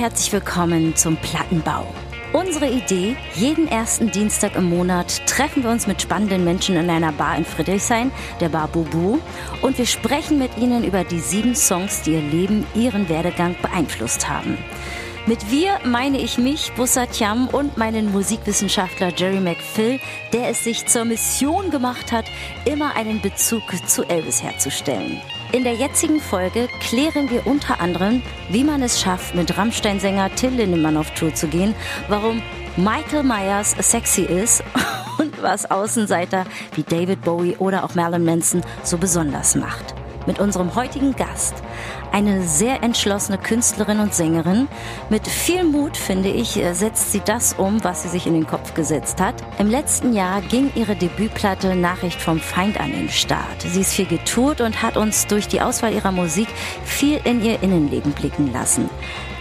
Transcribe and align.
herzlich 0.00 0.32
willkommen 0.32 0.96
zum 0.96 1.18
Plattenbau. 1.18 1.86
Unsere 2.32 2.70
Idee, 2.70 3.16
jeden 3.34 3.68
ersten 3.68 4.10
Dienstag 4.10 4.56
im 4.56 4.70
Monat 4.70 5.26
treffen 5.26 5.62
wir 5.62 5.68
uns 5.70 5.86
mit 5.86 6.00
spannenden 6.00 6.42
Menschen 6.42 6.76
in 6.76 6.88
einer 6.88 7.12
Bar 7.12 7.36
in 7.36 7.44
Friedrichshain, 7.44 8.10
der 8.40 8.48
Bar 8.48 8.68
Bubu, 8.68 9.18
und 9.60 9.76
wir 9.76 9.84
sprechen 9.84 10.38
mit 10.38 10.56
ihnen 10.56 10.84
über 10.84 11.04
die 11.04 11.18
sieben 11.18 11.54
Songs, 11.54 12.00
die 12.00 12.12
ihr 12.12 12.22
Leben, 12.22 12.66
ihren 12.74 13.10
Werdegang 13.10 13.54
beeinflusst 13.60 14.26
haben. 14.26 14.56
Mit 15.26 15.50
wir 15.50 15.78
meine 15.84 16.18
ich 16.18 16.38
mich, 16.38 16.72
Bussatiam 16.72 17.48
und 17.48 17.76
meinen 17.76 18.10
Musikwissenschaftler 18.10 19.12
Jerry 19.14 19.40
McPhill, 19.40 20.00
der 20.32 20.48
es 20.48 20.64
sich 20.64 20.86
zur 20.86 21.04
Mission 21.04 21.70
gemacht 21.70 22.10
hat, 22.10 22.24
immer 22.64 22.96
einen 22.96 23.20
Bezug 23.20 23.64
zu 23.86 24.04
Elvis 24.04 24.42
herzustellen. 24.42 25.20
In 25.52 25.64
der 25.64 25.74
jetzigen 25.74 26.20
Folge 26.20 26.68
klären 26.78 27.28
wir 27.28 27.44
unter 27.44 27.80
anderem, 27.80 28.22
wie 28.50 28.62
man 28.62 28.82
es 28.82 29.00
schafft, 29.00 29.34
mit 29.34 29.58
Rammstein-Sänger 29.58 30.32
Till 30.36 30.50
Lindemann 30.50 30.96
auf 30.96 31.12
Tour 31.14 31.34
zu 31.34 31.48
gehen, 31.48 31.74
warum 32.06 32.40
Michael 32.76 33.24
Myers 33.24 33.74
sexy 33.80 34.22
ist 34.22 34.62
und 35.18 35.42
was 35.42 35.68
Außenseiter 35.68 36.44
wie 36.76 36.84
David 36.84 37.22
Bowie 37.22 37.56
oder 37.56 37.82
auch 37.82 37.96
Marilyn 37.96 38.24
Manson 38.24 38.62
so 38.84 38.96
besonders 38.96 39.56
macht 39.56 39.99
mit 40.26 40.38
unserem 40.38 40.74
heutigen 40.74 41.14
Gast. 41.16 41.54
Eine 42.12 42.42
sehr 42.42 42.82
entschlossene 42.82 43.38
Künstlerin 43.38 44.00
und 44.00 44.14
Sängerin. 44.14 44.68
Mit 45.08 45.26
viel 45.26 45.64
Mut, 45.64 45.96
finde 45.96 46.28
ich, 46.30 46.60
setzt 46.72 47.12
sie 47.12 47.22
das 47.24 47.54
um, 47.54 47.82
was 47.84 48.02
sie 48.02 48.08
sich 48.08 48.26
in 48.26 48.34
den 48.34 48.46
Kopf 48.46 48.74
gesetzt 48.74 49.20
hat. 49.20 49.34
Im 49.58 49.68
letzten 49.68 50.12
Jahr 50.12 50.40
ging 50.42 50.70
ihre 50.74 50.96
Debütplatte 50.96 51.74
Nachricht 51.74 52.20
vom 52.20 52.40
Feind 52.40 52.80
an 52.80 52.92
den 52.92 53.08
Start. 53.08 53.62
Sie 53.62 53.80
ist 53.80 53.94
viel 53.94 54.06
getourt 54.06 54.60
und 54.60 54.82
hat 54.82 54.96
uns 54.96 55.26
durch 55.26 55.48
die 55.48 55.60
Auswahl 55.60 55.92
ihrer 55.92 56.12
Musik 56.12 56.48
viel 56.84 57.20
in 57.24 57.42
ihr 57.44 57.62
Innenleben 57.62 58.12
blicken 58.12 58.52
lassen. 58.52 58.90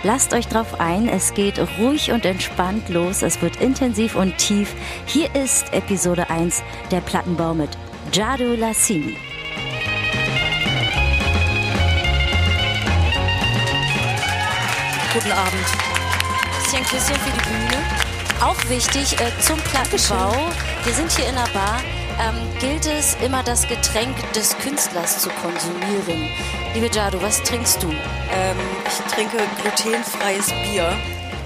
Lasst 0.03 0.33
euch 0.33 0.47
drauf 0.47 0.79
ein, 0.79 1.09
es 1.09 1.33
geht 1.33 1.59
ruhig 1.77 2.11
und 2.11 2.23
entspannt 2.23 2.87
los, 2.87 3.21
es 3.21 3.41
wird 3.41 3.57
intensiv 3.57 4.15
und 4.15 4.37
tief. 4.37 4.73
Hier 5.05 5.33
ist 5.35 5.73
Episode 5.73 6.29
1 6.29 6.63
der 6.89 7.01
Plattenbau 7.01 7.53
mit 7.53 7.71
Jadu 8.13 8.55
Lassini. 8.55 9.17
Guten 15.11 15.31
Abend. 15.31 15.65
Bisschen 16.61 16.83
Küsschen 16.83 17.15
für 17.15 17.31
die 17.31 17.49
Bühne. 17.49 17.83
Auch 18.41 18.69
wichtig 18.69 19.19
äh, 19.19 19.31
zum 19.41 19.57
Plattenbau. 19.57 20.35
Wir 20.83 20.93
sind 20.93 21.11
hier 21.11 21.27
in 21.27 21.35
einer 21.35 21.49
Bar. 21.49 21.81
Ähm, 22.21 22.35
gilt 22.59 22.85
es 22.85 23.15
immer 23.15 23.41
das 23.41 23.67
Getränk 23.67 24.15
des 24.33 24.55
Künstlers 24.59 25.19
zu 25.23 25.29
konsumieren? 25.29 26.29
Liebe 26.75 26.91
Jadu, 26.93 27.19
was 27.23 27.41
trinkst 27.41 27.81
du? 27.81 27.89
Ähm, 27.89 28.57
ich 28.85 29.11
trinke 29.11 29.37
glutenfreies 29.63 30.51
Bier. 30.61 30.95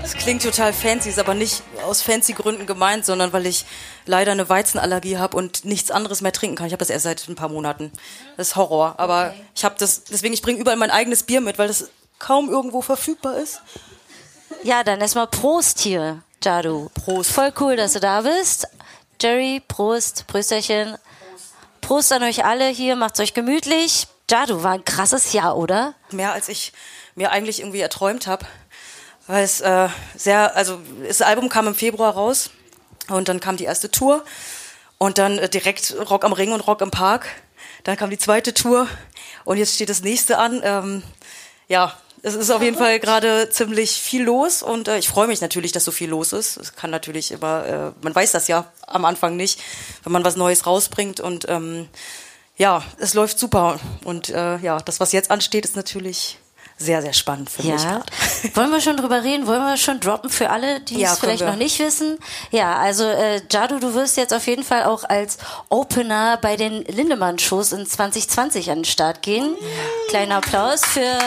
Das 0.02 0.14
klingt 0.14 0.44
total 0.44 0.74
fancy, 0.74 1.08
ist 1.08 1.20
aber 1.20 1.34
nicht 1.34 1.64
aus 1.88 2.02
fancy 2.02 2.34
Gründen 2.34 2.66
gemeint, 2.66 3.06
sondern 3.06 3.32
weil 3.32 3.46
ich 3.46 3.64
leider 4.06 4.34
eine 4.34 4.50
Weizenallergie 4.50 5.20
habe 5.20 5.38
und 5.38 5.64
nichts 5.64 5.90
anderes 5.90 6.20
mehr 6.20 6.34
trinken 6.34 6.58
kann. 6.58 6.68
Ich 6.68 6.74
habe 6.74 6.80
das 6.80 6.90
erst 6.90 7.04
seit 7.04 7.30
ein 7.30 7.36
paar 7.36 7.48
Monaten. 7.48 7.94
Das 8.36 8.50
ist 8.50 8.56
Horror. 8.58 8.96
Aber 8.98 9.28
okay. 9.28 9.46
ich 9.56 9.64
habe 9.64 9.76
das, 9.80 10.04
deswegen 10.04 10.34
ich 10.34 10.42
bringe 10.42 10.60
überall 10.60 10.76
mein 10.76 10.92
eigenes 10.92 11.24
Bier 11.24 11.40
mit, 11.40 11.58
weil 11.58 11.70
das 11.70 11.90
kaum 12.24 12.50
irgendwo 12.50 12.82
verfügbar 12.82 13.38
ist. 13.38 13.62
Ja, 14.64 14.84
dann 14.84 15.02
erstmal 15.02 15.28
Prost 15.28 15.80
hier, 15.80 16.24
Jadu. 16.42 16.90
Prost. 16.94 17.32
Voll 17.32 17.52
cool, 17.60 17.76
dass 17.76 17.94
du 17.94 18.00
da 18.00 18.22
bist. 18.22 18.66
Jerry, 19.22 19.62
Prost, 19.68 20.26
Prösterchen. 20.28 20.98
Prost 21.82 22.14
an 22.14 22.24
euch 22.24 22.46
alle 22.46 22.70
hier, 22.70 22.96
macht's 22.96 23.20
euch 23.20 23.34
gemütlich. 23.34 24.08
Jadu, 24.32 24.64
war 24.64 24.72
ein 24.72 24.86
krasses 24.86 25.34
Jahr, 25.34 25.58
oder? 25.58 25.96
Mehr 26.12 26.32
als 26.32 26.48
ich 26.48 26.72
mir 27.16 27.32
eigentlich 27.32 27.60
irgendwie 27.60 27.82
erträumt 27.82 28.26
habe. 28.26 28.46
Weil 29.28 29.44
es 29.44 29.60
äh, 29.60 29.90
sehr, 30.16 30.56
also 30.56 30.80
das 31.06 31.22
Album 31.22 31.50
kam 31.50 31.68
im 31.68 31.76
Februar 31.76 32.14
raus 32.14 32.52
und 33.10 33.28
dann 33.28 33.42
kam 33.42 33.58
die 33.58 33.66
erste 33.66 33.92
Tour 33.92 34.24
und 34.98 35.18
dann 35.18 35.40
äh, 35.40 35.50
direkt 35.50 35.94
Rock 36.10 36.24
am 36.24 36.32
Ring 36.32 36.54
und 36.54 36.62
Rock 36.62 36.82
im 36.82 36.92
Park. 36.92 37.28
Dann 37.84 37.98
kam 37.98 38.10
die 38.10 38.18
zweite 38.18 38.54
Tour 38.54 38.88
und 39.44 39.58
jetzt 39.58 39.76
steht 39.76 39.90
das 39.90 40.02
nächste 40.02 40.38
an. 40.38 40.62
Ähm, 40.64 41.04
ja, 41.68 41.94
es 42.26 42.36
ist 42.36 42.50
auf 42.52 42.62
jeden 42.62 42.78
Fall 42.78 43.00
gerade 43.02 43.50
ziemlich 43.50 43.92
viel 43.92 44.24
los 44.24 44.64
und 44.64 44.88
äh, 44.88 44.98
ich 44.98 45.10
freue 45.10 45.28
mich 45.28 45.42
natürlich, 45.42 45.74
dass 45.74 45.84
so 45.84 45.92
viel 45.92 46.10
los 46.10 46.32
ist. 46.32 46.56
Es 46.56 46.74
kann 46.74 46.90
natürlich 46.90 47.32
immer, 47.32 47.66
äh, 47.66 47.92
man 48.02 48.16
weiß 48.16 48.32
das 48.32 48.48
ja 48.48 48.72
am 48.88 49.04
Anfang 49.04 49.36
nicht, 49.36 49.60
wenn 50.04 50.14
man 50.14 50.24
was 50.24 50.38
Neues 50.38 50.66
rausbringt 50.66 51.20
und 51.20 51.48
ähm, 51.50 51.90
ja, 52.56 52.82
es 52.98 53.14
läuft 53.14 53.38
super 53.38 53.78
und 54.06 54.30
äh, 54.30 54.58
ja, 54.60 54.80
das, 54.80 55.02
was 55.02 55.12
jetzt 55.12 55.32
ansteht, 55.32 55.66
ist 55.66 55.76
natürlich 55.76 56.40
sehr, 56.78 57.02
sehr 57.02 57.14
spannend 57.14 57.50
für 57.50 57.62
ja. 57.64 57.74
mich 57.74 57.84
gerade. 57.84 58.06
Wollen 58.56 58.72
wir 58.72 58.82
schon 58.82 58.98
drüber 58.98 59.22
reden? 59.24 59.46
Wollen 59.46 59.62
wir 59.62 59.76
schon 59.76 60.00
droppen 60.00 60.30
für 60.30 60.50
alle, 60.50 60.80
die 60.80 61.00
ja, 61.00 61.12
es 61.12 61.20
vielleicht 61.20 61.42
wir. 61.42 61.48
noch 61.48 61.58
nicht 61.58 61.78
wissen? 61.80 62.18
Ja, 62.52 62.78
also 62.78 63.04
äh, 63.04 63.42
Jadu, 63.52 63.80
du 63.80 63.94
wirst 63.94 64.16
jetzt 64.16 64.34
auf 64.34 64.48
jeden 64.48 64.64
Fall 64.64 64.86
auch 64.86 65.04
als 65.04 65.38
Opener 65.70 66.38
bei 66.38 66.56
den 66.56 66.84
Lindemann-Shows 66.84 67.74
in 67.74 67.86
2020 67.86 68.72
an 68.72 68.80
den 68.80 68.86
Start 68.86 69.22
gehen. 69.22 69.56
Kleiner 70.10 70.38
Applaus 70.38 70.86
für 70.86 71.20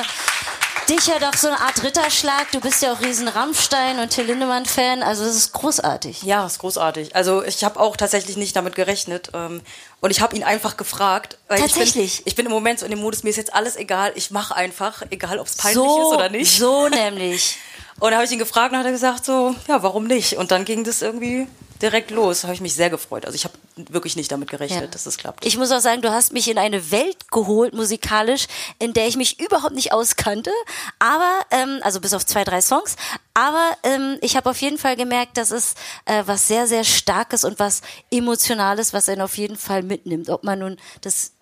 dich 0.88 1.06
ja 1.06 1.18
doch 1.18 1.34
so 1.34 1.48
eine 1.48 1.60
Art 1.60 1.82
Ritterschlag. 1.82 2.50
Du 2.52 2.60
bist 2.60 2.82
ja 2.82 2.92
auch 2.92 3.00
riesen 3.00 3.28
Rammstein 3.28 3.98
und 3.98 4.10
Till 4.10 4.24
Lindemann-Fan. 4.24 5.02
Also 5.02 5.24
das 5.24 5.36
ist 5.36 5.52
großartig. 5.52 6.22
Ja, 6.22 6.42
das 6.42 6.52
ist 6.52 6.58
großartig. 6.60 7.14
Also 7.16 7.42
ich 7.42 7.64
habe 7.64 7.78
auch 7.80 7.96
tatsächlich 7.96 8.36
nicht 8.36 8.54
damit 8.56 8.74
gerechnet. 8.74 9.30
Ähm, 9.34 9.62
und 10.00 10.10
ich 10.10 10.20
habe 10.20 10.36
ihn 10.36 10.44
einfach 10.44 10.76
gefragt. 10.76 11.38
Tatsächlich? 11.48 12.18
Ich 12.20 12.24
bin, 12.24 12.26
ich 12.26 12.34
bin, 12.36 12.46
im 12.46 12.52
Moment 12.52 12.78
so 12.78 12.86
in 12.86 12.90
dem 12.90 13.00
Modus, 13.00 13.22
mir 13.22 13.30
ist 13.30 13.36
jetzt 13.36 13.54
alles 13.54 13.76
egal. 13.76 14.12
Ich 14.14 14.30
mache 14.30 14.54
einfach, 14.54 15.02
egal 15.10 15.38
ob 15.38 15.46
es 15.46 15.56
peinlich 15.56 15.76
so, 15.76 16.02
ist 16.02 16.16
oder 16.16 16.28
nicht. 16.28 16.58
So 16.58 16.88
nämlich. 16.88 17.58
Und 17.98 18.10
da 18.10 18.16
habe 18.16 18.26
ich 18.26 18.32
ihn 18.32 18.38
gefragt 18.38 18.72
und 18.72 18.78
hat 18.78 18.86
er 18.86 18.92
gesagt 18.92 19.24
so, 19.24 19.54
ja, 19.68 19.82
warum 19.82 20.06
nicht? 20.06 20.36
Und 20.36 20.50
dann 20.50 20.64
ging 20.64 20.84
das 20.84 21.02
irgendwie 21.02 21.46
direkt 21.80 22.10
los. 22.10 22.44
Habe 22.44 22.54
ich 22.54 22.60
mich 22.60 22.74
sehr 22.74 22.90
gefreut. 22.90 23.24
Also 23.24 23.36
ich 23.36 23.44
habe 23.44 23.54
wirklich 23.76 24.16
nicht 24.16 24.30
damit 24.32 24.50
gerechnet, 24.50 24.80
ja. 24.80 24.86
dass 24.86 25.04
das 25.04 25.16
klappt. 25.16 25.44
Ich 25.44 25.56
muss 25.56 25.70
auch 25.72 25.80
sagen, 25.80 26.02
du 26.02 26.10
hast 26.10 26.32
mich 26.32 26.48
in 26.48 26.58
eine 26.58 26.90
Welt 26.90 27.30
geholt 27.30 27.74
musikalisch, 27.74 28.46
in 28.78 28.92
der 28.92 29.06
ich 29.06 29.16
mich 29.16 29.40
überhaupt 29.40 29.74
nicht 29.74 29.92
auskannte. 29.92 30.50
Aber 30.98 31.40
ähm, 31.50 31.80
also 31.82 32.00
bis 32.00 32.14
auf 32.14 32.24
zwei, 32.24 32.44
drei 32.44 32.60
Songs. 32.60 32.96
Aber 33.34 33.76
ähm, 33.82 34.18
ich 34.20 34.36
habe 34.36 34.50
auf 34.50 34.60
jeden 34.60 34.78
Fall 34.78 34.96
gemerkt, 34.96 35.36
dass 35.36 35.50
es 35.50 35.74
äh, 36.06 36.22
was 36.26 36.48
sehr, 36.48 36.66
sehr 36.66 36.84
Starkes 36.84 37.44
und 37.44 37.58
was 37.58 37.82
Emotionales, 38.10 38.92
was 38.92 39.08
einen 39.08 39.20
auf 39.20 39.36
jeden 39.36 39.56
Fall 39.56 39.82
mitnimmt. 39.82 40.30
Ob 40.30 40.44
man 40.44 40.58
nun 40.58 40.76
das 41.02 41.32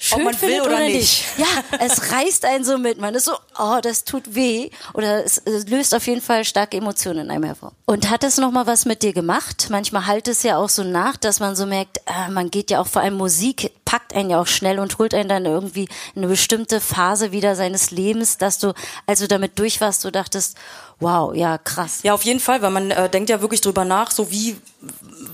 schön 0.00 0.18
Ob 0.18 0.24
man 0.24 0.40
will 0.40 0.60
oder, 0.62 0.70
oder 0.70 0.80
nicht. 0.80 0.94
nicht. 0.94 1.24
Ja, 1.36 1.78
es 1.78 2.12
reißt 2.12 2.44
einen 2.46 2.64
so 2.64 2.78
mit. 2.78 2.98
Man 2.98 3.14
ist 3.14 3.26
so, 3.26 3.32
oh, 3.58 3.78
das 3.82 4.04
tut 4.04 4.34
weh. 4.34 4.70
Oder 4.94 5.24
es, 5.24 5.38
es 5.38 5.68
löst 5.68 5.94
auf 5.94 6.06
jeden 6.06 6.22
Fall 6.22 6.44
starke 6.44 6.78
Emotionen 6.78 7.26
in 7.26 7.30
einem 7.30 7.44
hervor. 7.44 7.72
Und 7.84 8.10
hat 8.10 8.24
es 8.24 8.38
nochmal 8.38 8.66
was 8.66 8.86
mit 8.86 9.02
dir 9.02 9.12
gemacht? 9.12 9.68
Manchmal 9.70 10.06
halt 10.06 10.26
es 10.26 10.42
ja 10.42 10.56
auch 10.56 10.70
so 10.70 10.82
nach, 10.82 11.16
dass 11.16 11.38
man 11.38 11.54
so 11.54 11.66
merkt, 11.66 11.98
äh, 12.06 12.30
man 12.30 12.50
geht 12.50 12.70
ja 12.70 12.80
auch 12.80 12.86
vor 12.86 13.02
allem 13.02 13.14
Musik, 13.14 13.72
packt 13.84 14.14
einen 14.14 14.30
ja 14.30 14.40
auch 14.40 14.46
schnell 14.46 14.78
und 14.78 14.98
holt 14.98 15.14
einen 15.14 15.28
dann 15.28 15.44
irgendwie 15.44 15.88
in 16.14 16.22
eine 16.22 16.28
bestimmte 16.28 16.80
Phase 16.80 17.32
wieder 17.32 17.54
seines 17.54 17.90
Lebens, 17.90 18.38
dass 18.38 18.58
du, 18.58 18.72
als 19.06 19.20
du 19.20 19.28
damit 19.28 19.58
durch 19.58 19.80
warst, 19.80 20.04
du 20.04 20.10
dachtest, 20.10 20.56
wow, 20.98 21.34
ja, 21.34 21.58
krass. 21.58 22.00
Ja, 22.02 22.14
auf 22.14 22.24
jeden 22.24 22.40
Fall, 22.40 22.62
weil 22.62 22.70
man 22.70 22.90
äh, 22.90 23.08
denkt 23.08 23.30
ja 23.30 23.40
wirklich 23.40 23.60
drüber 23.60 23.84
nach, 23.84 24.10
so 24.10 24.30
wie 24.30 24.56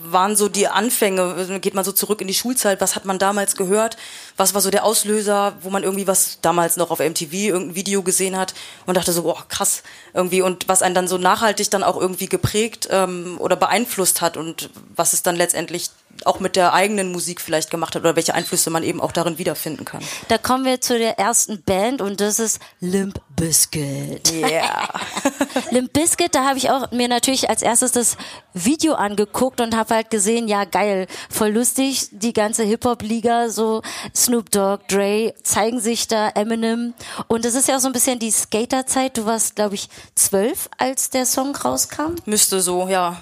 waren 0.04 0.36
so 0.36 0.48
die 0.48 0.68
Anfänge? 0.68 1.60
Geht 1.60 1.74
man 1.74 1.84
so 1.84 1.92
zurück 1.92 2.20
in 2.20 2.28
die 2.28 2.34
Schulzeit? 2.34 2.80
Was 2.80 2.96
hat 2.96 3.04
man 3.04 3.18
damals 3.18 3.56
gehört? 3.56 3.96
Was 4.36 4.54
war 4.54 4.60
so 4.60 4.70
der 4.70 4.84
Auslöser, 4.84 5.54
wo 5.62 5.70
man 5.70 5.82
irgendwie 5.82 6.06
was 6.06 6.40
damals 6.42 6.76
noch 6.76 6.90
auf 6.90 6.98
MTV 6.98 7.32
irgendein 7.32 7.74
Video 7.74 8.02
gesehen 8.02 8.36
hat 8.36 8.54
und 8.84 8.96
dachte 8.96 9.12
so, 9.12 9.22
boah, 9.22 9.44
krass 9.48 9.82
irgendwie 10.12 10.42
und 10.42 10.68
was 10.68 10.82
einen 10.82 10.94
dann 10.94 11.08
so 11.08 11.18
nachhaltig 11.18 11.70
dann 11.70 11.82
auch 11.82 12.00
irgendwie 12.00 12.26
geprägt 12.26 12.88
ähm, 12.90 13.36
oder 13.38 13.56
beeinflusst 13.56 14.20
hat 14.20 14.36
und 14.36 14.70
was 14.94 15.12
es 15.12 15.22
dann 15.22 15.36
letztendlich 15.36 15.90
auch 16.24 16.40
mit 16.40 16.56
der 16.56 16.72
eigenen 16.72 17.12
Musik 17.12 17.40
vielleicht 17.40 17.70
gemacht 17.70 17.94
hat 17.94 18.02
oder 18.02 18.16
welche 18.16 18.34
Einflüsse 18.34 18.70
man 18.70 18.82
eben 18.82 19.00
auch 19.00 19.12
darin 19.12 19.38
wiederfinden 19.38 19.84
kann. 19.84 20.02
Da 20.28 20.38
kommen 20.38 20.64
wir 20.64 20.80
zu 20.80 20.98
der 20.98 21.18
ersten 21.18 21.62
Band 21.62 22.00
und 22.00 22.20
das 22.20 22.38
ist 22.38 22.60
Limp 22.80 23.20
Bizkit. 23.36 24.32
Ja. 24.32 24.48
Yeah. 24.48 24.88
Limp 25.70 25.92
Bizkit, 25.92 26.34
da 26.34 26.44
habe 26.44 26.58
ich 26.58 26.70
auch 26.70 26.90
mir 26.90 27.08
natürlich 27.08 27.50
als 27.50 27.62
erstes 27.62 27.92
das 27.92 28.16
Video 28.54 28.94
angeguckt 28.94 29.60
und 29.60 29.76
habe 29.76 29.94
halt 29.94 30.10
gesehen, 30.10 30.48
ja 30.48 30.64
geil, 30.64 31.06
voll 31.28 31.50
lustig, 31.50 32.08
die 32.12 32.32
ganze 32.32 32.62
Hip-Hop-Liga, 32.62 33.50
so 33.50 33.82
Snoop 34.14 34.50
Dogg, 34.50 34.84
Dre 34.88 35.34
zeigen 35.42 35.80
sich 35.80 36.08
da, 36.08 36.28
Eminem 36.30 36.94
und 37.28 37.44
das 37.44 37.54
ist 37.54 37.68
ja 37.68 37.76
auch 37.76 37.80
so 37.80 37.88
ein 37.88 37.92
bisschen 37.92 38.18
die 38.18 38.30
Skaterzeit. 38.30 39.16
Du 39.18 39.26
warst, 39.26 39.56
glaube 39.56 39.74
ich, 39.74 39.88
zwölf, 40.14 40.68
als 40.78 41.10
der 41.10 41.26
Song 41.26 41.54
rauskam. 41.54 42.14
Müsste 42.24 42.60
so, 42.60 42.88
ja. 42.88 43.20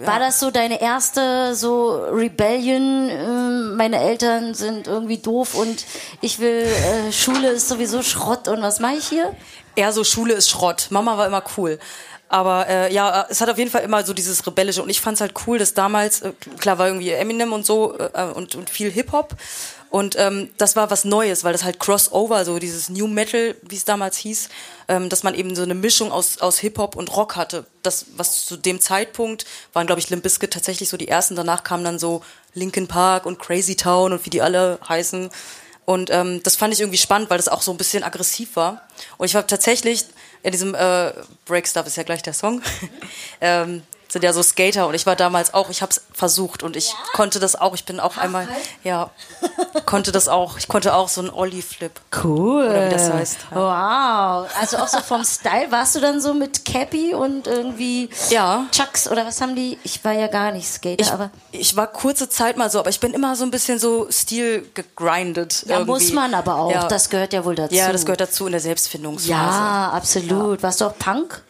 ja. 0.00 0.06
War 0.06 0.18
das 0.18 0.40
so 0.40 0.50
deine 0.50 0.80
erste 0.80 1.54
so 1.54 2.06
Rebellion? 2.36 3.08
Äh, 3.08 3.76
meine 3.76 3.98
Eltern 4.00 4.54
sind 4.54 4.86
irgendwie 4.86 5.18
doof 5.18 5.54
und 5.54 5.84
ich 6.20 6.38
will, 6.38 6.66
äh, 6.66 7.12
Schule 7.12 7.48
ist 7.50 7.68
sowieso 7.68 8.02
Schrott 8.02 8.48
und 8.48 8.62
was 8.62 8.80
mache 8.80 8.96
ich 8.96 9.08
hier? 9.08 9.34
Eher 9.74 9.92
so 9.92 10.04
Schule 10.04 10.34
ist 10.34 10.50
Schrott. 10.50 10.88
Mama 10.90 11.16
war 11.16 11.26
immer 11.26 11.42
cool. 11.56 11.78
Aber 12.28 12.68
äh, 12.68 12.92
ja, 12.92 13.26
es 13.28 13.40
hat 13.40 13.48
auf 13.48 13.58
jeden 13.58 13.70
Fall 13.70 13.82
immer 13.82 14.04
so 14.04 14.12
dieses 14.12 14.44
Rebellische. 14.46 14.82
Und 14.82 14.88
ich 14.88 15.00
fand 15.00 15.14
es 15.14 15.20
halt 15.20 15.34
cool, 15.46 15.58
dass 15.58 15.74
damals, 15.74 16.22
äh, 16.22 16.32
klar 16.58 16.76
war 16.78 16.88
irgendwie 16.88 17.10
Eminem 17.10 17.52
und 17.52 17.64
so 17.64 17.96
äh, 17.98 18.24
und, 18.34 18.54
und 18.56 18.68
viel 18.68 18.90
Hip-Hop. 18.90 19.36
Und 19.90 20.16
ähm, 20.18 20.50
das 20.58 20.76
war 20.76 20.90
was 20.90 21.04
Neues, 21.04 21.44
weil 21.44 21.52
das 21.52 21.64
halt 21.64 21.78
Crossover, 21.78 22.44
so 22.44 22.58
dieses 22.58 22.88
New 22.88 23.06
Metal, 23.06 23.54
wie 23.62 23.76
es 23.76 23.84
damals 23.84 24.16
hieß, 24.18 24.48
ähm, 24.88 25.08
dass 25.08 25.22
man 25.22 25.34
eben 25.34 25.54
so 25.54 25.62
eine 25.62 25.74
Mischung 25.74 26.12
aus, 26.12 26.38
aus 26.38 26.58
Hip-Hop 26.58 26.96
und 26.96 27.16
Rock 27.16 27.36
hatte. 27.36 27.66
Das, 27.82 28.06
was 28.16 28.46
zu 28.46 28.56
dem 28.56 28.80
Zeitpunkt 28.80 29.46
waren, 29.72 29.86
glaube 29.86 30.00
ich, 30.00 30.10
Limp 30.10 30.22
Bizkit 30.22 30.52
tatsächlich 30.52 30.88
so 30.88 30.96
die 30.96 31.08
ersten. 31.08 31.36
Danach 31.36 31.62
kamen 31.62 31.84
dann 31.84 31.98
so 31.98 32.22
Linkin 32.54 32.88
Park 32.88 33.26
und 33.26 33.38
Crazy 33.38 33.76
Town 33.76 34.12
und 34.12 34.24
wie 34.26 34.30
die 34.30 34.42
alle 34.42 34.78
heißen. 34.88 35.30
Und 35.84 36.10
ähm, 36.10 36.42
das 36.42 36.56
fand 36.56 36.74
ich 36.74 36.80
irgendwie 36.80 36.98
spannend, 36.98 37.30
weil 37.30 37.38
das 37.38 37.48
auch 37.48 37.62
so 37.62 37.70
ein 37.70 37.78
bisschen 37.78 38.02
aggressiv 38.02 38.56
war. 38.56 38.82
Und 39.18 39.26
ich 39.26 39.34
war 39.34 39.46
tatsächlich 39.46 40.04
in 40.42 40.52
diesem 40.52 40.74
äh, 40.74 41.12
Break 41.44 41.66
Stuff 41.66 41.86
ist 41.86 41.96
ja 41.96 42.02
gleich 42.02 42.22
der 42.22 42.34
Song. 42.34 42.60
ähm, 43.40 43.82
sind 44.16 44.24
ja 44.24 44.32
so 44.32 44.42
Skater 44.42 44.86
und 44.86 44.94
ich 44.94 45.04
war 45.04 45.14
damals 45.14 45.52
auch, 45.52 45.68
ich 45.68 45.82
habe 45.82 45.90
es 45.90 46.00
versucht 46.12 46.62
und 46.62 46.74
ich 46.74 46.88
ja? 46.88 46.94
konnte 47.12 47.38
das 47.38 47.54
auch, 47.54 47.74
ich 47.74 47.84
bin 47.84 48.00
auch 48.00 48.14
Ach, 48.16 48.22
einmal, 48.22 48.46
halt. 48.48 48.62
ja, 48.82 49.10
konnte 49.84 50.10
das 50.10 50.26
auch, 50.28 50.56
ich 50.56 50.68
konnte 50.68 50.94
auch 50.94 51.08
so 51.08 51.20
einen 51.20 51.28
Ollie-Flip. 51.28 51.92
Cool. 52.24 52.66
Oder 52.66 52.86
wie 52.86 52.90
das 52.90 53.10
heißt. 53.10 53.38
Wow. 53.50 54.48
Also 54.58 54.78
auch 54.78 54.88
so 54.88 55.00
vom 55.00 55.22
Style, 55.22 55.70
warst 55.70 55.96
du 55.96 56.00
dann 56.00 56.20
so 56.22 56.32
mit 56.32 56.64
Cappy 56.64 57.12
und 57.12 57.46
irgendwie 57.46 58.08
ja. 58.30 58.64
Chucks 58.72 59.06
oder 59.06 59.26
was 59.26 59.40
haben 59.42 59.54
die? 59.54 59.78
Ich 59.84 60.02
war 60.02 60.12
ja 60.12 60.28
gar 60.28 60.50
nicht 60.50 60.66
Skater, 60.66 61.02
ich, 61.02 61.12
aber. 61.12 61.30
Ich 61.52 61.76
war 61.76 61.86
kurze 61.86 62.30
Zeit 62.30 62.56
mal 62.56 62.70
so, 62.70 62.78
aber 62.78 62.88
ich 62.88 63.00
bin 63.00 63.12
immer 63.12 63.36
so 63.36 63.44
ein 63.44 63.50
bisschen 63.50 63.78
so 63.78 64.08
Stil 64.10 64.66
gegrindet. 64.72 65.64
Ja, 65.66 65.74
irgendwie. 65.74 65.90
muss 65.90 66.12
man 66.12 66.32
aber 66.32 66.56
auch, 66.56 66.70
ja. 66.70 66.88
das 66.88 67.10
gehört 67.10 67.34
ja 67.34 67.44
wohl 67.44 67.54
dazu. 67.54 67.74
Ja, 67.74 67.92
das 67.92 68.06
gehört 68.06 68.22
dazu 68.22 68.46
in 68.46 68.52
der 68.52 68.62
Selbstfindungsphase. 68.62 69.30
Ja, 69.30 69.90
absolut. 69.90 70.60
Ja. 70.60 70.62
Warst 70.62 70.80
du 70.80 70.86
auch 70.86 70.98
Punk? 70.98 71.42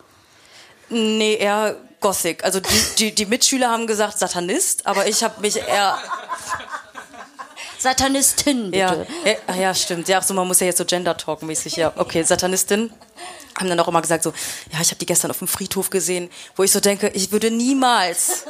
Nee, 0.89 1.35
eher 1.35 1.77
Gothic. 2.01 2.45
Also 2.45 2.61
die, 2.61 2.83
die, 2.99 3.15
die 3.15 3.27
Mitschüler 3.27 3.71
haben 3.71 3.87
gesagt 3.87 4.19
Satanist, 4.19 4.87
aber 4.87 5.07
ich 5.07 5.23
habe 5.23 5.41
mich 5.41 5.57
eher 5.57 5.99
Satanistin, 7.79 8.71
bitte. 8.71 9.07
Ja, 9.25 9.35
ja, 9.55 9.55
ja, 9.55 9.75
stimmt. 9.75 10.09
Ja, 10.09 10.21
so 10.23 10.35
man 10.35 10.47
muss 10.47 10.61
ja 10.61 10.67
jetzt 10.67 10.79
so 10.79 10.85
Gender 10.85 11.17
Talk 11.17 11.43
mäßig. 11.43 11.77
Ja, 11.77 11.93
okay, 11.97 12.23
Satanistin 12.23 12.91
haben 13.59 13.69
dann 13.69 13.81
auch 13.81 13.89
immer 13.89 14.03
gesagt 14.03 14.23
so, 14.23 14.33
ja, 14.73 14.81
ich 14.81 14.89
habe 14.89 14.97
die 14.97 15.07
gestern 15.07 15.31
auf 15.31 15.39
dem 15.39 15.49
Friedhof 15.49 15.91
gesehen, 15.91 16.31
wo 16.57 16.63
ich 16.63 16.73
so 16.73 16.81
denke, 16.81 17.09
ich 17.09 17.33
würde 17.33 17.51
niemals, 17.51 18.45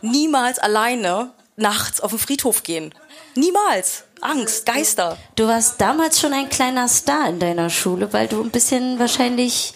niemals 0.00 0.58
alleine 0.58 1.32
nachts 1.56 2.00
auf 2.00 2.10
den 2.10 2.18
Friedhof 2.18 2.62
gehen. 2.62 2.94
Niemals. 3.34 4.04
Angst, 4.20 4.66
Geister. 4.66 5.18
Du 5.34 5.48
warst 5.48 5.80
damals 5.80 6.20
schon 6.20 6.32
ein 6.32 6.48
kleiner 6.48 6.86
Star 6.86 7.28
in 7.28 7.40
deiner 7.40 7.70
Schule, 7.70 8.12
weil 8.12 8.28
du 8.28 8.40
ein 8.40 8.50
bisschen 8.50 9.00
wahrscheinlich, 9.00 9.74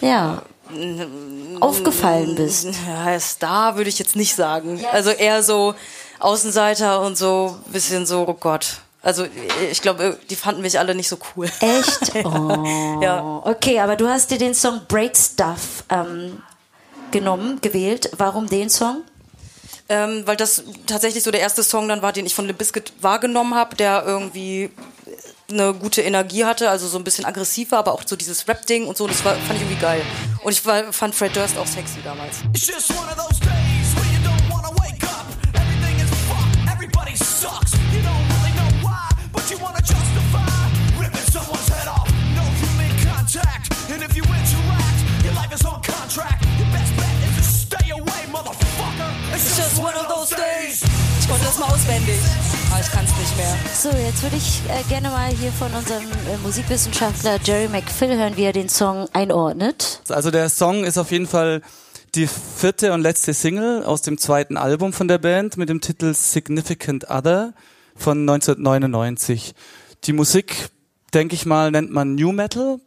ja, 0.00 0.42
aufgefallen 1.60 2.34
bist? 2.34 2.68
Ja, 2.86 3.18
Star 3.20 3.76
würde 3.76 3.88
ich 3.88 3.98
jetzt 3.98 4.16
nicht 4.16 4.34
sagen. 4.34 4.84
Also 4.92 5.10
eher 5.10 5.42
so 5.42 5.74
Außenseiter 6.18 7.00
und 7.00 7.16
so 7.16 7.58
ein 7.66 7.72
bisschen 7.72 8.06
so, 8.06 8.26
oh 8.26 8.34
Gott. 8.34 8.80
Also 9.02 9.24
ich 9.70 9.82
glaube, 9.82 10.18
die 10.30 10.36
fanden 10.36 10.62
mich 10.62 10.78
alle 10.78 10.94
nicht 10.94 11.08
so 11.08 11.18
cool. 11.36 11.48
Echt? 11.60 12.12
Oh. 12.24 13.00
ja. 13.02 13.42
Okay, 13.44 13.78
aber 13.78 13.94
du 13.94 14.08
hast 14.08 14.30
dir 14.30 14.38
den 14.38 14.54
Song 14.54 14.80
Break 14.88 15.16
Stuff 15.16 15.84
ähm, 15.90 16.42
genommen, 17.12 17.60
gewählt. 17.60 18.10
Warum 18.16 18.48
den 18.48 18.68
Song? 18.68 19.02
Ähm, 19.88 20.26
weil 20.26 20.36
das 20.36 20.64
tatsächlich 20.86 21.22
so 21.22 21.30
der 21.30 21.40
erste 21.40 21.62
Song 21.62 21.88
dann 21.88 22.02
war, 22.02 22.12
den 22.12 22.26
ich 22.26 22.34
von 22.34 22.46
Limp 22.46 22.58
Bizkit 22.58 22.92
wahrgenommen 23.00 23.54
habe, 23.54 23.76
der 23.76 24.02
irgendwie 24.04 24.70
eine 25.50 25.74
gute 25.74 26.02
Energie 26.02 26.44
hatte, 26.44 26.70
also 26.70 26.88
so 26.88 26.98
ein 26.98 27.04
bisschen 27.04 27.24
aggressiver, 27.24 27.78
aber 27.78 27.92
auch 27.92 28.02
so 28.04 28.16
dieses 28.16 28.46
Rap-Ding 28.48 28.86
und 28.86 28.96
so, 28.96 29.06
das 29.06 29.24
war, 29.24 29.34
fand 29.34 29.56
ich 29.56 29.62
irgendwie 29.62 29.80
geil. 29.80 30.02
Und 30.42 30.52
ich 30.52 30.64
war, 30.64 30.92
fand 30.92 31.14
Fred 31.14 31.34
Durst 31.36 31.56
auch 31.56 31.66
sexy 31.66 32.00
damals. 32.02 32.38
It's 32.52 32.66
just 32.66 32.90
one 32.90 33.06
of 49.94 50.08
those 50.08 50.30
days. 50.30 50.95
Ich 51.26 51.32
konnte 51.32 51.46
das 51.46 51.58
mal 51.58 51.66
auswendig. 51.66 52.20
Aber 52.70 52.80
ich 52.80 52.86
kann 52.86 53.04
es 53.04 53.10
nicht 53.18 53.36
mehr. 53.36 53.56
So, 53.74 53.88
jetzt 53.88 54.22
würde 54.22 54.36
ich 54.36 54.62
äh, 54.68 54.88
gerne 54.88 55.08
mal 55.08 55.28
hier 55.30 55.50
von 55.50 55.74
unserem 55.74 56.04
äh, 56.04 56.36
Musikwissenschaftler 56.44 57.40
Jerry 57.42 57.66
McPhill 57.66 58.16
hören, 58.16 58.36
wie 58.36 58.44
er 58.44 58.52
den 58.52 58.68
Song 58.68 59.08
einordnet. 59.12 60.02
Also 60.08 60.30
der 60.30 60.48
Song 60.48 60.84
ist 60.84 60.98
auf 60.98 61.10
jeden 61.10 61.26
Fall 61.26 61.62
die 62.14 62.28
vierte 62.28 62.92
und 62.92 63.00
letzte 63.00 63.34
Single 63.34 63.82
aus 63.82 64.02
dem 64.02 64.18
zweiten 64.18 64.56
Album 64.56 64.92
von 64.92 65.08
der 65.08 65.18
Band 65.18 65.56
mit 65.56 65.68
dem 65.68 65.80
Titel 65.80 66.14
Significant 66.14 67.10
Other 67.10 67.54
von 67.96 68.20
1999. 68.20 69.56
Die 70.04 70.12
Musik, 70.12 70.68
denke 71.12 71.34
ich 71.34 71.44
mal, 71.44 71.72
nennt 71.72 71.90
man 71.90 72.14
New 72.14 72.30
Metal, 72.30 72.78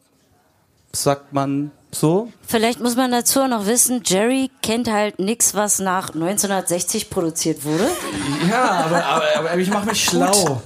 sagt 0.93 1.33
man 1.33 1.71
so. 1.91 2.31
Vielleicht 2.45 2.79
muss 2.79 2.95
man 2.95 3.11
dazu 3.11 3.41
auch 3.41 3.47
noch 3.47 3.65
wissen, 3.65 4.01
Jerry 4.05 4.51
kennt 4.61 4.89
halt 4.89 5.19
nichts, 5.19 5.55
was 5.55 5.79
nach 5.79 6.13
1960 6.13 7.09
produziert 7.09 7.65
wurde. 7.65 7.89
Ja, 8.49 8.85
aber, 8.85 9.05
aber, 9.05 9.51
aber 9.51 9.57
ich 9.57 9.69
mache 9.69 9.87
mich 9.87 10.03
schlau. 10.03 10.61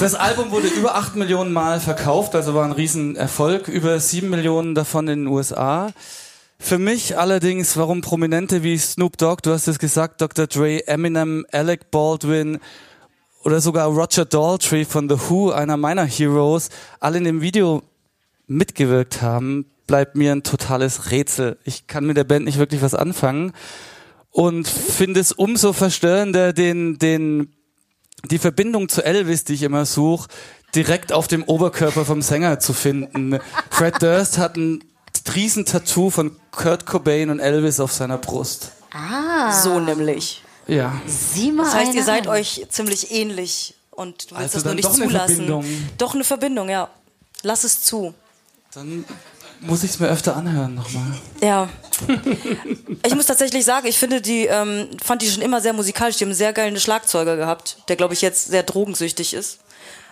Das 0.00 0.14
Album 0.14 0.50
wurde 0.50 0.68
über 0.68 0.94
8 0.96 1.16
Millionen 1.16 1.52
Mal 1.52 1.78
verkauft, 1.78 2.34
also 2.34 2.54
war 2.54 2.64
ein 2.64 2.72
Riesenerfolg. 2.72 3.68
Über 3.68 4.00
7 4.00 4.28
Millionen 4.28 4.74
davon 4.74 5.06
in 5.08 5.24
den 5.24 5.26
USA. 5.26 5.92
Für 6.58 6.78
mich 6.78 7.18
allerdings, 7.18 7.76
warum 7.76 8.00
Prominente 8.00 8.62
wie 8.62 8.76
Snoop 8.78 9.16
Dogg, 9.18 9.42
du 9.42 9.50
hast 9.50 9.68
es 9.68 9.78
gesagt, 9.78 10.20
Dr. 10.20 10.46
Dre, 10.46 10.86
Eminem, 10.86 11.46
Alec 11.52 11.90
Baldwin 11.90 12.60
oder 13.44 13.60
sogar 13.60 13.88
Roger 13.88 14.26
Daltrey 14.26 14.84
von 14.84 15.08
The 15.08 15.16
Who, 15.28 15.50
einer 15.50 15.76
meiner 15.76 16.04
Heroes, 16.04 16.68
alle 17.00 17.18
in 17.18 17.24
dem 17.24 17.40
Video 17.40 17.82
mitgewirkt 18.46 19.22
haben, 19.22 19.64
bleibt 19.90 20.14
mir 20.14 20.30
ein 20.30 20.44
totales 20.44 21.10
Rätsel. 21.10 21.58
Ich 21.64 21.88
kann 21.88 22.06
mit 22.06 22.16
der 22.16 22.22
Band 22.22 22.44
nicht 22.44 22.58
wirklich 22.58 22.80
was 22.80 22.94
anfangen 22.94 23.52
und 24.30 24.68
finde 24.68 25.18
es 25.18 25.32
umso 25.32 25.72
verstörender, 25.72 26.52
den, 26.52 26.98
den, 26.98 27.52
die 28.30 28.38
Verbindung 28.38 28.88
zu 28.88 29.04
Elvis, 29.04 29.42
die 29.42 29.54
ich 29.54 29.64
immer 29.64 29.84
suche, 29.86 30.28
direkt 30.76 31.12
auf 31.12 31.26
dem 31.26 31.42
Oberkörper 31.42 32.04
vom 32.04 32.22
Sänger 32.22 32.60
zu 32.60 32.72
finden. 32.72 33.40
Fred 33.68 34.00
Durst 34.00 34.38
hat 34.38 34.56
ein 34.56 34.84
Riesentattoo 35.34 36.10
von 36.10 36.36
Kurt 36.52 36.86
Cobain 36.86 37.28
und 37.28 37.40
Elvis 37.40 37.80
auf 37.80 37.92
seiner 37.92 38.18
Brust. 38.18 38.70
Ah. 38.92 39.50
So 39.60 39.80
nämlich. 39.80 40.44
Ja. 40.68 41.02
Sieh 41.04 41.50
mal 41.50 41.64
das 41.64 41.74
heißt, 41.74 41.94
ihr 41.94 42.04
seid 42.04 42.28
an. 42.28 42.34
euch 42.34 42.64
ziemlich 42.68 43.10
ähnlich 43.10 43.74
und 43.90 44.30
du 44.30 44.36
willst 44.36 44.54
also 44.54 44.58
das 44.58 44.64
nur 44.66 44.74
nicht 44.74 44.84
doch 44.84 44.94
zulassen. 44.94 45.16
Eine 45.16 45.46
Verbindung. 45.46 45.64
Doch 45.98 46.14
eine 46.14 46.22
Verbindung, 46.22 46.68
ja. 46.68 46.88
Lass 47.42 47.64
es 47.64 47.82
zu. 47.82 48.14
Dann 48.72 49.04
muss 49.60 49.82
ich 49.82 49.90
es 49.90 50.00
mir 50.00 50.08
öfter 50.08 50.36
anhören 50.36 50.74
nochmal. 50.74 51.14
Ja. 51.42 51.68
ich 53.04 53.14
muss 53.14 53.26
tatsächlich 53.26 53.64
sagen, 53.64 53.86
ich 53.86 53.98
finde 53.98 54.20
die, 54.20 54.46
ähm, 54.46 54.88
fand 55.02 55.22
die 55.22 55.30
schon 55.30 55.42
immer 55.42 55.60
sehr 55.60 55.72
musikalisch. 55.72 56.16
Die 56.16 56.24
haben 56.24 56.30
einen 56.30 56.36
sehr 56.36 56.52
geilen 56.52 56.78
Schlagzeuger 56.78 57.36
gehabt, 57.36 57.78
der 57.88 57.96
glaube 57.96 58.14
ich 58.14 58.22
jetzt 58.22 58.48
sehr 58.48 58.62
drogensüchtig 58.62 59.34
ist. 59.34 59.58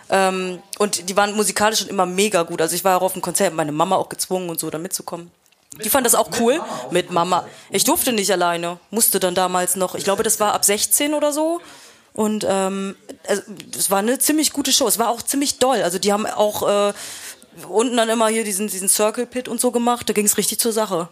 Ähm, 0.09 0.61
und 0.77 1.09
die 1.09 1.15
waren 1.15 1.35
musikalisch 1.35 1.79
schon 1.79 1.89
immer 1.89 2.05
mega 2.05 2.43
gut. 2.43 2.61
Also 2.61 2.75
ich 2.75 2.83
war 2.83 2.97
auch 2.97 3.03
auf 3.03 3.13
dem 3.13 3.21
Konzert, 3.21 3.53
meine 3.53 3.71
Mama 3.71 3.95
auch 3.95 4.09
gezwungen 4.09 4.49
und 4.49 4.59
so 4.59 4.69
da 4.69 4.77
mitzukommen. 4.77 5.31
Die 5.83 5.89
fand 5.89 6.05
das 6.05 6.15
auch 6.15 6.29
cool 6.39 6.61
mit 6.89 7.11
Mama. 7.11 7.45
Ich 7.69 7.83
durfte 7.83 8.11
nicht 8.11 8.31
alleine, 8.31 8.79
musste 8.89 9.19
dann 9.19 9.35
damals 9.35 9.75
noch. 9.75 9.95
Ich 9.95 10.03
glaube, 10.03 10.23
das 10.23 10.39
war 10.39 10.53
ab 10.53 10.65
16 10.65 11.13
oder 11.13 11.31
so. 11.31 11.61
Und 12.13 12.45
ähm, 12.49 12.95
es 13.77 13.91
war 13.91 13.99
eine 13.99 14.17
ziemlich 14.17 14.51
gute 14.51 14.73
Show. 14.73 14.87
Es 14.87 14.97
war 14.97 15.09
auch 15.09 15.21
ziemlich 15.21 15.59
doll. 15.59 15.83
Also 15.83 15.99
die 15.99 16.11
haben 16.11 16.25
auch 16.25 16.89
äh, 16.89 16.93
unten 17.67 17.97
dann 17.97 18.09
immer 18.09 18.27
hier 18.27 18.43
diesen, 18.43 18.67
diesen 18.67 18.89
Circle 18.89 19.25
Pit 19.25 19.47
und 19.47 19.59
so 19.59 19.71
gemacht. 19.71 20.07
Da 20.09 20.13
ging 20.13 20.25
es 20.25 20.37
richtig 20.37 20.59
zur 20.59 20.71
Sache. 20.71 21.09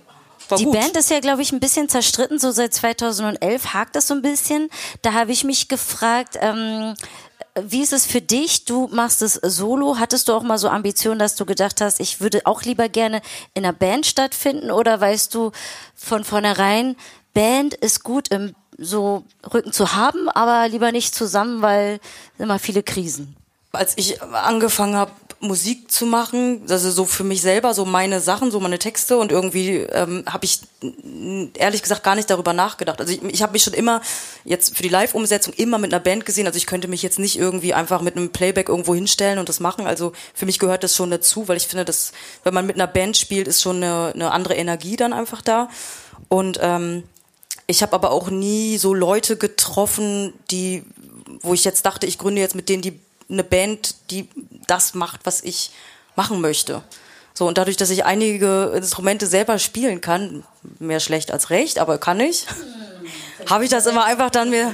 War 0.49 0.57
die 0.57 0.65
gut. 0.65 0.73
Band 0.73 0.95
ist 0.95 1.09
ja, 1.09 1.19
glaube 1.19 1.41
ich, 1.41 1.51
ein 1.51 1.59
bisschen 1.59 1.89
zerstritten, 1.89 2.39
so 2.39 2.51
seit 2.51 2.73
2011 2.73 3.73
hakt 3.73 3.95
das 3.95 4.07
so 4.07 4.13
ein 4.13 4.21
bisschen. 4.21 4.69
Da 5.01 5.13
habe 5.13 5.31
ich 5.31 5.43
mich 5.43 5.67
gefragt, 5.67 6.37
ähm, 6.39 6.95
wie 7.61 7.81
ist 7.81 7.93
es 7.93 8.05
für 8.05 8.21
dich? 8.21 8.65
Du 8.65 8.87
machst 8.91 9.21
es 9.21 9.33
solo. 9.33 9.97
Hattest 9.99 10.27
du 10.27 10.33
auch 10.33 10.43
mal 10.43 10.57
so 10.57 10.69
Ambitionen, 10.69 11.19
dass 11.19 11.35
du 11.35 11.45
gedacht 11.45 11.81
hast, 11.81 11.99
ich 11.99 12.21
würde 12.21 12.41
auch 12.45 12.63
lieber 12.63 12.87
gerne 12.87 13.21
in 13.53 13.65
einer 13.65 13.73
Band 13.73 14.05
stattfinden? 14.05 14.71
Oder 14.71 15.01
weißt 15.01 15.33
du 15.33 15.51
von 15.95 16.23
vornherein, 16.23 16.95
Band 17.33 17.73
ist 17.73 18.03
gut 18.03 18.29
im 18.29 18.55
so 18.77 19.23
Rücken 19.53 19.73
zu 19.73 19.95
haben, 19.95 20.29
aber 20.29 20.67
lieber 20.67 20.91
nicht 20.91 21.15
zusammen, 21.15 21.61
weil 21.61 21.99
immer 22.37 22.59
viele 22.59 22.83
Krisen. 22.83 23.35
Als 23.71 23.93
ich 23.97 24.21
angefangen 24.21 24.95
habe, 24.95 25.11
Musik 25.39 25.91
zu 25.91 26.05
machen, 26.07 26.63
also 26.67 26.89
so 26.89 27.05
für 27.05 27.23
mich 27.23 27.41
selber, 27.41 27.73
so 27.73 27.85
meine 27.85 28.19
Sachen, 28.21 28.49
so 28.49 28.59
meine 28.59 28.79
Texte 28.79 29.17
und 29.17 29.31
irgendwie 29.31 29.77
ähm, 29.77 30.23
habe 30.27 30.45
ich 30.45 30.61
ehrlich 31.53 31.83
gesagt 31.83 32.03
gar 32.03 32.15
nicht 32.15 32.29
darüber 32.29 32.53
nachgedacht. 32.53 32.99
Also 32.99 33.13
ich, 33.13 33.23
ich 33.23 33.41
habe 33.43 33.53
mich 33.53 33.63
schon 33.63 33.73
immer 33.73 34.01
jetzt 34.45 34.75
für 34.75 34.81
die 34.81 34.89
Live-Umsetzung 34.89 35.53
immer 35.53 35.77
mit 35.77 35.93
einer 35.93 36.03
Band 36.03 36.25
gesehen. 36.25 36.47
Also 36.47 36.57
ich 36.57 36.65
könnte 36.65 36.87
mich 36.87 37.03
jetzt 37.03 37.19
nicht 37.19 37.37
irgendwie 37.37 37.73
einfach 37.75 38.01
mit 38.01 38.15
einem 38.15 38.31
Playback 38.31 38.69
irgendwo 38.69 38.95
hinstellen 38.95 39.37
und 39.37 39.47
das 39.47 39.59
machen. 39.59 39.85
Also 39.85 40.11
für 40.33 40.47
mich 40.47 40.57
gehört 40.57 40.83
das 40.83 40.95
schon 40.95 41.11
dazu, 41.11 41.47
weil 41.47 41.57
ich 41.57 41.67
finde, 41.67 41.85
dass 41.85 42.13
wenn 42.43 42.53
man 42.53 42.65
mit 42.65 42.75
einer 42.75 42.87
Band 42.87 43.15
spielt, 43.15 43.47
ist 43.47 43.61
schon 43.61 43.77
eine, 43.77 44.13
eine 44.15 44.31
andere 44.31 44.55
Energie 44.55 44.95
dann 44.95 45.13
einfach 45.13 45.43
da. 45.43 45.69
Und 46.29 46.59
ähm, 46.61 47.03
ich 47.67 47.83
habe 47.83 47.93
aber 47.93 48.11
auch 48.11 48.29
nie 48.29 48.77
so 48.77 48.93
Leute 48.93 49.37
getroffen, 49.37 50.33
die, 50.49 50.83
wo 51.41 51.53
ich 51.53 51.63
jetzt 51.63 51.85
dachte, 51.85 52.07
ich 52.07 52.17
gründe 52.17 52.41
jetzt 52.41 52.55
mit 52.55 52.69
denen 52.69 52.81
die 52.81 52.99
eine 53.29 53.43
Band, 53.43 53.95
die 54.11 54.29
das 54.67 54.93
macht, 54.93 55.25
was 55.25 55.41
ich 55.41 55.71
machen 56.15 56.41
möchte. 56.41 56.83
So, 57.33 57.47
und 57.47 57.57
dadurch, 57.57 57.77
dass 57.77 57.89
ich 57.91 58.03
einige 58.03 58.71
Instrumente 58.75 59.27
selber 59.27 59.59
spielen 59.59 60.01
kann, 60.01 60.43
mehr 60.79 60.99
schlecht 60.99 61.31
als 61.31 61.49
recht, 61.51 61.77
aber 61.77 61.99
kann 61.99 62.19
ich, 62.19 62.47
habe 63.47 63.63
ich 63.63 63.69
das 63.69 63.85
immer 63.85 64.05
einfach 64.05 64.29
dann 64.29 64.49
mir, 64.49 64.73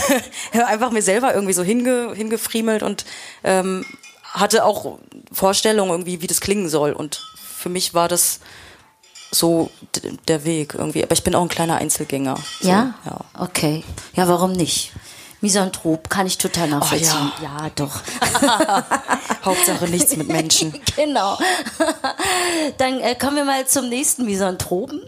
einfach 0.52 0.90
mir 0.90 1.02
selber 1.02 1.34
irgendwie 1.34 1.52
so 1.52 1.62
hinge, 1.62 2.12
hingefriemelt 2.14 2.82
und 2.82 3.04
ähm, 3.42 3.84
hatte 4.22 4.64
auch 4.64 4.98
Vorstellungen 5.32 5.90
irgendwie, 5.90 6.20
wie 6.20 6.26
das 6.26 6.40
klingen 6.40 6.68
soll. 6.68 6.92
Und 6.92 7.22
für 7.36 7.68
mich 7.68 7.94
war 7.94 8.08
das 8.08 8.40
so 9.30 9.70
der 10.28 10.44
Weg 10.44 10.74
irgendwie. 10.74 11.02
Aber 11.02 11.12
ich 11.12 11.24
bin 11.24 11.34
auch 11.34 11.42
ein 11.42 11.48
kleiner 11.48 11.76
Einzelgänger. 11.76 12.36
So, 12.60 12.68
ja? 12.68 12.94
ja? 13.04 13.20
Okay. 13.38 13.82
Ja, 14.14 14.28
warum 14.28 14.52
nicht? 14.52 14.92
Misanthrop 15.40 16.08
kann 16.08 16.26
ich 16.26 16.38
total 16.38 16.68
nachvollziehen. 16.68 17.32
Oh, 17.38 17.42
ja. 17.42 17.58
ja, 17.64 17.70
doch. 17.74 18.00
Hauptsache 19.44 19.86
nichts 19.86 20.16
mit 20.16 20.28
Menschen. 20.28 20.74
genau. 20.96 21.38
Dann 22.78 23.00
äh, 23.00 23.14
kommen 23.14 23.36
wir 23.36 23.44
mal 23.44 23.66
zum 23.66 23.88
nächsten 23.88 24.24
Misanthropen. 24.24 25.02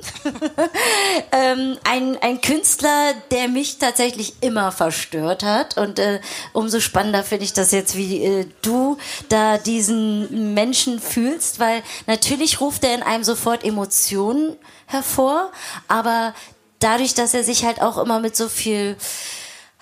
ähm, 1.32 1.78
ein, 1.85 2.18
ein 2.20 2.40
Künstler, 2.40 3.14
der 3.30 3.49
mich 3.49 3.78
tatsächlich 3.78 4.35
immer 4.40 4.70
verstört 4.70 5.42
hat. 5.42 5.76
Und 5.78 5.99
äh, 5.99 6.20
umso 6.52 6.80
spannender 6.80 7.25
finde 7.25 7.44
ich 7.44 7.52
das 7.54 7.73
jetzt, 7.73 7.97
wie 7.97 8.23
äh, 8.23 8.47
du 8.62 8.99
da 9.28 9.58
diesen 9.58 10.54
Menschen 10.54 11.00
fühlst, 11.00 11.58
weil 11.58 11.82
natürlich 12.06 12.61
ruft 12.61 12.85
er 12.85 12.94
in 12.94 13.02
einem 13.02 13.25
sofort 13.25 13.64
Emotionen 13.64 14.56
hervor, 14.87 15.52
aber 15.87 16.35
dadurch, 16.78 17.14
dass 17.14 17.35
er 17.35 17.44
sich 17.44 17.64
halt 17.64 17.80
auch 17.82 17.99
immer 17.99 18.20
mit 18.20 18.37
so 18.37 18.49
viel 18.49 18.97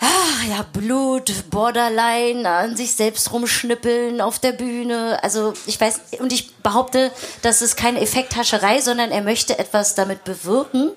ah, 0.01 0.47
ja, 0.49 0.65
Blut, 0.73 1.51
Borderline, 1.51 2.49
an 2.49 2.77
sich 2.77 2.95
selbst 2.95 3.33
rumschnippeln 3.33 4.21
auf 4.21 4.39
der 4.39 4.53
Bühne. 4.53 5.19
Also 5.23 5.55
ich 5.67 5.81
weiß, 5.81 6.01
und 6.19 6.33
ich 6.33 6.57
behaupte, 6.57 7.11
das 7.43 7.63
ist 7.63 7.77
keine 7.77 8.01
Effekthascherei, 8.01 8.81
sondern 8.81 9.11
er 9.11 9.23
möchte 9.23 9.59
etwas 9.59 9.95
damit 9.95 10.25
bewirken. 10.25 10.93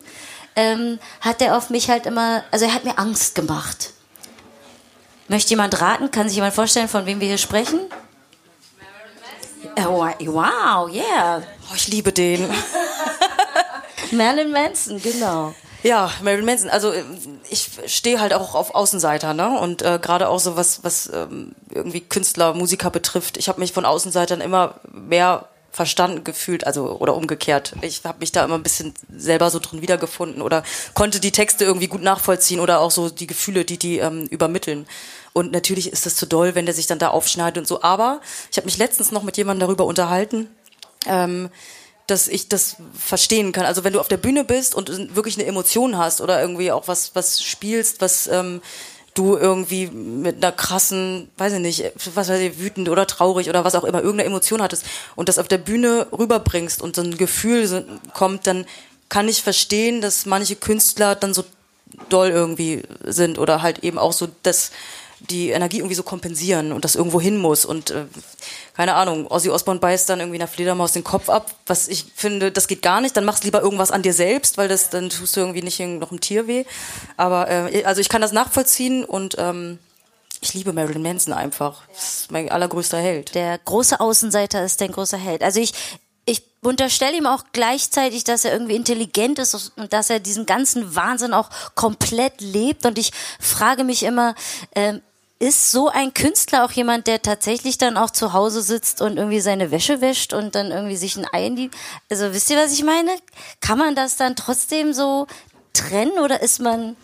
Ähm, 0.56 1.00
hat 1.22 1.42
er 1.42 1.58
auf 1.58 1.70
mich 1.70 1.90
halt 1.90 2.06
immer, 2.06 2.44
also 2.52 2.66
er 2.66 2.74
hat 2.74 2.84
mir 2.84 2.98
Angst 3.00 3.36
gemacht. 3.36 3.94
Möchte 5.28 5.52
jemand 5.52 5.80
raten? 5.80 6.12
Kann 6.12 6.28
sich 6.28 6.36
jemand 6.36 6.56
vorstellen, 6.56 6.90
von 6.90 7.06
wem 7.06 7.20
wir 7.20 7.28
hier 7.28 7.38
sprechen? 7.38 7.80
Oh, 9.78 10.06
wow, 10.26 10.92
yeah. 10.92 11.42
Oh, 11.70 11.76
ich 11.76 11.88
liebe 11.88 12.12
den. 12.12 12.50
Marilyn 14.12 14.52
Manson, 14.52 15.02
genau. 15.02 15.54
Ja, 15.84 16.12
Marilyn 16.24 16.46
Manson. 16.46 16.70
Also 16.70 16.92
äh, 16.92 17.04
ich 17.50 17.70
stehe 17.88 18.20
halt 18.20 18.34
auch 18.34 18.56
auf 18.56 18.76
Außenseiter, 18.76 19.34
ne? 19.34 19.60
Und 19.60 19.82
äh, 19.82 20.00
gerade 20.02 20.30
auch 20.30 20.40
so 20.40 20.56
was, 20.56 20.84
was 20.84 21.10
ähm, 21.14 21.56
irgendwie 21.72 22.02
Künstler, 22.02 22.54
Musiker 22.54 22.90
betrifft. 22.90 23.38
Ich 23.38 23.48
habe 23.48 23.60
mich 23.60 23.74
von 23.74 23.86
Außenseitern 23.86 24.42
immer 24.42 24.76
mehr 24.92 25.48
verstanden 25.72 26.24
gefühlt, 26.24 26.66
also 26.66 26.98
oder 27.00 27.16
umgekehrt. 27.16 27.74
Ich 27.82 28.04
habe 28.04 28.20
mich 28.20 28.32
da 28.32 28.44
immer 28.44 28.56
ein 28.56 28.64
bisschen 28.64 28.94
selber 29.16 29.50
so 29.50 29.60
drin 29.60 29.82
wiedergefunden 29.82 30.42
oder 30.42 30.64
konnte 30.96 31.20
die 31.20 31.32
Texte 31.32 31.64
irgendwie 31.64 31.88
gut 31.88 32.02
nachvollziehen 32.02 32.60
oder 32.60 32.80
auch 32.80 32.92
so 32.92 33.10
die 33.10 33.28
Gefühle, 33.28 33.66
die 33.66 33.78
die 33.78 34.00
ähm, 34.00 34.26
übermitteln. 34.28 34.88
Und 35.32 35.52
natürlich 35.52 35.94
ist 35.94 36.06
das 36.06 36.16
zu 36.16 36.26
doll, 36.26 36.56
wenn 36.56 36.66
der 36.66 36.74
sich 36.74 36.88
dann 36.88 37.00
da 37.00 37.10
aufschneidet 37.10 37.60
und 37.60 37.68
so. 37.68 37.84
Aber 37.84 38.20
ich 38.52 38.58
habe 38.58 38.66
mich 38.66 38.78
letztens 38.78 39.12
noch 39.12 39.24
mit 39.24 39.38
jemandem 39.38 39.68
darüber 39.68 39.86
unterhalten. 39.86 40.50
Ähm, 41.06 41.50
dass 42.10 42.28
ich 42.28 42.50
das 42.50 42.78
verstehen 42.98 43.52
kann. 43.52 43.66
Also 43.66 43.84
wenn 43.84 43.94
du 43.94 44.00
auf 44.00 44.08
der 44.08 44.18
Bühne 44.18 44.44
bist 44.44 44.76
und 44.76 45.16
wirklich 45.16 45.38
eine 45.38 45.48
Emotion 45.48 45.98
hast 45.98 46.22
oder 46.22 46.42
irgendwie 46.42 46.72
auch 46.72 46.88
was, 46.88 47.16
was 47.16 47.42
spielst, 47.42 48.02
was 48.02 48.28
ähm, 48.28 48.62
du 49.14 49.36
irgendwie 49.36 49.88
mit 49.88 50.38
einer 50.38 50.52
krassen, 50.52 51.30
weiß 51.38 51.54
ich 51.54 51.60
nicht, 51.60 51.92
was 52.16 52.30
weiß 52.30 52.40
ich, 52.40 52.60
wütend 52.60 52.90
oder 52.90 53.06
traurig 53.08 53.50
oder 53.50 53.66
was 53.66 53.76
auch 53.76 53.84
immer, 53.84 54.00
irgendeine 54.00 54.30
Emotion 54.30 54.62
hattest 54.62 54.86
und 55.16 55.30
das 55.30 55.40
auf 55.40 55.48
der 55.48 55.58
Bühne 55.58 56.08
rüberbringst 56.12 56.82
und 56.82 56.96
so 56.96 57.02
ein 57.02 57.18
Gefühl 57.18 57.86
kommt, 58.14 58.48
dann 58.48 58.66
kann 59.10 59.28
ich 59.28 59.42
verstehen, 59.42 60.02
dass 60.02 60.26
manche 60.26 60.56
Künstler 60.56 61.16
dann 61.16 61.34
so 61.34 61.44
doll 62.10 62.30
irgendwie 62.30 62.84
sind 63.04 63.40
oder 63.40 63.62
halt 63.62 63.80
eben 63.80 63.98
auch 63.98 64.14
so 64.14 64.28
das 64.44 64.72
die 65.20 65.50
Energie 65.50 65.78
irgendwie 65.78 65.96
so 65.96 66.04
kompensieren 66.04 66.72
und 66.72 66.86
das 66.86 66.96
irgendwo 66.96 67.20
hin 67.20 67.38
muss. 67.38 67.66
Und 67.66 67.92
äh, 67.92 68.06
keine 68.74 68.96
Ahnung, 68.96 69.28
Ozzy 69.30 69.50
Osbourne 69.50 69.80
beißt 69.80 70.10
dann 70.10 70.20
irgendwie 70.20 70.38
einer 70.38 70.48
Fledermaus 70.48 70.94
den 70.94 71.04
Kopf 71.04 71.30
ab, 71.30 71.54
was 71.68 71.88
ich 71.88 72.06
finde, 72.16 72.52
das 72.52 72.68
geht 72.68 72.82
gar 72.82 73.02
nicht. 73.02 73.18
Dann 73.18 73.26
machst 73.26 73.44
lieber 73.44 73.62
irgendwas 73.62 73.92
an 73.92 74.02
dir 74.02 74.14
selbst, 74.14 74.58
weil 74.58 74.68
das 74.68 74.90
dann 74.90 75.10
tust 75.10 75.36
du 75.36 75.42
irgendwie 75.42 75.62
nicht 75.62 75.80
noch 75.80 76.12
einem 76.12 76.22
Tier 76.22 76.48
weh. 76.48 76.66
Aber 77.18 77.50
äh, 77.50 77.84
also 77.84 78.02
ich 78.02 78.10
kann 78.10 78.22
das 78.22 78.32
nachvollziehen 78.32 79.04
und 79.04 79.36
ähm, 79.38 79.80
ich 80.42 80.54
liebe 80.54 80.74
Marilyn 80.74 81.02
Manson 81.02 81.34
einfach. 81.34 81.82
Das 81.94 82.20
ist 82.22 82.32
mein 82.32 82.50
allergrößter 82.50 82.98
Held. 82.98 83.36
Der 83.36 83.58
große 83.58 84.00
Außenseiter 84.00 84.64
ist 84.64 84.80
dein 84.80 84.92
großer 84.92 85.18
Held. 85.18 85.44
Also 85.44 85.60
ich, 85.60 85.74
ich 86.26 86.44
unterstelle 86.62 87.18
ihm 87.18 87.26
auch 87.26 87.44
gleichzeitig, 87.52 88.24
dass 88.24 88.46
er 88.46 88.54
irgendwie 88.54 88.76
intelligent 88.76 89.40
ist 89.40 89.74
und 89.76 89.92
dass 89.92 90.10
er 90.10 90.20
diesen 90.20 90.46
ganzen 90.46 90.96
Wahnsinn 90.96 91.34
auch 91.34 91.50
komplett 91.76 92.40
lebt. 92.40 92.86
Und 92.86 92.98
ich 92.98 93.12
frage 93.40 93.84
mich 93.84 94.04
immer, 94.04 94.36
ähm, 94.76 95.02
ist 95.40 95.72
so 95.72 95.88
ein 95.88 96.14
Künstler 96.14 96.66
auch 96.66 96.72
jemand, 96.72 97.08
der 97.08 97.22
tatsächlich 97.22 97.78
dann 97.78 97.96
auch 97.96 98.10
zu 98.10 98.34
Hause 98.34 98.62
sitzt 98.62 99.02
und 99.02 99.18
irgendwie 99.18 99.40
seine 99.40 99.72
Wäsche 99.72 100.02
wäscht 100.02 100.34
und 100.34 100.54
dann 100.54 100.72
irgendwie 100.72 100.98
sich 100.98 101.16
ein 101.16 101.26
Ei 101.32 101.48
in 101.48 101.56
die. 101.56 101.72
Also 102.10 102.34
wisst 102.34 102.50
ihr, 102.50 102.58
was 102.58 102.74
ich 102.74 102.84
meine? 102.84 103.12
Kann 103.62 103.78
man 103.78 103.96
das 103.96 104.18
dann 104.18 104.36
trotzdem 104.36 104.94
so 104.94 105.28
trennen 105.74 106.20
oder 106.20 106.42
ist 106.42 106.60
man. 106.60 106.98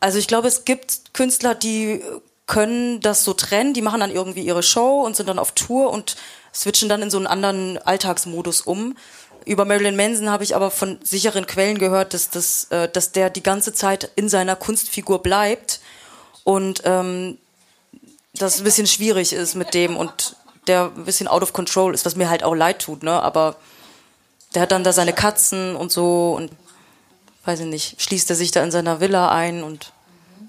Also 0.00 0.18
ich 0.18 0.28
glaube, 0.28 0.48
es 0.48 0.64
gibt 0.64 1.12
Künstler, 1.12 1.54
die 1.54 2.02
können 2.46 3.00
das 3.00 3.24
so 3.24 3.34
trennen, 3.34 3.74
die 3.74 3.82
machen 3.82 4.00
dann 4.00 4.10
irgendwie 4.10 4.40
ihre 4.40 4.62
Show 4.62 5.02
und 5.02 5.14
sind 5.14 5.28
dann 5.28 5.38
auf 5.38 5.52
Tour 5.52 5.90
und 5.90 6.16
switchen 6.54 6.88
dann 6.88 7.02
in 7.02 7.10
so 7.10 7.18
einen 7.18 7.26
anderen 7.26 7.76
Alltagsmodus 7.78 8.62
um. 8.62 8.96
Über 9.44 9.66
Marilyn 9.66 9.96
Manson 9.96 10.30
habe 10.30 10.44
ich 10.44 10.56
aber 10.56 10.70
von 10.70 10.98
sicheren 11.02 11.46
Quellen 11.46 11.78
gehört, 11.78 12.14
dass, 12.14 12.30
das, 12.30 12.64
äh, 12.70 12.88
dass 12.88 13.12
der 13.12 13.28
die 13.28 13.42
ganze 13.42 13.74
Zeit 13.74 14.10
in 14.16 14.30
seiner 14.30 14.56
Kunstfigur 14.56 15.22
bleibt 15.22 15.80
und 16.44 16.82
ähm, 16.84 17.38
das 18.38 18.58
ein 18.58 18.64
bisschen 18.64 18.86
schwierig 18.86 19.32
ist 19.32 19.54
mit 19.54 19.74
dem 19.74 19.96
und 19.96 20.36
der 20.66 20.92
ein 20.96 21.04
bisschen 21.04 21.28
out 21.28 21.42
of 21.42 21.52
control 21.52 21.94
ist, 21.94 22.04
was 22.04 22.16
mir 22.16 22.28
halt 22.28 22.42
auch 22.42 22.54
leid 22.54 22.80
tut, 22.80 23.02
ne? 23.02 23.22
Aber 23.22 23.56
der 24.54 24.62
hat 24.62 24.72
dann 24.72 24.84
da 24.84 24.92
seine 24.92 25.12
Katzen 25.12 25.76
und 25.76 25.92
so 25.92 26.34
und 26.34 26.50
weiß 27.44 27.60
ich 27.60 27.66
nicht, 27.66 28.00
schließt 28.00 28.28
er 28.30 28.36
sich 28.36 28.50
da 28.50 28.62
in 28.62 28.70
seiner 28.70 29.00
Villa 29.00 29.30
ein 29.30 29.62
und 29.62 29.92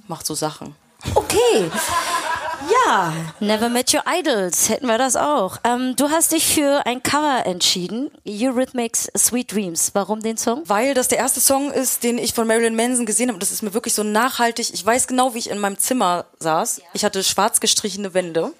macht 0.07 0.25
so 0.25 0.35
Sachen. 0.35 0.75
Okay. 1.15 1.71
Ja, 2.85 3.13
Never 3.39 3.69
Met 3.69 3.93
Your 3.93 4.03
Idols, 4.07 4.69
hätten 4.69 4.87
wir 4.87 4.97
das 4.97 5.15
auch. 5.15 5.57
Ähm, 5.63 5.95
du 5.95 6.09
hast 6.09 6.31
dich 6.31 6.45
für 6.45 6.85
ein 6.85 7.01
Cover 7.01 7.45
entschieden, 7.45 8.11
Eurythmics 8.27 9.09
Sweet 9.17 9.51
Dreams. 9.51 9.91
Warum 9.93 10.21
den 10.21 10.37
Song? 10.37 10.63
Weil 10.65 10.93
das 10.93 11.07
der 11.07 11.17
erste 11.17 11.39
Song 11.39 11.71
ist, 11.71 12.03
den 12.03 12.17
ich 12.17 12.33
von 12.33 12.47
Marilyn 12.47 12.75
Manson 12.75 13.05
gesehen 13.05 13.29
habe. 13.29 13.39
Das 13.39 13.51
ist 13.51 13.63
mir 13.63 13.73
wirklich 13.73 13.93
so 13.93 14.03
nachhaltig. 14.03 14.73
Ich 14.73 14.85
weiß 14.85 15.07
genau, 15.07 15.33
wie 15.33 15.39
ich 15.39 15.49
in 15.49 15.59
meinem 15.59 15.77
Zimmer 15.77 16.25
saß. 16.39 16.81
Ich 16.93 17.03
hatte 17.05 17.23
schwarz 17.23 17.59
gestrichene 17.59 18.13
Wände. 18.13 18.51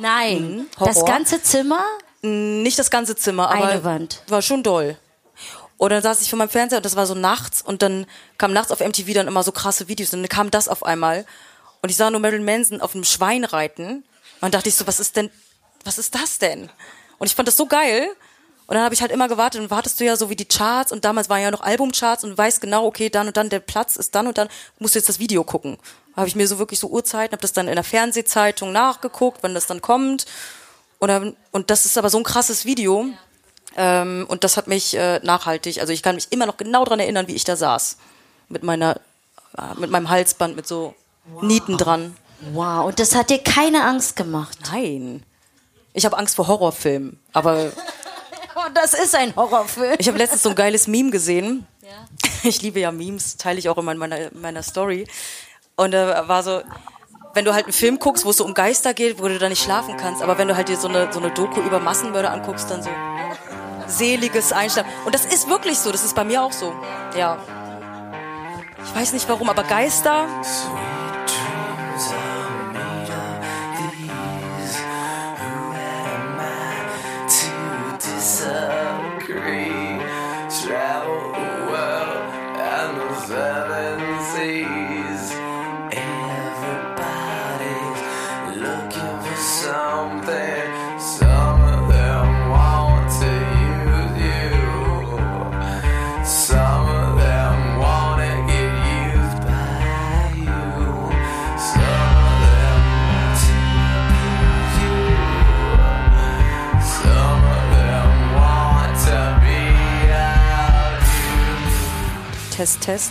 Nein, 0.00 0.66
mhm, 0.78 0.84
das 0.84 1.04
ganze 1.04 1.42
Zimmer? 1.42 1.82
Nicht 2.22 2.78
das 2.78 2.90
ganze 2.90 3.16
Zimmer, 3.16 3.50
aber 3.50 3.68
Eine 3.68 3.84
Wand. 3.84 4.22
war 4.28 4.40
schon 4.42 4.62
doll. 4.62 4.96
Und 5.76 5.90
dann 5.90 6.00
saß 6.00 6.22
ich 6.22 6.30
vor 6.30 6.38
meinem 6.38 6.48
Fernseher 6.48 6.78
und 6.78 6.86
das 6.86 6.94
war 6.94 7.06
so 7.06 7.14
nachts 7.14 7.60
und 7.60 7.82
dann 7.82 8.06
kam 8.38 8.52
nachts 8.52 8.70
auf 8.70 8.78
MTV 8.78 9.12
dann 9.14 9.26
immer 9.26 9.42
so 9.42 9.50
krasse 9.50 9.88
Videos 9.88 10.14
und 10.14 10.20
dann 10.22 10.28
kam 10.28 10.50
das 10.50 10.68
auf 10.68 10.84
einmal 10.84 11.26
und 11.82 11.88
ich 11.90 11.96
sah 11.96 12.10
nur 12.10 12.20
Marilyn 12.20 12.44
Manson 12.44 12.80
auf 12.80 12.94
einem 12.94 13.04
Schwein 13.04 13.44
reiten. 13.44 13.96
Und 13.96 14.04
dann 14.40 14.52
dachte 14.52 14.68
ich 14.68 14.76
so, 14.76 14.86
was 14.86 15.00
ist 15.00 15.16
denn, 15.16 15.30
was 15.84 15.98
ist 15.98 16.14
das 16.14 16.38
denn? 16.38 16.70
Und 17.18 17.26
ich 17.26 17.34
fand 17.34 17.48
das 17.48 17.56
so 17.56 17.66
geil. 17.66 18.08
Und 18.66 18.76
dann 18.76 18.84
habe 18.84 18.94
ich 18.94 19.02
halt 19.02 19.10
immer 19.10 19.28
gewartet 19.28 19.60
und 19.60 19.70
wartest 19.70 20.00
du 20.00 20.04
ja 20.04 20.16
so 20.16 20.30
wie 20.30 20.36
die 20.36 20.46
Charts 20.46 20.92
und 20.92 21.04
damals 21.04 21.28
waren 21.28 21.42
ja 21.42 21.50
noch 21.50 21.60
Albumcharts 21.60 22.24
und 22.24 22.30
du 22.30 22.38
weißt 22.38 22.60
genau, 22.60 22.86
okay, 22.86 23.10
dann 23.10 23.26
und 23.26 23.36
dann 23.36 23.50
der 23.50 23.60
Platz 23.60 23.96
ist 23.96 24.14
dann 24.14 24.26
und 24.28 24.38
dann 24.38 24.48
musst 24.78 24.94
du 24.94 24.98
jetzt 24.98 25.08
das 25.08 25.18
Video 25.18 25.44
gucken. 25.44 25.78
Habe 26.16 26.28
ich 26.28 26.36
mir 26.36 26.46
so 26.46 26.58
wirklich 26.58 26.78
so 26.78 26.88
Uhrzeiten, 26.88 27.32
habe 27.32 27.42
das 27.42 27.52
dann 27.52 27.68
in 27.68 27.74
der 27.74 27.84
Fernsehzeitung 27.84 28.72
nachgeguckt, 28.72 29.38
wann 29.42 29.52
das 29.52 29.66
dann 29.66 29.82
kommt. 29.82 30.26
Und, 31.00 31.08
dann, 31.08 31.36
und 31.50 31.70
das 31.70 31.84
ist 31.84 31.98
aber 31.98 32.08
so 32.08 32.18
ein 32.18 32.24
krasses 32.24 32.64
Video. 32.64 33.08
Ähm, 33.76 34.26
und 34.28 34.44
das 34.44 34.56
hat 34.56 34.68
mich 34.68 34.94
äh, 34.96 35.18
nachhaltig, 35.22 35.80
also 35.80 35.92
ich 35.92 36.02
kann 36.02 36.14
mich 36.14 36.28
immer 36.30 36.46
noch 36.46 36.56
genau 36.56 36.84
dran 36.84 37.00
erinnern, 37.00 37.26
wie 37.26 37.34
ich 37.34 37.44
da 37.44 37.56
saß. 37.56 37.96
Mit 38.48 38.62
meiner, 38.62 39.00
äh, 39.58 39.78
mit 39.78 39.90
meinem 39.90 40.08
Halsband, 40.08 40.54
mit 40.56 40.66
so 40.66 40.94
wow. 41.24 41.42
Nieten 41.42 41.76
dran. 41.76 42.16
Wow, 42.52 42.86
und 42.86 42.98
das 42.98 43.14
hat 43.14 43.30
dir 43.30 43.38
keine 43.38 43.84
Angst 43.84 44.16
gemacht? 44.16 44.58
Nein. 44.72 45.22
Ich 45.92 46.04
habe 46.04 46.18
Angst 46.18 46.36
vor 46.36 46.48
Horrorfilmen, 46.48 47.20
aber. 47.32 47.70
das 48.74 48.94
ist 48.94 49.14
ein 49.14 49.34
Horrorfilm. 49.36 49.96
Ich 49.98 50.08
habe 50.08 50.18
letztens 50.18 50.42
so 50.42 50.48
ein 50.50 50.54
geiles 50.54 50.86
Meme 50.86 51.10
gesehen. 51.10 51.66
Ja. 51.82 51.88
Ich 52.44 52.62
liebe 52.62 52.80
ja 52.80 52.90
Memes, 52.90 53.36
teile 53.36 53.58
ich 53.58 53.68
auch 53.68 53.78
immer 53.78 53.92
in 53.92 53.98
meiner, 53.98 54.30
meiner 54.32 54.62
Story. 54.62 55.06
Und 55.76 55.92
da 55.92 56.26
war 56.26 56.42
so, 56.42 56.62
wenn 57.34 57.44
du 57.44 57.54
halt 57.54 57.66
einen 57.66 57.72
Film 57.72 57.98
guckst, 57.98 58.24
wo 58.24 58.30
es 58.30 58.38
so 58.38 58.44
um 58.44 58.54
Geister 58.54 58.94
geht, 58.94 59.20
wo 59.20 59.28
du 59.28 59.38
da 59.38 59.48
nicht 59.48 59.62
schlafen 59.62 59.96
kannst, 59.96 60.22
aber 60.22 60.38
wenn 60.38 60.48
du 60.48 60.56
halt 60.56 60.68
dir 60.68 60.76
so 60.76 60.88
eine, 60.88 61.12
so 61.12 61.20
eine 61.20 61.30
Doku 61.30 61.60
über 61.60 61.78
Massenmörder 61.78 62.32
anguckst, 62.32 62.70
dann 62.70 62.82
so 62.82 62.90
seliges 63.86 64.52
Einschlafen. 64.52 64.90
Und 65.04 65.14
das 65.14 65.24
ist 65.26 65.48
wirklich 65.48 65.78
so, 65.78 65.92
das 65.92 66.04
ist 66.04 66.14
bei 66.14 66.24
mir 66.24 66.42
auch 66.42 66.52
so. 66.52 66.72
Ja. 67.16 67.38
Ich 68.84 68.94
weiß 68.94 69.12
nicht 69.12 69.28
warum, 69.28 69.48
aber 69.48 69.62
Geister. 69.62 70.26
Test, 112.62 112.80
Test. 112.82 113.10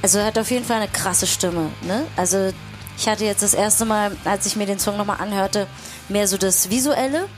Also 0.00 0.18
er 0.18 0.24
hat 0.24 0.38
auf 0.38 0.50
jeden 0.50 0.64
Fall 0.64 0.78
eine 0.78 0.88
krasse 0.88 1.26
Stimme. 1.26 1.70
Ne? 1.82 2.06
Also 2.16 2.52
ich 2.96 3.06
hatte 3.06 3.26
jetzt 3.26 3.42
das 3.42 3.52
erste 3.52 3.84
Mal, 3.84 4.16
als 4.24 4.46
ich 4.46 4.56
mir 4.56 4.64
den 4.64 4.78
Song 4.78 4.96
nochmal 4.96 5.20
anhörte, 5.20 5.66
mehr 6.08 6.26
so 6.26 6.38
das 6.38 6.70
Visuelle. 6.70 7.28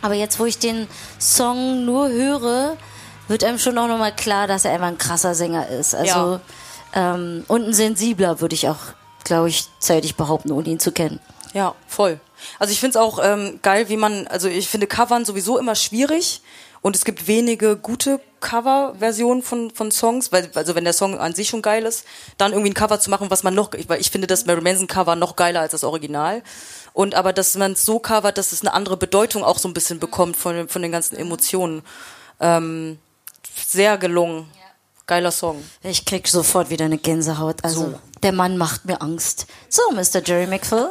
Aber 0.00 0.14
jetzt, 0.14 0.38
wo 0.38 0.46
ich 0.46 0.58
den 0.58 0.86
Song 1.18 1.84
nur 1.84 2.08
höre, 2.08 2.78
wird 3.26 3.44
einem 3.44 3.58
schon 3.58 3.76
auch 3.76 3.86
nochmal 3.86 4.16
klar, 4.16 4.46
dass 4.46 4.64
er 4.64 4.72
einfach 4.72 4.86
ein 4.86 4.96
krasser 4.96 5.34
Sänger 5.34 5.68
ist. 5.68 5.94
Also 5.94 6.40
ähm, 6.94 7.44
und 7.48 7.66
ein 7.66 7.74
sensibler, 7.74 8.40
würde 8.40 8.54
ich 8.54 8.70
auch, 8.70 8.78
glaube 9.24 9.50
ich, 9.50 9.66
zeitig 9.80 10.16
behaupten, 10.16 10.52
ohne 10.52 10.70
ihn 10.70 10.80
zu 10.80 10.90
kennen. 10.90 11.20
Ja, 11.52 11.74
voll. 11.86 12.18
Also 12.58 12.72
ich 12.72 12.80
finde 12.80 12.98
es 12.98 13.04
auch 13.04 13.18
ähm, 13.22 13.58
geil, 13.60 13.90
wie 13.90 13.98
man, 13.98 14.26
also 14.28 14.48
ich 14.48 14.70
finde 14.70 14.86
Covern 14.86 15.26
sowieso 15.26 15.58
immer 15.58 15.74
schwierig 15.74 16.40
und 16.82 16.96
es 16.96 17.04
gibt 17.04 17.26
wenige 17.26 17.76
gute 17.76 18.20
Cover-Versionen 18.40 19.42
von, 19.42 19.70
von 19.72 19.90
Songs, 19.90 20.30
weil, 20.32 20.50
also 20.54 20.74
wenn 20.74 20.84
der 20.84 20.92
Song 20.92 21.18
an 21.18 21.34
sich 21.34 21.48
schon 21.48 21.60
geil 21.62 21.84
ist, 21.84 22.04
dann 22.36 22.52
irgendwie 22.52 22.70
ein 22.70 22.74
Cover 22.74 23.00
zu 23.00 23.10
machen, 23.10 23.30
was 23.30 23.42
man 23.42 23.54
noch, 23.54 23.70
weil 23.88 24.00
ich 24.00 24.10
finde 24.10 24.26
das 24.26 24.46
Mary 24.46 24.60
Manson 24.60 24.86
Cover 24.86 25.16
noch 25.16 25.34
geiler 25.36 25.60
als 25.60 25.72
das 25.72 25.82
Original. 25.84 26.42
Und 26.92 27.14
aber, 27.14 27.32
dass 27.32 27.56
man 27.56 27.72
es 27.72 27.82
so 27.84 27.98
covert, 27.98 28.38
dass 28.38 28.52
es 28.52 28.60
eine 28.60 28.72
andere 28.74 28.96
Bedeutung 28.96 29.42
auch 29.44 29.58
so 29.58 29.68
ein 29.68 29.74
bisschen 29.74 29.98
bekommt 29.98 30.36
von, 30.36 30.68
von 30.68 30.82
den 30.82 30.92
ganzen 30.92 31.16
Emotionen. 31.16 31.82
Ähm, 32.40 32.98
sehr 33.66 33.98
gelungen. 33.98 34.46
Geiler 35.06 35.30
Song. 35.32 35.64
Ich 35.82 36.04
krieg 36.04 36.28
sofort 36.28 36.70
wieder 36.70 36.84
eine 36.84 36.98
Gänsehaut. 36.98 37.64
Also 37.64 37.80
So. 37.92 38.00
der 38.22 38.32
Mann 38.32 38.56
macht 38.58 38.84
mir 38.84 39.00
Angst. 39.00 39.46
So, 39.68 39.82
Mr. 39.92 40.22
Jerry 40.24 40.46
McPhill, 40.46 40.90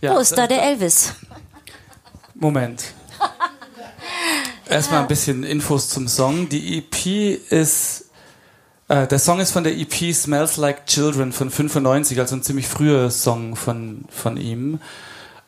Ja, 0.00 0.14
wo 0.14 0.18
ist 0.18 0.38
da 0.38 0.46
der 0.46 0.62
Elvis? 0.62 1.12
Moment. 2.34 2.84
Erstmal 4.70 5.00
ein 5.00 5.08
bisschen 5.08 5.42
Infos 5.42 5.88
zum 5.88 6.06
Song. 6.06 6.48
Die 6.48 6.78
EP 6.78 7.40
ist. 7.50 8.04
Äh, 8.86 9.08
der 9.08 9.18
Song 9.18 9.40
ist 9.40 9.50
von 9.50 9.64
der 9.64 9.76
EP 9.76 10.14
Smells 10.14 10.58
Like 10.58 10.86
Children 10.86 11.32
von 11.32 11.50
95, 11.50 12.20
also 12.20 12.36
ein 12.36 12.44
ziemlich 12.44 12.68
früher 12.68 13.10
Song 13.10 13.56
von, 13.56 14.04
von 14.10 14.36
ihm. 14.36 14.78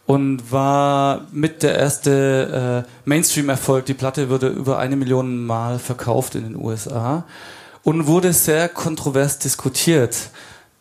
Und 0.07 0.50
war 0.50 1.29
mit 1.31 1.62
der 1.62 1.76
erste 1.76 2.85
äh, 2.85 2.91
Mainstream-Erfolg. 3.05 3.87
Die 3.87 3.95
Platte 3.95 4.29
wurde 4.29 4.49
über 4.49 4.81
eine 4.81 4.97
Million 4.97 5.47
Mal 5.47 5.79
verkauft 5.79 6.35
in 6.35 6.43
den 6.43 6.57
USA 6.57 7.25
und 7.85 8.09
wurde 8.09 8.33
sehr 8.33 8.69
kontrovers 8.69 9.38
diskutiert. 9.38 10.17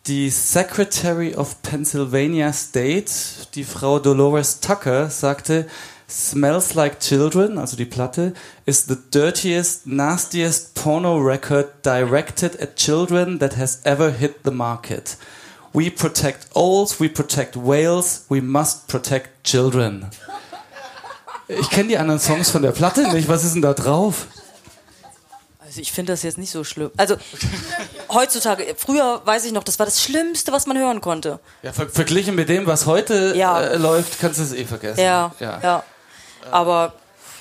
Die 0.08 0.30
Secretary 0.30 1.36
of 1.36 1.62
Pennsylvania 1.62 2.52
State, 2.52 3.12
die 3.54 3.62
Frau 3.62 4.00
Dolores 4.00 4.58
Tucker, 4.58 5.10
sagte, 5.10 5.68
Smells 6.12 6.74
Like 6.74 7.00
Children, 7.00 7.56
also 7.56 7.74
die 7.76 7.86
Platte, 7.86 8.34
is 8.66 8.84
the 8.86 8.96
dirtiest, 9.10 9.86
nastiest 9.86 10.74
porno 10.74 11.16
record 11.16 11.66
directed 11.82 12.60
at 12.60 12.76
children 12.76 13.38
that 13.38 13.56
has 13.56 13.80
ever 13.84 14.10
hit 14.12 14.44
the 14.44 14.50
market. 14.50 15.16
We 15.72 15.90
protect 15.90 16.48
owls, 16.54 17.00
we 17.00 17.08
protect 17.08 17.56
whales, 17.56 18.26
we 18.28 18.42
must 18.42 18.88
protect 18.88 19.42
children. 19.44 20.10
Ich 21.48 21.70
kenne 21.70 21.88
die 21.88 21.96
anderen 21.96 22.20
Songs 22.20 22.50
von 22.50 22.60
der 22.60 22.72
Platte 22.72 23.10
nicht. 23.12 23.26
Was 23.28 23.42
ist 23.42 23.54
denn 23.54 23.62
da 23.62 23.72
drauf? 23.72 24.26
Also 25.60 25.80
ich 25.80 25.92
finde 25.92 26.12
das 26.12 26.22
jetzt 26.22 26.36
nicht 26.36 26.50
so 26.50 26.62
schlimm. 26.64 26.90
Also 26.98 27.16
heutzutage, 28.10 28.74
früher 28.76 29.22
weiß 29.24 29.46
ich 29.46 29.52
noch, 29.52 29.64
das 29.64 29.78
war 29.78 29.86
das 29.86 30.02
Schlimmste, 30.02 30.52
was 30.52 30.66
man 30.66 30.76
hören 30.76 31.00
konnte. 31.00 31.40
Ja, 31.62 31.72
ver 31.72 31.88
verglichen 31.88 32.34
mit 32.34 32.50
dem, 32.50 32.66
was 32.66 32.84
heute 32.84 33.32
Ja. 33.34 33.62
äh, 33.62 33.76
läuft, 33.76 34.20
kannst 34.20 34.38
du 34.40 34.44
es 34.44 34.52
eh 34.52 34.66
vergessen. 34.66 35.00
Ja, 35.00 35.32
ja. 35.40 35.82
Aber 36.50 36.94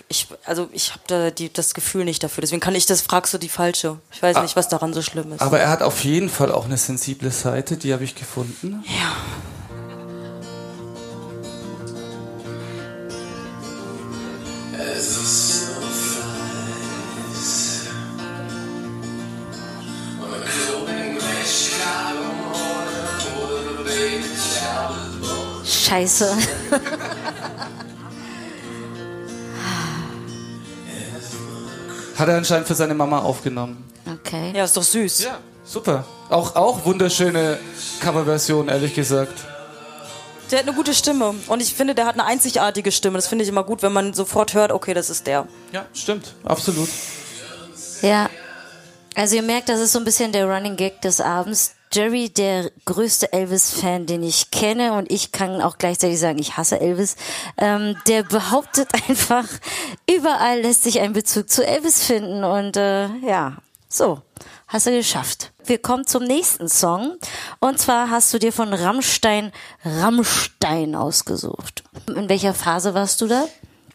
ich, 0.08 0.28
also 0.46 0.70
ich 0.74 0.92
habe 0.92 1.02
da 1.08 1.32
die, 1.32 1.52
das 1.52 1.74
Gefühl 1.74 2.06
nicht 2.06 2.24
dafür. 2.24 2.42
Deswegen 2.42 2.60
kann 2.60 2.76
ich 2.76 2.86
das, 2.86 3.02
fragst 3.02 3.34
du 3.34 3.38
die 3.38 3.50
falsche. 3.50 3.98
Ich 4.12 4.22
weiß 4.22 4.42
nicht, 4.42 4.56
was 4.56 4.68
daran 4.68 4.94
so 4.94 5.02
schlimm 5.02 5.32
ist. 5.34 5.42
Aber 5.42 5.60
er 5.60 5.70
hat 5.70 5.82
auf 5.82 6.04
jeden 6.04 6.30
Fall 6.30 6.52
auch 6.52 6.66
eine 6.66 6.78
sensible 6.78 7.32
Seite, 7.32 7.78
die 7.78 7.94
habe 7.94 8.04
ich 8.04 8.16
gefunden. 8.16 8.84
ja. 8.86 9.16
As 25.94 26.24
Hat 32.22 32.30
er 32.30 32.38
anscheinend 32.38 32.68
für 32.68 32.76
seine 32.76 32.94
Mama 32.94 33.18
aufgenommen. 33.18 33.84
Okay. 34.06 34.54
ja, 34.56 34.64
ist 34.64 34.78
doch 34.78 34.84
süß. 34.84 35.24
Ja, 35.24 35.40
super. 35.64 36.06
Auch, 36.30 36.56
auch 36.56 36.86
wunderschöne 36.86 37.58
Coverversion, 38.00 38.70
ehrlich 38.70 38.94
gesagt. 38.94 39.34
Der 40.52 40.60
hat 40.60 40.68
eine 40.68 40.76
gute 40.76 40.94
Stimme. 40.94 41.34
Und 41.48 41.64
ich 41.64 41.74
finde, 41.74 41.96
der 41.96 42.06
hat 42.06 42.14
eine 42.14 42.26
einzigartige 42.26 42.92
Stimme. 42.92 43.18
Das 43.18 43.26
finde 43.26 43.42
ich 43.42 43.50
immer 43.50 43.64
gut, 43.64 43.82
wenn 43.82 43.92
man 43.92 44.14
sofort 44.14 44.54
hört, 44.54 44.72
okay, 44.72 44.94
das 44.94 45.10
ist 45.10 45.26
der. 45.26 45.48
Ja, 45.72 45.88
stimmt. 45.96 46.36
Absolut. 46.44 46.90
Ja. 48.04 48.30
Also 49.22 49.36
ihr 49.36 49.44
merkt, 49.44 49.70
das 49.70 49.80
ist 49.80 49.92
so 49.92 50.00
ein 50.00 50.04
bisschen 50.04 50.32
der 50.32 50.48
Running 50.48 50.76
Gag 50.76 51.00
des 51.02 51.22
Abends. 51.22 51.76
Jerry, 51.94 52.30
der 52.30 52.72
größte 52.86 53.32
Elvis-Fan, 53.32 54.08
den 54.08 54.24
ich 54.24 54.50
kenne, 54.50 54.94
und 54.94 55.12
ich 55.12 55.32
kann 55.32 55.62
auch 55.62 55.78
gleichzeitig 55.78 56.20
sagen, 56.20 56.40
ich 56.40 56.58
hasse 56.58 56.82
Elvis, 56.82 57.18
ähm, 57.60 57.96
der 58.08 58.24
behauptet 58.24 58.90
einfach, 59.08 59.46
überall 60.10 60.62
lässt 60.62 60.82
sich 60.82 61.02
ein 61.02 61.14
Bezug 61.14 61.52
zu 61.52 61.64
Elvis 61.64 62.04
finden. 62.04 62.44
Und 62.44 62.78
äh, 62.78 63.10
ja, 63.18 63.58
so, 63.88 64.24
hast 64.68 64.88
du 64.88 64.92
geschafft. 64.92 65.52
Wir 65.66 65.78
kommen 65.78 66.08
zum 66.08 66.24
nächsten 66.24 66.68
Song. 66.68 67.16
Und 67.60 67.78
zwar 67.78 68.10
hast 68.10 68.34
du 68.34 68.40
dir 68.40 68.52
von 68.52 68.74
Rammstein 68.74 69.52
Rammstein 69.86 70.96
ausgesucht. 70.96 71.84
In 72.08 72.28
welcher 72.28 72.56
Phase 72.56 72.96
warst 72.96 73.22
du 73.22 73.28
da? 73.28 73.46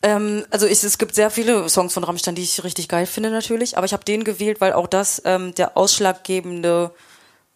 Ähm, 0.07 0.47
also 0.51 0.67
ich, 0.67 0.85
es 0.85 0.99
gibt 0.99 1.17
sehr 1.17 1.31
viele 1.31 1.69
Songs 1.69 1.93
von 1.93 2.05
Rammstein, 2.05 2.37
die 2.37 2.43
ich 2.43 2.63
richtig 2.63 2.89
geil 2.89 3.07
finde 3.07 3.31
natürlich. 3.31 3.77
Aber 3.77 3.87
ich 3.87 3.93
habe 3.93 4.05
den 4.05 4.23
gewählt, 4.23 4.61
weil 4.61 4.73
auch 4.73 4.87
das 4.87 5.21
ähm, 5.25 5.53
der 5.57 5.77
ausschlaggebende 5.77 6.93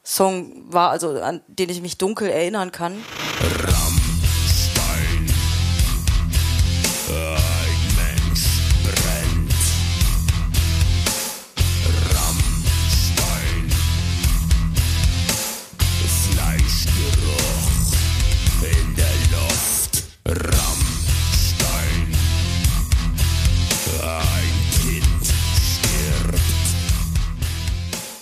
Song 0.02 0.64
war, 0.66 0.90
also 0.90 1.10
an 1.20 1.42
den 1.46 1.68
ich 1.68 1.80
mich 1.80 1.96
dunkel 1.96 2.28
erinnern 2.28 2.72
kann. 2.72 3.04
Rammstein. 3.62 3.89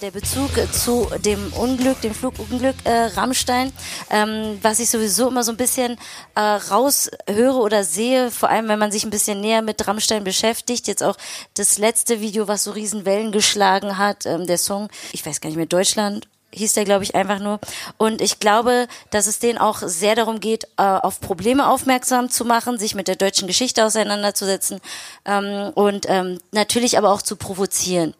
Der 0.08 0.20
Bezug 0.20 0.50
zu 0.72 1.06
dem 1.22 1.52
Unglück, 1.52 2.00
dem 2.00 2.14
Flugunglück 2.14 2.76
äh, 2.84 3.10
Rammstein, 3.14 3.70
ähm, 4.08 4.58
was 4.62 4.78
ich 4.78 4.88
sowieso 4.88 5.28
immer 5.28 5.44
so 5.44 5.52
ein 5.52 5.58
bisschen 5.58 5.98
äh, 6.34 6.40
raushöre 6.40 7.58
oder 7.58 7.84
sehe, 7.84 8.30
vor 8.30 8.48
allem 8.48 8.68
wenn 8.68 8.78
man 8.78 8.90
sich 8.90 9.04
ein 9.04 9.10
bisschen 9.10 9.42
näher 9.42 9.60
mit 9.60 9.86
Rammstein 9.86 10.24
beschäftigt. 10.24 10.88
Jetzt 10.88 11.02
auch 11.02 11.16
das 11.54 11.76
letzte 11.76 12.22
Video, 12.22 12.48
was 12.48 12.64
so 12.64 12.70
riesen 12.70 13.04
Wellen 13.04 13.32
geschlagen 13.32 13.98
hat, 13.98 14.24
ähm, 14.24 14.46
der 14.46 14.56
Song, 14.56 14.88
ich 15.12 15.26
weiß 15.26 15.42
gar 15.42 15.50
nicht 15.50 15.58
mehr, 15.58 15.66
Deutschland 15.66 16.26
hieß 16.54 16.72
der, 16.72 16.86
glaube 16.86 17.04
ich, 17.04 17.14
einfach 17.14 17.38
nur. 17.38 17.60
Und 17.98 18.22
ich 18.22 18.40
glaube, 18.40 18.88
dass 19.10 19.26
es 19.26 19.40
denen 19.40 19.58
auch 19.58 19.82
sehr 19.82 20.14
darum 20.14 20.40
geht, 20.40 20.64
äh, 20.78 20.82
auf 20.84 21.20
Probleme 21.20 21.68
aufmerksam 21.68 22.30
zu 22.30 22.46
machen, 22.46 22.78
sich 22.78 22.94
mit 22.94 23.08
der 23.08 23.16
deutschen 23.16 23.46
Geschichte 23.46 23.84
auseinanderzusetzen 23.84 24.80
ähm, 25.26 25.70
und 25.74 26.06
ähm, 26.08 26.40
natürlich 26.52 26.96
aber 26.96 27.10
auch 27.10 27.20
zu 27.20 27.36
provozieren. 27.36 28.14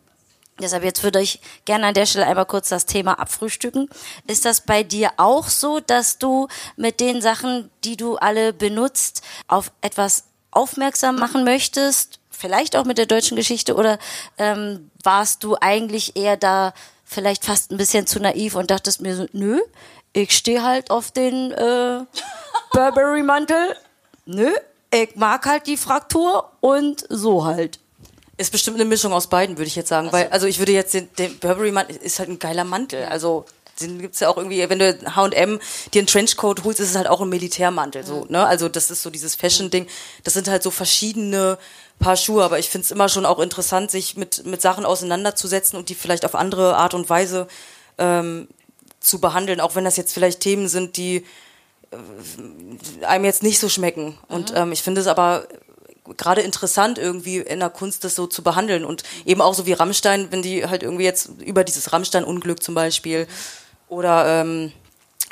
Deshalb 0.61 0.85
jetzt 0.85 1.03
würde 1.03 1.21
ich 1.21 1.41
gerne 1.65 1.87
an 1.87 1.95
der 1.95 2.07
Stelle 2.07 2.27
einmal 2.27 2.47
kurz 2.47 2.69
das 2.69 2.87
Thema 2.87 3.19
abfrühstücken. 3.19 3.89
Ist 4.27 4.45
das 4.45 4.63
bei 4.63 4.83
dir 4.83 5.13
auch 5.17 5.49
so, 5.49 5.81
dass 5.81 6.19
du 6.19 6.49
mit 6.77 7.01
den 7.01 7.23
Sachen, 7.23 7.71
die 7.85 7.97
du 7.97 8.17
alle 8.17 8.53
benutzt, 8.53 9.23
auf 9.47 9.71
etwas 9.81 10.25
aufmerksam 10.51 11.17
machen 11.17 11.45
möchtest? 11.45 12.19
Vielleicht 12.31 12.77
auch 12.77 12.85
mit 12.85 12.99
der 12.99 13.07
deutschen 13.07 13.37
Geschichte 13.37 13.75
oder 13.75 13.99
ähm, 14.37 14.91
warst 15.03 15.45
du 15.45 15.57
eigentlich 15.61 16.17
eher 16.17 16.37
da 16.37 16.73
vielleicht 17.05 17.45
fast 17.45 17.73
ein 17.73 17.79
bisschen 17.79 18.07
zu 18.07 18.21
naiv 18.21 18.55
und 18.55 18.71
dachtest 18.71 19.01
mir 19.01 19.17
so, 19.17 19.27
nö, 19.33 19.61
ich 20.13 20.37
stehe 20.37 20.63
halt 20.63 20.91
auf 20.91 21.11
den 21.11 21.53
äh, 21.53 22.01
Burberry-Mantel. 22.73 23.77
Nö, 24.27 24.51
ich 24.93 25.17
mag 25.17 25.47
halt 25.47 25.67
die 25.67 25.77
Fraktur 25.77 26.51
und 26.61 27.05
so 27.09 27.45
halt. 27.45 27.79
Ist 28.39 28.53
bestimmt 28.53 28.77
eine 28.77 28.85
Mischung 28.85 29.13
aus 29.13 29.27
beiden, 29.27 29.59
würde 29.59 29.67
ich 29.67 29.77
jetzt 29.77 29.89
sagen. 29.89 30.13
Weil, 30.13 30.29
also 30.29 30.47
ich 30.47 30.59
würde 30.59 30.73
jetzt 30.73 30.95
den, 30.95 31.09
den 31.19 31.39
Burberry 31.39 31.73
Mantel 31.73 31.97
ist 31.97 32.19
halt 32.19 32.29
ein 32.29 32.39
geiler 32.39 32.65
Mantel. 32.65 33.05
Also 33.05 33.45
den 33.81 34.01
gibt's 34.01 34.21
ja 34.21 34.29
auch 34.29 34.37
irgendwie, 34.37 34.69
wenn 34.69 34.79
du 34.79 34.99
H&M 35.17 35.61
dir 35.93 35.99
einen 35.99 36.07
Trenchcoat 36.07 36.65
holst, 36.65 36.81
ist 36.81 36.91
es 36.91 36.97
halt 36.97 37.09
auch 37.09 37.21
ein 37.21 37.29
Militärmantel. 37.29 38.05
So, 38.05 38.27
ne? 38.29 38.47
Also 38.47 38.69
das 38.69 38.91
ist 38.91 39.03
so 39.03 39.11
dieses 39.11 39.35
Fashion-Ding. 39.35 39.87
Das 40.25 40.35
sind 40.35 40.49
halt 40.49 40.63
so 40.63 40.71
verschiedene 40.71 41.59
Paar 41.99 42.17
Schuhe, 42.17 42.45
aber 42.45 42.59
ich 42.59 42.69
find's 42.69 42.91
immer 42.91 43.09
schon 43.09 43.27
auch 43.27 43.41
interessant, 43.41 43.91
sich 43.91 44.17
mit, 44.17 44.47
mit 44.47 44.63
Sachen 44.63 44.87
auseinanderzusetzen 44.87 45.79
und 45.79 45.89
die 45.89 45.95
vielleicht 45.95 46.25
auf 46.25 46.35
andere 46.35 46.77
Art 46.77 46.95
und 46.95 47.11
Weise 47.11 47.49
ähm, 47.99 48.49
zu 49.01 49.21
behandeln, 49.21 49.61
auch 49.61 49.75
wenn 49.75 49.85
das 49.85 49.97
jetzt 49.97 50.13
vielleicht 50.13 50.41
Themen 50.41 50.69
sind, 50.69 50.97
die 50.97 51.25
äh, 51.91 53.05
einem 53.05 53.25
jetzt 53.25 53.43
nicht 53.43 53.59
so 53.59 53.69
schmecken. 53.69 54.17
Und 54.29 54.53
ähm, 54.55 54.73
ich 54.73 54.83
finde 54.83 55.01
es 55.01 55.07
aber 55.07 55.49
gerade 56.17 56.43
interessant 56.43 56.99
irgendwie 56.99 57.39
in 57.39 57.61
der 57.61 57.71
Kunst 57.71 58.05
das 58.05 58.15
so 58.15 58.27
zu 58.27 58.43
behandeln 58.43 58.85
und 58.85 59.03
eben 59.25 59.41
auch 59.41 59.55
so 59.55 59.67
wie 59.67 59.73
Rammstein, 59.73 60.29
wenn 60.31 60.43
die 60.43 60.67
halt 60.67 60.83
irgendwie 60.83 61.05
jetzt 61.05 61.31
über 61.45 61.65
dieses 61.65 61.93
Rammstein-Unglück 61.93 62.63
zum 62.63 62.75
Beispiel 62.75 63.27
oder 63.89 64.43
ähm, 64.43 64.73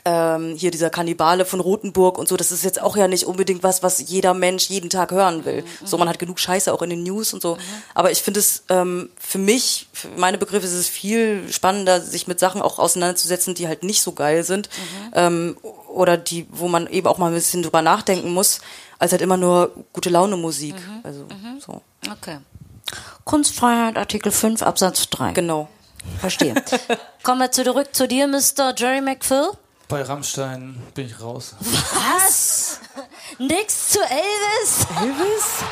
ähm, 0.06 0.54
hier 0.56 0.70
dieser 0.70 0.88
Kannibale 0.88 1.44
von 1.44 1.58
Rothenburg 1.58 2.16
und 2.16 2.28
so, 2.28 2.36
das 2.36 2.52
ist 2.52 2.62
jetzt 2.62 2.80
auch 2.80 2.96
ja 2.96 3.08
nicht 3.08 3.24
unbedingt 3.24 3.64
was, 3.64 3.82
was 3.82 4.08
jeder 4.08 4.34
Mensch 4.34 4.70
jeden 4.70 4.88
Tag 4.88 5.10
hören 5.10 5.44
will. 5.44 5.64
So, 5.84 5.98
man 5.98 6.08
hat 6.08 6.20
genug 6.20 6.38
Scheiße 6.38 6.72
auch 6.72 6.80
in 6.82 6.90
den 6.90 7.02
News 7.02 7.34
und 7.34 7.42
so. 7.42 7.58
Aber 7.92 8.12
ich 8.12 8.22
finde 8.22 8.38
es 8.38 8.62
ähm, 8.68 9.10
für 9.18 9.38
mich, 9.38 9.88
für 9.92 10.08
meine 10.16 10.38
Begriffe 10.38 10.64
ist 10.64 10.74
es 10.74 10.88
viel 10.88 11.52
spannender, 11.52 12.00
sich 12.00 12.28
mit 12.28 12.38
Sachen 12.38 12.62
auch 12.62 12.78
auseinanderzusetzen, 12.78 13.54
die 13.56 13.66
halt 13.66 13.82
nicht 13.82 14.00
so 14.00 14.12
geil 14.12 14.44
sind. 14.44 14.68
Ähm, 15.12 15.56
oder 15.96 16.16
die, 16.16 16.46
wo 16.50 16.68
man 16.68 16.86
eben 16.86 17.06
auch 17.06 17.18
mal 17.18 17.28
ein 17.28 17.34
bisschen 17.34 17.62
drüber 17.62 17.82
nachdenken 17.82 18.32
muss, 18.32 18.60
als 18.98 19.12
halt 19.12 19.22
immer 19.22 19.36
nur 19.36 19.72
gute 19.92 20.10
Laune 20.10 20.36
Musik. 20.36 20.74
Also 21.02 21.26
so. 21.58 21.82
Okay. 22.10 22.38
Kunstfreiheit, 23.24 23.96
Artikel 23.96 24.30
5, 24.30 24.62
Absatz 24.62 25.08
3. 25.10 25.32
Genau. 25.32 25.68
Verstehe. 26.20 26.54
Kommen 27.22 27.40
wir 27.40 27.50
zurück 27.50 27.88
zu 27.92 28.06
dir, 28.06 28.28
Mr. 28.28 28.74
Jerry 28.76 29.00
McPhill. 29.00 29.50
Bei 29.88 30.02
Rammstein 30.02 30.80
bin 30.94 31.06
ich 31.06 31.20
raus. 31.20 31.54
Was? 31.60 32.80
Nix 33.38 33.90
zu 33.90 34.00
Elvis? 34.00 34.86
Elvis? 35.00 35.64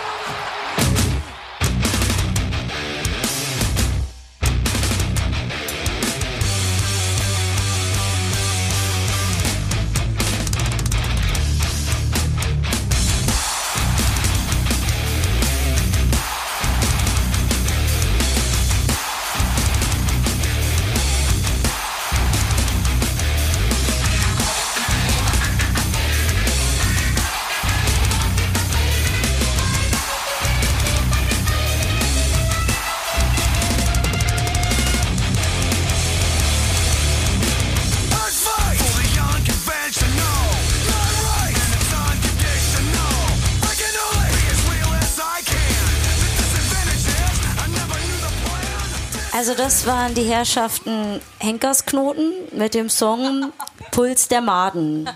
Also 49.47 49.63
das 49.63 49.85
waren 49.85 50.15
die 50.15 50.23
Herrschaften 50.23 51.21
Henkersknoten 51.39 52.33
mit 52.53 52.73
dem 52.73 52.89
Song 52.89 53.53
Puls 53.91 54.27
der 54.27 54.41
Maden 54.41 55.07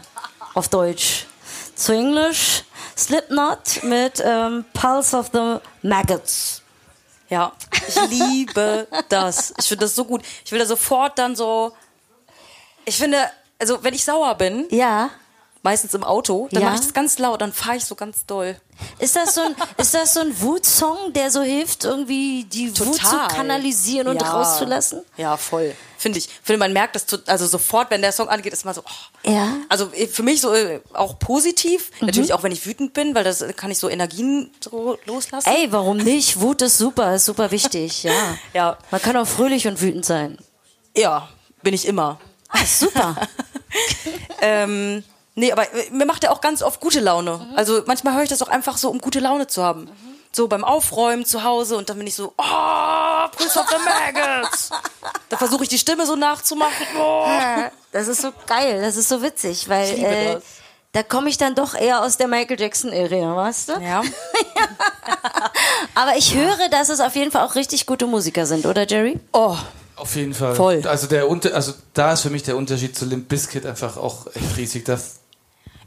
auf 0.52 0.68
Deutsch. 0.68 1.24
Zu 1.74 1.92
Englisch 1.94 2.62
Slipknot 2.94 3.82
mit 3.84 4.22
ähm, 4.22 4.66
Pulse 4.74 5.16
of 5.16 5.30
the 5.32 5.56
Maggots. 5.80 6.60
Ja, 7.30 7.52
ich 7.72 8.10
liebe 8.10 8.86
das. 9.08 9.54
Ich 9.56 9.66
finde 9.66 9.86
das 9.86 9.94
so 9.94 10.04
gut. 10.04 10.20
Ich 10.44 10.52
will 10.52 10.58
da 10.58 10.66
sofort 10.66 11.18
dann 11.18 11.34
so. 11.34 11.72
Ich 12.84 12.98
finde, 12.98 13.30
also 13.58 13.82
wenn 13.82 13.94
ich 13.94 14.04
sauer 14.04 14.34
bin, 14.34 14.66
Ja. 14.68 15.08
Meistens 15.62 15.92
im 15.94 16.04
Auto, 16.04 16.48
dann 16.52 16.62
Ja. 16.62 16.68
mache 16.68 16.76
ich 16.80 16.84
das 16.86 16.94
ganz 16.94 17.18
laut, 17.18 17.40
dann 17.40 17.52
fahre 17.52 17.76
ich 17.76 17.84
so 17.84 17.94
ganz 17.94 18.24
doll. 18.26 18.56
Ist 19.00 19.16
das 19.16 19.34
so 19.34 19.40
ein, 19.40 19.56
ist 19.76 19.92
das 19.92 20.14
so 20.14 20.20
ein 20.20 20.40
Wutsong, 20.40 21.12
der 21.12 21.30
so 21.32 21.42
hilft, 21.42 21.84
irgendwie 21.84 22.44
die 22.44 22.68
Wut 22.78 22.94
zu 22.94 23.00
Total. 23.00 23.28
kanalisieren 23.28 24.06
und 24.08 24.22
Ja. 24.22 24.30
rauszulassen? 24.30 25.02
Ja, 25.16 25.36
voll. 25.36 25.74
Finde 25.96 26.18
ich. 26.20 26.28
Finde, 26.44 26.60
man 26.60 26.72
merkt 26.72 26.94
das 26.94 27.06
also 27.26 27.46
sofort, 27.48 27.90
wenn 27.90 28.00
der 28.02 28.12
Song 28.12 28.28
angeht, 28.28 28.52
ist 28.52 28.64
man 28.64 28.72
so. 28.72 28.82
Oh. 28.84 29.28
Ja. 29.30 29.48
Also 29.68 29.90
äh, 29.92 30.06
für 30.06 30.22
mich 30.22 30.40
so 30.40 30.54
äh, 30.54 30.80
auch 30.92 31.18
positiv. 31.18 31.90
Mhm. 32.00 32.06
Natürlich 32.06 32.32
auch, 32.32 32.44
wenn 32.44 32.52
ich 32.52 32.64
wütend 32.66 32.92
bin, 32.92 33.16
weil 33.16 33.24
das 33.24 33.40
äh, 33.40 33.52
kann 33.52 33.72
ich 33.72 33.80
so 33.80 33.88
Energien 33.88 34.52
so 34.62 34.96
loslassen. 35.06 35.48
Ey, 35.48 35.72
warum 35.72 35.96
nicht? 35.96 36.40
Wut 36.40 36.62
ist 36.62 36.78
super, 36.78 37.16
ist 37.16 37.24
super 37.24 37.50
wichtig, 37.50 38.04
ja. 38.04 38.12
Ja. 38.54 38.78
Man 38.92 39.02
kann 39.02 39.16
auch 39.16 39.26
fröhlich 39.26 39.66
und 39.66 39.80
wütend 39.80 40.04
sein. 40.04 40.38
Ja, 40.96 41.28
bin 41.62 41.74
ich 41.74 41.86
immer. 41.86 42.20
Ah, 42.48 42.64
super. 42.64 43.16
Ähm, 44.40 45.02
nee, 45.38 45.52
aber 45.52 45.62
äh, 45.72 45.90
mir 45.90 46.04
macht 46.06 46.24
er 46.24 46.32
auch 46.32 46.40
ganz 46.40 46.62
oft 46.62 46.80
gute 46.80 47.00
Laune. 47.00 47.46
Also 47.56 47.82
manchmal 47.86 48.14
höre 48.14 48.22
ich 48.24 48.28
das 48.28 48.42
auch 48.42 48.48
einfach 48.48 48.76
so, 48.76 48.90
um 48.90 48.98
gute 48.98 49.20
Laune 49.20 49.46
zu 49.46 49.62
haben. 49.62 49.88
So 50.30 50.46
beim 50.46 50.62
Aufräumen 50.62 51.24
zu 51.24 51.42
Hause 51.42 51.76
und 51.76 51.88
dann 51.88 51.96
bin 51.98 52.06
ich 52.06 52.14
so, 52.14 52.34
oh, 52.36 53.28
Prince 53.36 53.58
of 53.58 53.66
the 53.70 53.76
Maggots. 53.82 54.70
da 55.30 55.36
versuche 55.38 55.62
ich 55.62 55.70
die 55.70 55.78
Stimme 55.78 56.04
so 56.04 56.16
nachzumachen. 56.16 56.86
Oh. 56.98 57.24
Ja, 57.28 57.70
das 57.92 58.08
ist 58.08 58.20
so 58.20 58.30
geil, 58.46 58.82
das 58.82 58.96
ist 58.96 59.08
so 59.08 59.22
witzig, 59.22 59.68
weil 59.70 59.86
Ich 59.90 59.96
liebe 59.96 60.06
äh, 60.08 60.34
das. 60.34 60.42
da 60.92 61.02
komme 61.02 61.30
ich 61.30 61.38
dann 61.38 61.54
doch 61.54 61.74
eher 61.74 62.02
aus 62.02 62.18
der 62.18 62.28
Michael 62.28 62.60
Jackson-Ära, 62.60 63.34
weißt 63.36 63.68
du? 63.70 63.72
Ja. 63.80 64.02
Aber 65.94 66.16
ich 66.16 66.34
höre, 66.34 66.68
dass 66.70 66.88
es 66.90 67.00
auf 67.00 67.14
jeden 67.16 67.30
Fall 67.30 67.44
auch 67.46 67.54
richtig 67.54 67.86
gute 67.86 68.06
Musiker 68.06 68.46
sind, 68.46 68.66
oder 68.66 68.86
Jerry? 68.86 69.18
Oh, 69.32 69.56
Auf 69.96 70.14
jeden 70.14 70.34
Fall. 70.34 70.54
Voll. 70.54 70.82
Also 70.86 71.06
der 71.06 71.28
Unter 71.28 71.54
also 71.54 71.72
da 71.94 72.12
ist 72.12 72.20
für 72.20 72.30
mich 72.30 72.42
der 72.42 72.56
Unterschied 72.56 72.96
zu 72.96 73.04
Limp 73.06 73.28
Bizkit 73.28 73.66
einfach 73.66 73.96
auch 73.96 74.26
echt 74.34 74.56
riesig. 74.56 74.84
Das, 74.84 75.20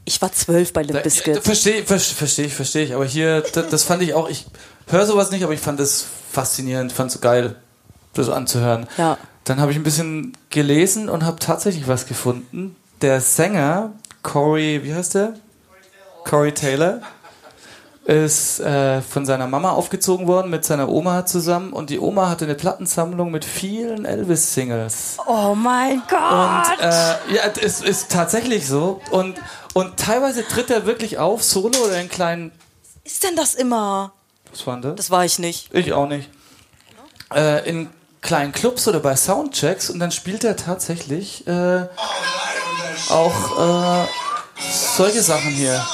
ich 0.04 0.20
war 0.20 0.32
zwölf 0.32 0.72
bei 0.72 0.82
Limp 0.82 1.02
Bizkit. 1.02 1.42
Verstehe 1.42 1.84
versteh 1.84 2.44
ich, 2.44 2.54
verstehe 2.54 2.84
ich. 2.84 2.94
Aber 2.94 3.04
hier, 3.04 3.42
das, 3.52 3.68
das 3.68 3.84
fand 3.84 4.02
ich 4.02 4.14
auch, 4.14 4.28
ich 4.28 4.46
höre 4.88 5.06
sowas 5.06 5.30
nicht, 5.30 5.44
aber 5.44 5.52
ich 5.52 5.60
fand 5.60 5.78
das 5.80 6.06
faszinierend, 6.30 6.92
fand 6.92 7.10
es 7.10 7.20
geil, 7.20 7.56
das 8.14 8.28
anzuhören. 8.28 8.86
Ja. 8.98 9.18
Dann 9.44 9.60
habe 9.60 9.72
ich 9.72 9.78
ein 9.78 9.82
bisschen 9.82 10.36
gelesen 10.50 11.08
und 11.08 11.24
habe 11.24 11.38
tatsächlich 11.38 11.88
was 11.88 12.06
gefunden. 12.06 12.76
Der 13.00 13.20
Sänger, 13.20 13.92
Corey, 14.22 14.84
wie 14.84 14.94
heißt 14.94 15.14
der? 15.14 15.34
Corey 16.24 16.52
Taylor, 16.52 17.00
ist 18.04 18.58
äh, 18.60 19.00
von 19.00 19.24
seiner 19.24 19.46
Mama 19.46 19.70
aufgezogen 19.70 20.26
worden 20.26 20.50
mit 20.50 20.64
seiner 20.64 20.88
Oma 20.88 21.24
zusammen 21.24 21.72
und 21.72 21.88
die 21.90 22.00
Oma 22.00 22.28
hatte 22.28 22.44
eine 22.46 22.56
Plattensammlung 22.56 23.30
mit 23.30 23.44
vielen 23.44 24.04
Elvis-Singles. 24.04 25.18
Oh 25.26 25.54
mein 25.54 26.02
Gott. 26.08 26.18
Und 26.20 26.80
äh, 26.80 27.34
ja, 27.34 27.42
es 27.62 27.80
ist 27.80 28.10
tatsächlich 28.10 28.66
so. 28.66 29.00
Und, 29.10 29.40
und 29.74 29.96
teilweise 29.98 30.46
tritt 30.46 30.70
er 30.70 30.84
wirklich 30.84 31.18
auf, 31.18 31.44
solo 31.44 31.78
oder 31.86 32.00
in 32.00 32.08
kleinen. 32.08 32.50
ist 33.04 33.22
denn 33.22 33.36
das 33.36 33.54
immer? 33.54 34.12
Was 34.50 34.66
war 34.66 34.80
das? 34.80 34.96
Das 34.96 35.10
war 35.10 35.24
ich 35.24 35.38
nicht. 35.38 35.72
Ich 35.72 35.92
auch 35.92 36.08
nicht. 36.08 36.28
Äh, 37.32 37.68
in 37.68 37.88
kleinen 38.20 38.52
Clubs 38.52 38.88
oder 38.88 38.98
bei 39.00 39.14
Soundchecks 39.14 39.90
und 39.90 40.00
dann 40.00 40.10
spielt 40.10 40.42
er 40.42 40.56
tatsächlich 40.56 41.46
äh, 41.46 41.86
auch 43.10 44.04
äh, 44.04 44.06
solche 44.96 45.22
Sachen 45.22 45.50
hier. 45.50 45.84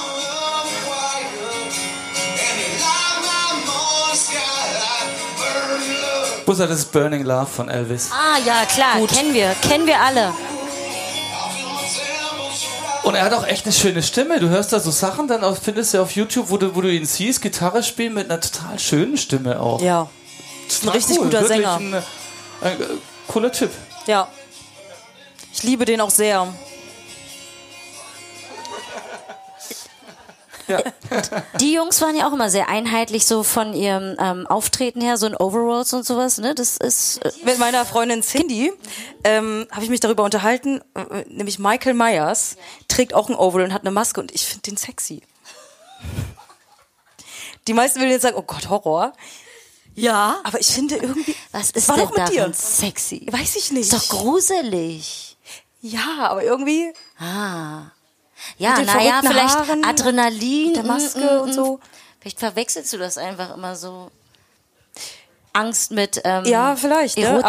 Muss 6.49 6.61
er 6.61 6.67
das 6.67 6.79
ist 6.79 6.93
Burning 6.93 7.25
Love 7.25 7.45
von 7.45 7.69
Elvis. 7.69 8.09
Ah, 8.11 8.39
ja, 8.39 8.65
klar, 8.65 9.07
kennen 9.07 9.35
wir, 9.35 9.55
kennen 9.61 9.87
wir 9.87 10.01
alle. 10.01 10.33
Und 13.03 13.15
er 13.17 13.25
hat 13.25 13.35
auch 13.35 13.47
echt 13.47 13.67
eine 13.67 13.75
schöne 13.75 14.03
Stimme. 14.03 14.41
Du 14.41 14.49
hörst 14.49 14.73
da 14.73 14.81
so 14.81 14.91
Sachen, 14.91 15.29
dann 15.29 15.55
findest 15.55 15.93
du 15.93 16.01
auf 16.01 16.13
YouTube, 16.13 16.49
wo 16.49 16.57
du, 16.57 16.75
wo 16.75 16.81
du 16.81 16.91
ihn 16.91 17.05
siehst, 17.05 17.43
Gitarre 17.43 17.83
spielen 17.83 18.15
mit 18.15 18.31
einer 18.31 18.41
total 18.41 18.79
schönen 18.79 19.19
Stimme 19.19 19.61
auch. 19.61 19.83
Ja. 19.83 20.09
Das 20.67 20.83
ein 20.85 20.89
richtig 20.89 21.19
guter 21.19 21.43
Wirklich 21.43 21.49
Sänger. 21.49 21.77
Ein, 21.77 21.95
ein, 22.63 22.81
äh, 22.81 22.85
cooler 23.27 23.53
Typ. 23.53 23.71
Ja. 24.07 24.27
Ich 25.53 25.63
liebe 25.65 25.85
den 25.85 26.01
auch 26.01 26.09
sehr. 26.09 26.49
Die 31.61 31.73
Jungs 31.75 32.01
waren 32.01 32.15
ja 32.17 32.29
auch 32.29 32.33
immer 32.33 32.51
sehr 32.51 32.69
einheitlich 32.69 33.27
so 33.27 33.43
von 33.43 33.73
ihrem 33.75 34.17
ähm, 34.21 34.47
Auftreten 34.47 35.01
her, 35.01 35.17
so 35.17 35.27
in 35.27 35.35
Overalls 35.37 35.93
und 35.95 36.05
sowas, 36.07 36.39
ne? 36.39 36.55
Das 36.55 36.77
ist 36.77 37.19
äh, 37.25 37.31
Mit 37.45 37.59
meiner 37.59 37.85
Freundin 37.85 38.23
Cindy 38.23 38.73
ähm, 39.25 39.67
habe 39.71 39.85
ich 39.85 39.91
mich 39.91 40.01
darüber 40.01 40.25
unterhalten, 40.25 40.81
äh, 40.95 41.25
nämlich 41.29 41.59
Michael 41.59 41.95
Myers 41.95 42.57
trägt 42.89 43.15
auch 43.15 43.29
ein 43.29 43.35
Overall 43.35 43.65
und 43.65 43.73
hat 43.75 43.83
eine 43.83 43.91
Maske 43.91 44.21
und 44.21 44.33
ich 44.35 44.45
finde 44.47 44.63
den 44.63 44.77
sexy. 44.77 45.23
Die 47.67 47.75
meisten 47.75 48.01
würden 48.01 48.11
jetzt 48.11 48.23
sagen, 48.23 48.37
oh 48.39 48.43
Gott, 48.43 48.69
Horror. 48.71 49.13
ja. 49.95 50.41
Aber 50.45 50.61
ich 50.61 50.69
finde 50.69 50.97
irgendwie, 50.97 51.35
Was 51.53 51.71
ist 51.71 51.89
war 51.89 51.97
denn 51.97 52.09
doch 52.09 52.17
mit 52.17 52.29
dir? 52.31 52.51
sexy? 52.55 53.27
weiß 53.31 53.57
ich 53.57 53.71
nicht. 53.73 53.93
Ist 53.93 54.11
doch 54.13 54.19
gruselig. 54.19 55.37
Ja, 55.81 56.29
aber 56.29 56.43
irgendwie 56.45 56.93
Ah. 57.21 57.91
Ja, 58.57 58.81
naja, 58.83 59.21
vielleicht 59.23 59.57
Haaren, 59.57 59.85
Adrenalin. 59.85 60.75
der 60.75 60.83
mm, 60.85 60.87
Maske 60.87 61.21
mm, 61.21 61.43
und 61.43 61.51
mm. 61.51 61.53
so. 61.53 61.81
Vielleicht 62.21 62.39
verwechselst 62.39 62.93
du 62.93 62.99
das 62.99 63.19
einfach 63.19 63.57
immer 63.57 63.77
so. 63.77 64.11
Angst 65.53 65.91
mit 65.91 66.21
ähm, 66.25 66.45
Ja, 66.45 66.77
vielleicht, 66.77 67.19
ne? 67.19 67.43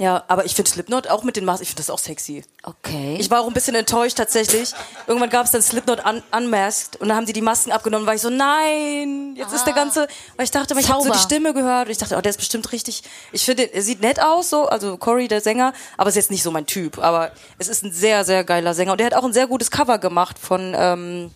Ja, 0.00 0.24
aber 0.28 0.46
ich 0.46 0.54
finde 0.54 0.70
Slipknot 0.70 1.08
auch 1.08 1.24
mit 1.24 1.36
den 1.36 1.44
Masken, 1.44 1.64
ich 1.64 1.68
finde 1.68 1.82
das 1.82 1.90
auch 1.90 1.98
sexy. 1.98 2.42
okay. 2.62 3.18
Ich 3.20 3.30
war 3.30 3.42
auch 3.42 3.46
ein 3.46 3.52
bisschen 3.52 3.74
enttäuscht 3.74 4.16
tatsächlich. 4.16 4.72
Irgendwann 5.06 5.28
gab 5.28 5.44
es 5.44 5.52
dann 5.52 5.60
Slipknot 5.60 6.06
un 6.06 6.22
Unmasked 6.34 6.96
und 6.96 7.08
dann 7.08 7.18
haben 7.18 7.26
die 7.26 7.34
die 7.34 7.42
Masken 7.42 7.70
abgenommen, 7.70 8.06
war 8.06 8.14
ich 8.14 8.22
so, 8.22 8.30
nein, 8.30 9.34
jetzt 9.36 9.52
ist 9.52 9.66
der 9.66 9.74
ganze, 9.74 10.08
weil 10.36 10.44
ich 10.44 10.50
dachte, 10.50 10.74
ich 10.78 10.88
habe 10.90 11.02
so 11.04 11.12
die 11.12 11.18
Stimme 11.18 11.52
gehört 11.52 11.88
und 11.88 11.92
ich 11.92 11.98
dachte, 11.98 12.16
oh, 12.16 12.20
der 12.22 12.30
ist 12.30 12.38
bestimmt 12.38 12.72
richtig, 12.72 13.02
ich 13.30 13.44
finde, 13.44 13.74
er 13.74 13.82
sieht 13.82 14.00
nett 14.00 14.22
aus, 14.22 14.48
so, 14.48 14.64
also 14.64 14.96
Corey, 14.96 15.28
der 15.28 15.42
Sänger, 15.42 15.74
aber 15.98 16.08
ist 16.08 16.16
jetzt 16.16 16.30
nicht 16.30 16.42
so 16.42 16.50
mein 16.50 16.64
Typ, 16.64 16.98
aber 16.98 17.32
es 17.58 17.68
ist 17.68 17.84
ein 17.84 17.92
sehr, 17.92 18.24
sehr 18.24 18.42
geiler 18.42 18.72
Sänger 18.72 18.92
und 18.92 19.00
der 19.00 19.06
hat 19.06 19.14
auch 19.14 19.24
ein 19.24 19.34
sehr 19.34 19.48
gutes 19.48 19.70
Cover 19.70 19.98
gemacht 19.98 20.38
von 20.38 20.74
ähm, 20.78 21.30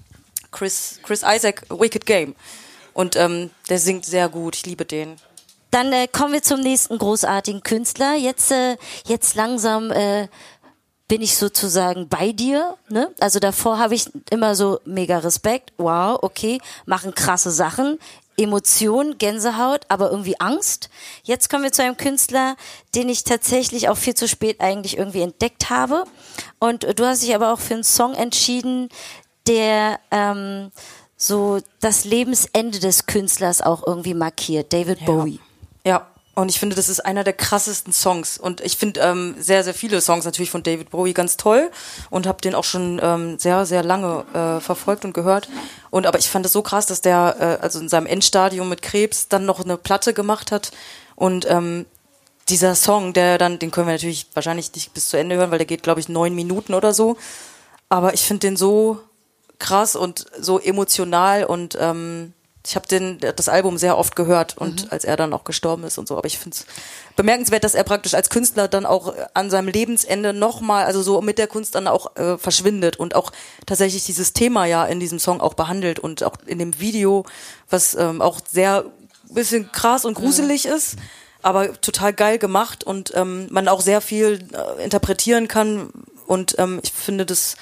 Chris, 0.52 1.00
Chris 1.02 1.22
Isaac, 1.22 1.66
Wicked 1.68 2.06
Game. 2.06 2.34
Und 2.94 3.14
ähm, 3.16 3.50
der 3.68 3.78
singt 3.78 4.06
sehr 4.06 4.30
gut, 4.30 4.56
ich 4.56 4.64
liebe 4.64 4.86
den. 4.86 5.16
Dann 5.74 5.92
äh, 5.92 6.06
kommen 6.06 6.32
wir 6.32 6.42
zum 6.44 6.60
nächsten 6.60 6.98
großartigen 6.98 7.64
Künstler. 7.64 8.14
Jetzt, 8.14 8.52
äh, 8.52 8.76
jetzt 9.08 9.34
langsam 9.34 9.90
äh, 9.90 10.28
bin 11.08 11.20
ich 11.20 11.36
sozusagen 11.36 12.08
bei 12.08 12.30
dir. 12.30 12.76
Ne? 12.88 13.12
Also 13.18 13.40
davor 13.40 13.80
habe 13.80 13.96
ich 13.96 14.08
immer 14.30 14.54
so 14.54 14.78
mega 14.84 15.18
Respekt. 15.18 15.72
Wow, 15.76 16.20
okay, 16.22 16.60
machen 16.86 17.12
krasse 17.12 17.50
Sachen. 17.50 17.98
Emotion, 18.36 19.18
Gänsehaut, 19.18 19.80
aber 19.88 20.12
irgendwie 20.12 20.38
Angst. 20.38 20.90
Jetzt 21.24 21.50
kommen 21.50 21.64
wir 21.64 21.72
zu 21.72 21.82
einem 21.82 21.96
Künstler, 21.96 22.54
den 22.94 23.08
ich 23.08 23.24
tatsächlich 23.24 23.88
auch 23.88 23.96
viel 23.96 24.14
zu 24.14 24.28
spät 24.28 24.60
eigentlich 24.60 24.96
irgendwie 24.96 25.22
entdeckt 25.22 25.70
habe. 25.70 26.04
Und 26.60 26.84
du 26.84 27.04
hast 27.04 27.24
dich 27.24 27.34
aber 27.34 27.52
auch 27.52 27.58
für 27.58 27.74
einen 27.74 27.82
Song 27.82 28.14
entschieden, 28.14 28.90
der 29.48 29.98
ähm, 30.12 30.70
so 31.16 31.58
das 31.80 32.04
Lebensende 32.04 32.78
des 32.78 33.06
Künstlers 33.06 33.60
auch 33.60 33.84
irgendwie 33.84 34.14
markiert. 34.14 34.72
David 34.72 35.04
Bowie. 35.04 35.40
Ja, 35.84 36.06
und 36.34 36.48
ich 36.48 36.58
finde, 36.58 36.74
das 36.74 36.88
ist 36.88 37.00
einer 37.00 37.22
der 37.22 37.32
krassesten 37.32 37.92
Songs. 37.92 38.38
Und 38.38 38.60
ich 38.60 38.76
finde 38.76 39.00
ähm, 39.00 39.36
sehr, 39.38 39.62
sehr 39.62 39.74
viele 39.74 40.00
Songs 40.00 40.24
natürlich 40.24 40.50
von 40.50 40.62
David 40.62 40.90
Bowie 40.90 41.14
ganz 41.14 41.36
toll 41.36 41.70
und 42.10 42.26
habe 42.26 42.40
den 42.40 42.54
auch 42.54 42.64
schon 42.64 43.00
ähm, 43.02 43.38
sehr, 43.38 43.66
sehr 43.66 43.84
lange 43.84 44.24
äh, 44.34 44.60
verfolgt 44.60 45.04
und 45.04 45.12
gehört. 45.12 45.48
Und 45.90 46.06
aber 46.06 46.18
ich 46.18 46.28
fand 46.28 46.44
es 46.44 46.52
so 46.52 46.62
krass, 46.62 46.86
dass 46.86 47.02
der 47.02 47.36
äh, 47.38 47.62
also 47.62 47.78
in 47.78 47.88
seinem 47.88 48.06
Endstadium 48.06 48.68
mit 48.68 48.82
Krebs 48.82 49.28
dann 49.28 49.46
noch 49.46 49.60
eine 49.60 49.76
Platte 49.76 50.12
gemacht 50.12 50.50
hat 50.50 50.72
und 51.14 51.48
ähm, 51.48 51.86
dieser 52.48 52.74
Song, 52.74 53.12
der 53.12 53.38
dann, 53.38 53.58
den 53.58 53.70
können 53.70 53.86
wir 53.86 53.94
natürlich 53.94 54.26
wahrscheinlich 54.34 54.74
nicht 54.74 54.92
bis 54.92 55.08
zu 55.08 55.16
Ende 55.16 55.36
hören, 55.36 55.50
weil 55.50 55.58
der 55.58 55.66
geht, 55.66 55.82
glaube 55.82 56.00
ich, 56.00 56.08
neun 56.08 56.34
Minuten 56.34 56.74
oder 56.74 56.92
so. 56.92 57.16
Aber 57.88 58.12
ich 58.12 58.22
finde 58.22 58.40
den 58.40 58.56
so 58.56 59.00
krass 59.58 59.96
und 59.96 60.26
so 60.38 60.58
emotional 60.58 61.44
und 61.44 61.78
ähm, 61.80 62.34
ich 62.66 62.76
habe 62.76 62.86
den 62.88 63.18
das 63.18 63.48
Album 63.48 63.76
sehr 63.76 63.98
oft 63.98 64.16
gehört 64.16 64.56
und 64.56 64.90
als 64.90 65.04
er 65.04 65.16
dann 65.16 65.34
auch 65.34 65.44
gestorben 65.44 65.84
ist 65.84 65.98
und 65.98 66.08
so. 66.08 66.16
Aber 66.16 66.26
ich 66.26 66.38
finde 66.38 66.56
es 66.56 66.66
bemerkenswert, 67.14 67.62
dass 67.62 67.74
er 67.74 67.84
praktisch 67.84 68.14
als 68.14 68.30
Künstler 68.30 68.68
dann 68.68 68.86
auch 68.86 69.14
an 69.34 69.50
seinem 69.50 69.68
Lebensende 69.68 70.32
nochmal, 70.32 70.86
also 70.86 71.02
so 71.02 71.20
mit 71.20 71.38
der 71.38 71.46
Kunst 71.46 71.74
dann 71.74 71.86
auch 71.86 72.16
äh, 72.16 72.38
verschwindet 72.38 72.96
und 72.96 73.14
auch 73.14 73.32
tatsächlich 73.66 74.04
dieses 74.06 74.32
Thema 74.32 74.64
ja 74.64 74.86
in 74.86 74.98
diesem 74.98 75.18
Song 75.18 75.40
auch 75.42 75.54
behandelt 75.54 75.98
und 75.98 76.22
auch 76.22 76.36
in 76.46 76.58
dem 76.58 76.80
Video, 76.80 77.26
was 77.68 77.94
ähm, 77.94 78.22
auch 78.22 78.40
sehr 78.50 78.84
bisschen 79.28 79.70
krass 79.72 80.04
und 80.04 80.14
gruselig 80.14 80.64
ist, 80.64 80.96
aber 81.42 81.78
total 81.80 82.12
geil 82.12 82.38
gemacht 82.38 82.84
und 82.84 83.12
ähm, 83.14 83.48
man 83.50 83.68
auch 83.68 83.80
sehr 83.80 84.00
viel 84.00 84.48
äh, 84.52 84.84
interpretieren 84.84 85.48
kann. 85.48 85.90
Und 86.26 86.54
ähm, 86.58 86.80
ich 86.82 86.92
finde, 86.92 87.26
dass 87.26 87.56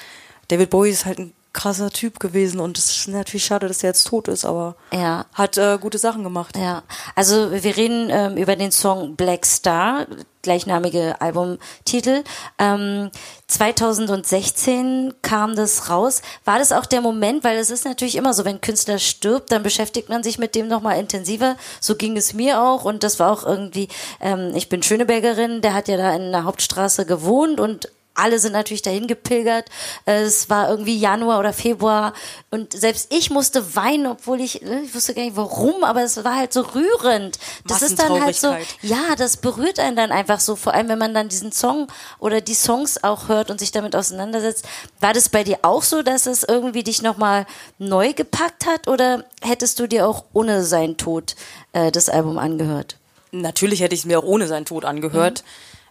David 0.48 0.70
Bowie 0.70 0.90
ist 0.90 1.06
halt 1.06 1.18
ein 1.18 1.32
krasser 1.52 1.90
Typ 1.90 2.18
gewesen 2.20 2.60
und 2.60 2.78
es 2.78 2.90
ist 2.90 3.08
natürlich 3.08 3.44
schade, 3.44 3.68
dass 3.68 3.82
er 3.82 3.90
jetzt 3.90 4.06
tot 4.06 4.28
ist, 4.28 4.44
aber 4.44 4.74
Ja. 4.92 5.26
hat 5.34 5.58
äh, 5.58 5.78
gute 5.80 5.98
Sachen 5.98 6.22
gemacht. 6.24 6.56
Ja, 6.56 6.82
also 7.14 7.52
wir 7.52 7.76
reden 7.76 8.08
ähm, 8.10 8.36
über 8.36 8.56
den 8.56 8.72
Song 8.72 9.16
Black 9.16 9.44
Star, 9.44 10.06
gleichnamige 10.42 11.20
Albumtitel. 11.20 12.24
Ähm, 12.58 13.10
2016 13.46 15.14
kam 15.22 15.54
das 15.54 15.88
raus. 15.90 16.22
War 16.44 16.58
das 16.58 16.72
auch 16.72 16.86
der 16.86 17.00
Moment, 17.00 17.44
weil 17.44 17.58
es 17.58 17.70
ist 17.70 17.84
natürlich 17.84 18.16
immer 18.16 18.34
so, 18.34 18.44
wenn 18.44 18.56
ein 18.56 18.60
Künstler 18.60 18.98
stirbt, 18.98 19.52
dann 19.52 19.62
beschäftigt 19.62 20.08
man 20.08 20.22
sich 20.22 20.38
mit 20.38 20.54
dem 20.54 20.68
nochmal 20.68 20.98
intensiver. 20.98 21.56
So 21.80 21.94
ging 21.96 22.16
es 22.16 22.32
mir 22.34 22.60
auch 22.62 22.84
und 22.84 23.02
das 23.04 23.18
war 23.20 23.30
auch 23.30 23.44
irgendwie, 23.44 23.88
ähm, 24.20 24.52
ich 24.54 24.68
bin 24.68 24.82
Schönebergerin, 24.82 25.60
der 25.62 25.74
hat 25.74 25.88
ja 25.88 25.96
da 25.96 26.14
in 26.14 26.32
der 26.32 26.44
Hauptstraße 26.44 27.06
gewohnt 27.06 27.60
und 27.60 27.88
alle 28.14 28.38
sind 28.38 28.52
natürlich 28.52 28.82
dahin 28.82 29.06
gepilgert. 29.06 29.68
Es 30.04 30.50
war 30.50 30.68
irgendwie 30.68 30.98
Januar 30.98 31.38
oder 31.38 31.52
Februar 31.52 32.12
und 32.50 32.72
selbst 32.72 33.12
ich 33.12 33.30
musste 33.30 33.74
weinen, 33.74 34.06
obwohl 34.06 34.40
ich, 34.40 34.62
ne, 34.62 34.82
ich 34.82 34.94
wusste 34.94 35.14
gar 35.14 35.22
nicht 35.22 35.36
warum, 35.36 35.84
aber 35.84 36.02
es 36.02 36.22
war 36.24 36.36
halt 36.36 36.52
so 36.52 36.60
rührend. 36.60 37.38
Das 37.66 37.82
ist 37.82 37.98
dann 37.98 38.22
halt 38.22 38.36
so, 38.36 38.54
ja, 38.82 39.16
das 39.16 39.38
berührt 39.38 39.78
einen 39.78 39.96
dann 39.96 40.12
einfach 40.12 40.40
so, 40.40 40.56
vor 40.56 40.74
allem 40.74 40.88
wenn 40.88 40.98
man 40.98 41.14
dann 41.14 41.28
diesen 41.28 41.52
Song 41.52 41.88
oder 42.18 42.40
die 42.40 42.54
Songs 42.54 43.02
auch 43.02 43.28
hört 43.28 43.50
und 43.50 43.58
sich 43.58 43.72
damit 43.72 43.96
auseinandersetzt. 43.96 44.66
War 45.00 45.12
das 45.12 45.28
bei 45.28 45.44
dir 45.44 45.60
auch 45.62 45.82
so, 45.82 46.02
dass 46.02 46.26
es 46.26 46.42
irgendwie 46.42 46.82
dich 46.82 47.02
nochmal 47.02 47.46
neu 47.78 48.12
gepackt 48.12 48.66
hat 48.66 48.88
oder 48.88 49.24
hättest 49.40 49.78
du 49.78 49.86
dir 49.86 50.06
auch 50.06 50.24
ohne 50.32 50.64
seinen 50.64 50.96
Tod 50.96 51.34
äh, 51.72 51.90
das 51.90 52.08
Album 52.08 52.38
angehört? 52.38 52.96
Natürlich 53.30 53.80
hätte 53.80 53.94
ich 53.94 54.02
es 54.02 54.06
mir 54.06 54.18
auch 54.18 54.24
ohne 54.24 54.46
seinen 54.46 54.66
Tod 54.66 54.84
angehört. 54.84 55.42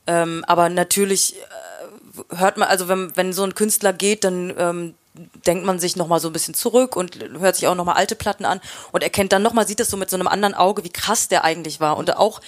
Ähm, 0.08 0.44
aber 0.48 0.70
natürlich 0.70 1.36
äh, 1.36 1.40
hört 2.30 2.58
man, 2.58 2.68
also 2.68 2.88
wenn, 2.88 3.16
wenn 3.16 3.34
so 3.34 3.44
ein 3.44 3.56
Künstler 3.56 3.94
geht, 3.94 4.24
dann 4.24 4.54
ähm, 4.58 4.94
denkt 5.46 5.66
man 5.66 5.80
sich 5.80 5.96
nochmal 5.96 6.20
so 6.20 6.30
ein 6.30 6.34
bisschen 6.34 6.54
zurück 6.54 6.96
und 6.96 7.18
hört 7.40 7.56
sich 7.56 7.68
auch 7.68 7.76
nochmal 7.76 7.96
alte 7.96 8.16
Platten 8.16 8.46
an 8.46 8.62
und 8.92 9.04
erkennt 9.04 9.34
dann 9.34 9.44
nochmal, 9.44 9.68
sieht 9.68 9.80
das 9.80 9.90
so 9.90 9.98
mit 9.98 10.10
so 10.10 10.16
einem 10.16 10.28
anderen 10.28 10.54
Auge, 10.54 10.84
wie 10.84 10.90
krass 10.90 11.28
der 11.28 11.44
eigentlich 11.44 11.80
war. 11.80 11.98
Und 11.98 12.16
auch 12.16 12.42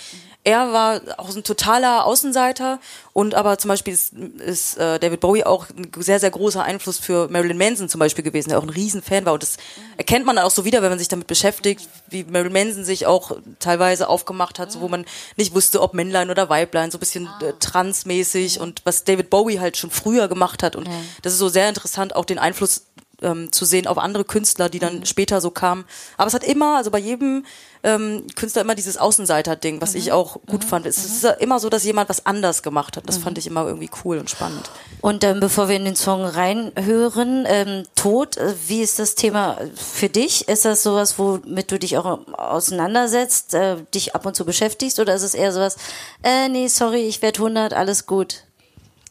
er 0.43 0.73
war 0.73 1.01
auch 1.17 1.29
so 1.31 1.39
ein 1.39 1.43
totaler 1.43 2.05
Außenseiter 2.05 2.79
und 3.13 3.33
aber 3.33 3.57
zum 3.57 3.69
Beispiel 3.69 3.93
ist, 3.93 4.13
ist 4.13 4.77
äh, 4.77 4.99
David 4.99 5.21
Bowie 5.21 5.43
auch 5.43 5.67
ein 5.69 5.89
sehr, 6.01 6.19
sehr 6.19 6.31
großer 6.31 6.63
Einfluss 6.63 6.99
für 6.99 7.29
Marilyn 7.29 7.57
Manson 7.57 7.87
zum 7.87 7.99
Beispiel 7.99 8.23
gewesen, 8.23 8.49
der 8.49 8.59
auch 8.59 8.63
ein 8.63 8.69
Riesenfan 8.69 9.25
war. 9.25 9.33
Und 9.33 9.43
das 9.43 9.57
erkennt 9.95 10.25
man 10.25 10.37
auch 10.37 10.51
so 10.51 10.65
wieder, 10.65 10.81
wenn 10.81 10.89
man 10.89 10.99
sich 10.99 11.07
damit 11.07 11.27
beschäftigt, 11.27 11.87
wie 12.09 12.25
Marilyn 12.25 12.53
Manson 12.53 12.83
sich 12.83 13.05
auch 13.05 13.37
teilweise 13.59 14.09
aufgemacht 14.09 14.59
hat, 14.59 14.71
so 14.71 14.81
wo 14.81 14.89
man 14.89 15.05
nicht 15.37 15.55
wusste, 15.55 15.81
ob 15.81 15.93
Männlein 15.93 16.29
oder 16.29 16.49
Weiblein, 16.49 16.91
so 16.91 16.97
ein 16.97 16.99
bisschen 16.99 17.29
äh, 17.41 17.53
transmäßig 17.59 18.59
und 18.59 18.81
was 18.83 19.05
David 19.05 19.29
Bowie 19.29 19.59
halt 19.59 19.77
schon 19.77 19.91
früher 19.91 20.27
gemacht 20.27 20.61
hat. 20.61 20.75
Und 20.75 20.89
das 21.21 21.33
ist 21.33 21.39
so 21.39 21.49
sehr 21.49 21.69
interessant, 21.69 22.15
auch 22.15 22.25
den 22.25 22.39
Einfluss 22.39 22.87
ähm, 23.23 23.51
zu 23.51 23.65
sehen 23.65 23.87
auf 23.87 23.97
andere 23.97 24.25
Künstler, 24.25 24.69
die 24.69 24.79
dann 24.79 25.05
später 25.05 25.41
so 25.41 25.51
kamen. 25.51 25.85
Aber 26.17 26.27
es 26.27 26.33
hat 26.33 26.43
immer, 26.43 26.77
also 26.77 26.91
bei 26.91 26.99
jedem 26.99 27.45
ähm, 27.83 28.25
Künstler 28.35 28.61
immer 28.61 28.75
dieses 28.75 28.97
Außenseiter-Ding, 28.97 29.81
was 29.81 29.95
ich 29.95 30.11
auch 30.11 30.37
gut 30.47 30.63
fand. 30.63 30.85
Es 30.85 31.03
ist 31.03 31.25
immer 31.39 31.59
so, 31.59 31.69
dass 31.69 31.83
jemand 31.83 32.09
was 32.09 32.25
anders 32.25 32.63
gemacht 32.63 32.95
hat. 32.95 33.07
Das 33.07 33.17
fand 33.17 33.37
ich 33.37 33.47
immer 33.47 33.65
irgendwie 33.65 33.89
cool 34.03 34.17
und 34.17 34.29
spannend. 34.29 34.69
Und 35.01 35.23
ähm, 35.23 35.41
bevor 35.41 35.67
wir 35.67 35.75
in 35.75 35.85
den 35.85 35.95
Song 35.95 36.23
reinhören, 36.23 37.45
ähm, 37.47 37.83
Tod, 37.95 38.37
äh, 38.37 38.53
wie 38.67 38.81
ist 38.81 38.99
das 38.99 39.15
Thema 39.15 39.57
für 39.75 40.07
dich? 40.07 40.47
Ist 40.47 40.63
das 40.63 40.83
sowas, 40.83 41.19
womit 41.19 41.71
du 41.71 41.79
dich 41.79 41.97
auch 41.97 42.19
auseinandersetzt, 42.31 43.53
äh, 43.53 43.77
dich 43.93 44.15
ab 44.15 44.25
und 44.25 44.35
zu 44.35 44.45
beschäftigst? 44.45 44.99
Oder 44.99 45.13
ist 45.15 45.23
es 45.23 45.33
eher 45.33 45.51
sowas, 45.51 45.75
äh, 46.23 46.47
nee, 46.47 46.67
sorry, 46.67 47.01
ich 47.01 47.21
werde 47.21 47.39
100, 47.39 47.73
alles 47.73 48.05
gut? 48.05 48.43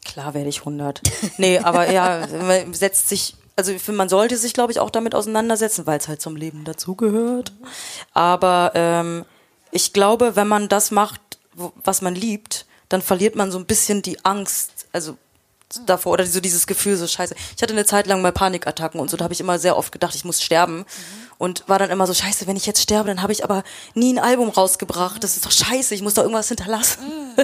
Klar 0.03 0.33
werde 0.33 0.49
ich 0.49 0.59
100. 0.59 1.01
Nee, 1.37 1.59
aber 1.59 1.91
ja, 1.91 2.27
man 2.41 2.73
setzt 2.73 3.09
sich, 3.09 3.35
also 3.55 3.71
ich 3.71 3.81
finde, 3.81 3.97
man 3.97 4.09
sollte 4.09 4.37
sich, 4.37 4.53
glaube 4.53 4.71
ich, 4.71 4.79
auch 4.79 4.89
damit 4.89 5.15
auseinandersetzen, 5.15 5.85
weil 5.85 5.99
es 5.99 6.07
halt 6.07 6.21
zum 6.21 6.35
Leben 6.35 6.63
dazugehört. 6.63 7.53
Aber 8.13 8.71
ähm, 8.73 9.25
ich 9.71 9.93
glaube, 9.93 10.35
wenn 10.35 10.47
man 10.47 10.69
das 10.69 10.91
macht, 10.91 11.21
was 11.55 12.01
man 12.01 12.15
liebt, 12.15 12.65
dann 12.89 13.01
verliert 13.01 13.35
man 13.35 13.51
so 13.51 13.57
ein 13.57 13.65
bisschen 13.65 14.01
die 14.01 14.23
Angst, 14.25 14.87
also 14.91 15.17
davor 15.85 16.13
oder 16.13 16.25
so 16.25 16.39
dieses 16.39 16.67
Gefühl 16.67 16.95
so 16.97 17.07
scheiße. 17.07 17.35
Ich 17.55 17.61
hatte 17.61 17.73
eine 17.73 17.85
Zeit 17.85 18.07
lang 18.07 18.21
mal 18.21 18.31
Panikattacken 18.31 18.99
und 18.99 19.09
so, 19.09 19.17
da 19.17 19.23
habe 19.23 19.33
ich 19.33 19.39
immer 19.39 19.59
sehr 19.59 19.77
oft 19.77 19.91
gedacht, 19.91 20.15
ich 20.15 20.25
muss 20.25 20.41
sterben 20.41 20.85
und 21.37 21.67
war 21.67 21.79
dann 21.79 21.89
immer 21.89 22.07
so 22.07 22.13
scheiße, 22.13 22.47
wenn 22.47 22.55
ich 22.55 22.65
jetzt 22.65 22.81
sterbe, 22.81 23.07
dann 23.07 23.21
habe 23.21 23.33
ich 23.33 23.43
aber 23.43 23.63
nie 23.93 24.13
ein 24.13 24.19
Album 24.19 24.49
rausgebracht. 24.49 25.23
Das 25.23 25.35
ist 25.35 25.45
doch 25.45 25.51
scheiße, 25.51 25.95
ich 25.95 26.01
muss 26.01 26.13
doch 26.13 26.23
irgendwas 26.23 26.47
hinterlassen. 26.47 27.01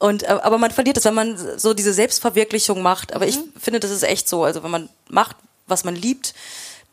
Und 0.00 0.24
äh, 0.24 0.26
aber 0.26 0.58
man 0.58 0.70
verliert 0.70 0.96
es, 0.96 1.04
wenn 1.04 1.14
man 1.14 1.38
so 1.58 1.72
diese 1.72 1.92
Selbstverwirklichung 1.92 2.82
macht. 2.82 3.14
Aber 3.14 3.26
ich 3.26 3.38
finde, 3.58 3.80
das 3.80 3.90
ist 3.90 4.02
echt 4.02 4.28
so. 4.28 4.44
Also 4.44 4.62
wenn 4.62 4.70
man 4.70 4.88
macht, 5.08 5.36
was 5.66 5.84
man 5.84 5.94
liebt, 5.94 6.34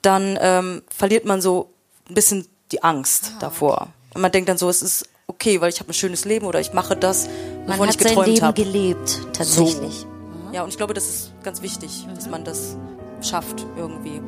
dann 0.02 0.38
ähm, 0.42 0.84
verliert 0.96 1.26
man 1.26 1.42
so 1.42 1.72
ein 2.10 2.14
bisschen 2.14 2.48
die 2.72 2.84
Angst 2.84 3.34
davor. 3.40 3.88
Und 4.14 4.22
man 4.22 4.32
denkt 4.32 4.50
dann 4.50 4.58
so, 4.58 4.70
es 4.70 4.82
ist 4.82 5.06
okay, 5.28 5.62
weil 5.62 5.70
ich 5.70 5.80
habe 5.80 5.90
ein 5.92 5.94
schönes 5.94 6.26
Leben 6.26 6.46
oder 6.46 6.60
ich 6.60 6.74
mache 6.74 6.96
das, 6.96 7.28
Man 7.66 7.78
wovon 7.80 7.90
ich 7.90 7.96
hat 7.96 8.02
sein 8.02 8.10
geträumt 8.10 8.28
Leben 8.28 8.46
habe. 8.46 8.64
gelebt, 8.64 9.22
tatsächlich. 9.34 10.06
Ja, 10.52 10.64
und 10.64 10.70
ich 10.70 10.78
glaube, 10.78 10.94
das 10.94 11.08
ist 11.08 11.32
ganz 11.44 11.62
wichtig, 11.62 12.08
dass 12.14 12.30
man 12.30 12.44
das 12.44 12.76
schafft 13.22 13.66
irgendwie. 13.78 14.22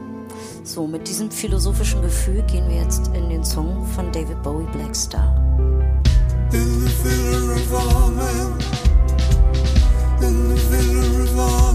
So, 0.64 0.88
mit 0.88 1.08
diesem 1.08 1.30
philosophischen 1.30 2.02
Gefühl 2.02 2.42
gehen 2.44 2.68
wir 2.70 2.78
jetzt 2.78 3.08
in 3.08 3.30
den 3.30 3.44
Song 3.44 3.86
von 3.88 4.12
David 4.12 4.42
Bowie, 4.42 4.68
Black 4.72 4.96
Star. 4.96 5.36
In 6.54 6.60
the 6.60 6.92
villa 7.04 7.56
of 7.56 7.74
all 7.74 8.12
men, 8.12 8.54
in 10.22 10.56
the 10.56 10.62
villa 10.72 11.24
of 11.24 11.40
all 11.40 11.74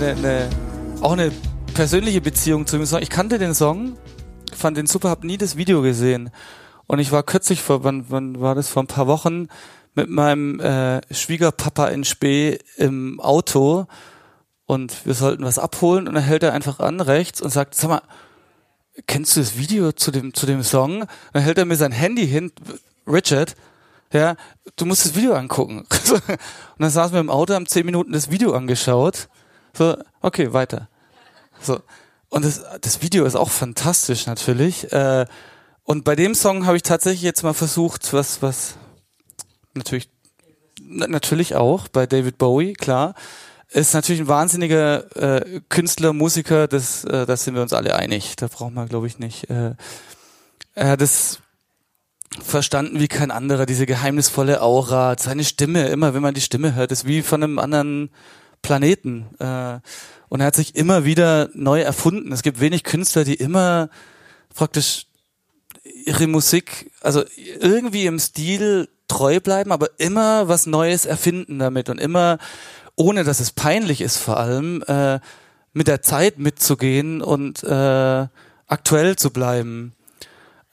eine, 0.00 0.12
eine, 0.12 0.50
auch 1.00 1.12
eine 1.12 1.32
persönliche 1.74 2.20
Beziehung 2.20 2.66
zu 2.66 2.76
dem 2.76 2.86
Song. 2.86 3.02
Ich 3.02 3.10
kannte 3.10 3.38
den 3.38 3.54
Song, 3.54 3.96
fand 4.54 4.76
den 4.76 4.86
super, 4.86 5.10
habe 5.10 5.26
nie 5.26 5.38
das 5.38 5.56
Video 5.56 5.82
gesehen. 5.82 6.30
Und 6.86 7.00
ich 7.00 7.10
war 7.10 7.22
kürzlich 7.22 7.62
vor, 7.62 7.84
wann, 7.84 8.06
wann 8.08 8.40
war 8.40 8.54
das, 8.54 8.68
vor 8.68 8.82
ein 8.82 8.86
paar 8.86 9.06
Wochen 9.06 9.48
mit 9.94 10.08
meinem 10.08 10.60
äh, 10.60 11.00
Schwiegerpapa 11.12 11.88
in 11.88 12.04
Spee 12.04 12.58
im 12.76 13.18
Auto 13.20 13.86
und 14.66 15.04
wir 15.04 15.14
sollten 15.14 15.44
was 15.44 15.58
abholen 15.58 16.06
und 16.06 16.14
dann 16.14 16.22
hält 16.22 16.44
er 16.44 16.52
einfach 16.52 16.78
an 16.78 17.00
rechts 17.00 17.40
und 17.40 17.50
sagt, 17.50 17.74
sag 17.74 17.88
mal, 17.88 18.02
kennst 19.06 19.36
du 19.36 19.40
das 19.40 19.58
Video 19.58 19.92
zu 19.92 20.10
dem, 20.10 20.32
zu 20.32 20.46
dem 20.46 20.62
Song? 20.62 21.06
Dann 21.32 21.42
hält 21.42 21.58
er 21.58 21.64
mir 21.64 21.76
sein 21.76 21.92
Handy 21.92 22.26
hin, 22.26 22.52
Richard, 23.06 23.56
ja, 24.12 24.36
du 24.76 24.86
musst 24.86 25.04
das 25.04 25.16
Video 25.16 25.34
angucken. 25.34 25.78
und 26.10 26.38
dann 26.78 26.90
saßen 26.90 27.12
wir 27.14 27.20
im 27.20 27.30
Auto, 27.30 27.54
haben 27.54 27.66
zehn 27.66 27.84
Minuten 27.84 28.12
das 28.12 28.30
Video 28.30 28.52
angeschaut. 28.52 29.28
So, 29.78 29.96
okay, 30.22 30.52
weiter. 30.52 30.88
So. 31.62 31.80
Und 32.30 32.44
das, 32.44 32.62
das 32.80 33.00
Video 33.00 33.24
ist 33.24 33.36
auch 33.36 33.48
fantastisch 33.48 34.26
natürlich. 34.26 34.92
Äh, 34.92 35.24
und 35.84 36.02
bei 36.02 36.16
dem 36.16 36.34
Song 36.34 36.66
habe 36.66 36.76
ich 36.76 36.82
tatsächlich 36.82 37.22
jetzt 37.22 37.44
mal 37.44 37.54
versucht, 37.54 38.12
was, 38.12 38.42
was 38.42 38.74
natürlich, 39.74 40.10
na, 40.82 41.06
natürlich 41.06 41.54
auch 41.54 41.86
bei 41.86 42.06
David 42.06 42.38
Bowie, 42.38 42.72
klar. 42.72 43.14
Ist 43.68 43.94
natürlich 43.94 44.22
ein 44.22 44.26
wahnsinniger 44.26 45.16
äh, 45.16 45.60
Künstler, 45.68 46.12
Musiker, 46.12 46.66
das, 46.66 47.04
äh, 47.04 47.24
das 47.24 47.44
sind 47.44 47.54
wir 47.54 47.62
uns 47.62 47.72
alle 47.72 47.94
einig. 47.94 48.34
Da 48.34 48.48
braucht 48.48 48.74
man, 48.74 48.88
glaube 48.88 49.06
ich, 49.06 49.20
nicht. 49.20 49.48
Äh, 49.48 49.76
er 50.74 50.88
hat 50.88 51.02
es 51.02 51.38
verstanden 52.42 52.98
wie 52.98 53.08
kein 53.08 53.30
anderer, 53.30 53.64
diese 53.64 53.86
geheimnisvolle 53.86 54.60
Aura, 54.60 55.14
seine 55.16 55.44
Stimme, 55.44 55.86
immer 55.86 56.14
wenn 56.14 56.22
man 56.22 56.34
die 56.34 56.40
Stimme 56.40 56.74
hört, 56.74 56.90
ist 56.90 57.06
wie 57.06 57.22
von 57.22 57.44
einem 57.44 57.60
anderen 57.60 58.10
Planeten. 58.62 59.26
Äh, 59.38 59.80
und 60.28 60.40
er 60.40 60.46
hat 60.46 60.56
sich 60.56 60.74
immer 60.74 61.04
wieder 61.04 61.50
neu 61.54 61.80
erfunden. 61.80 62.32
Es 62.32 62.42
gibt 62.42 62.60
wenig 62.60 62.84
Künstler, 62.84 63.24
die 63.24 63.34
immer 63.34 63.88
praktisch 64.54 65.06
ihre 66.04 66.26
Musik, 66.26 66.90
also 67.00 67.24
irgendwie 67.60 68.06
im 68.06 68.18
Stil 68.18 68.88
treu 69.08 69.40
bleiben, 69.40 69.72
aber 69.72 69.88
immer 69.98 70.48
was 70.48 70.66
Neues 70.66 71.06
erfinden 71.06 71.58
damit 71.58 71.88
und 71.88 71.98
immer, 71.98 72.38
ohne 72.94 73.24
dass 73.24 73.40
es 73.40 73.52
peinlich 73.52 74.00
ist 74.00 74.18
vor 74.18 74.38
allem, 74.38 74.82
äh, 74.86 75.20
mit 75.72 75.88
der 75.88 76.02
Zeit 76.02 76.38
mitzugehen 76.38 77.22
und 77.22 77.62
äh, 77.62 78.26
aktuell 78.66 79.16
zu 79.16 79.30
bleiben. 79.30 79.94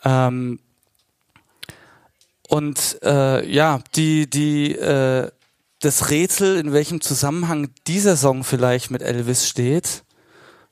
Ähm, 0.04 0.60
und 2.48 3.00
äh, 3.04 3.46
ja, 3.50 3.80
die, 3.96 4.30
die, 4.30 4.74
äh, 4.74 5.32
das 5.86 6.10
Rätsel, 6.10 6.58
in 6.58 6.74
welchem 6.74 7.00
Zusammenhang 7.00 7.70
dieser 7.86 8.18
Song 8.18 8.44
vielleicht 8.44 8.90
mit 8.90 9.04
Elvis 9.04 9.48
steht, 9.48 10.04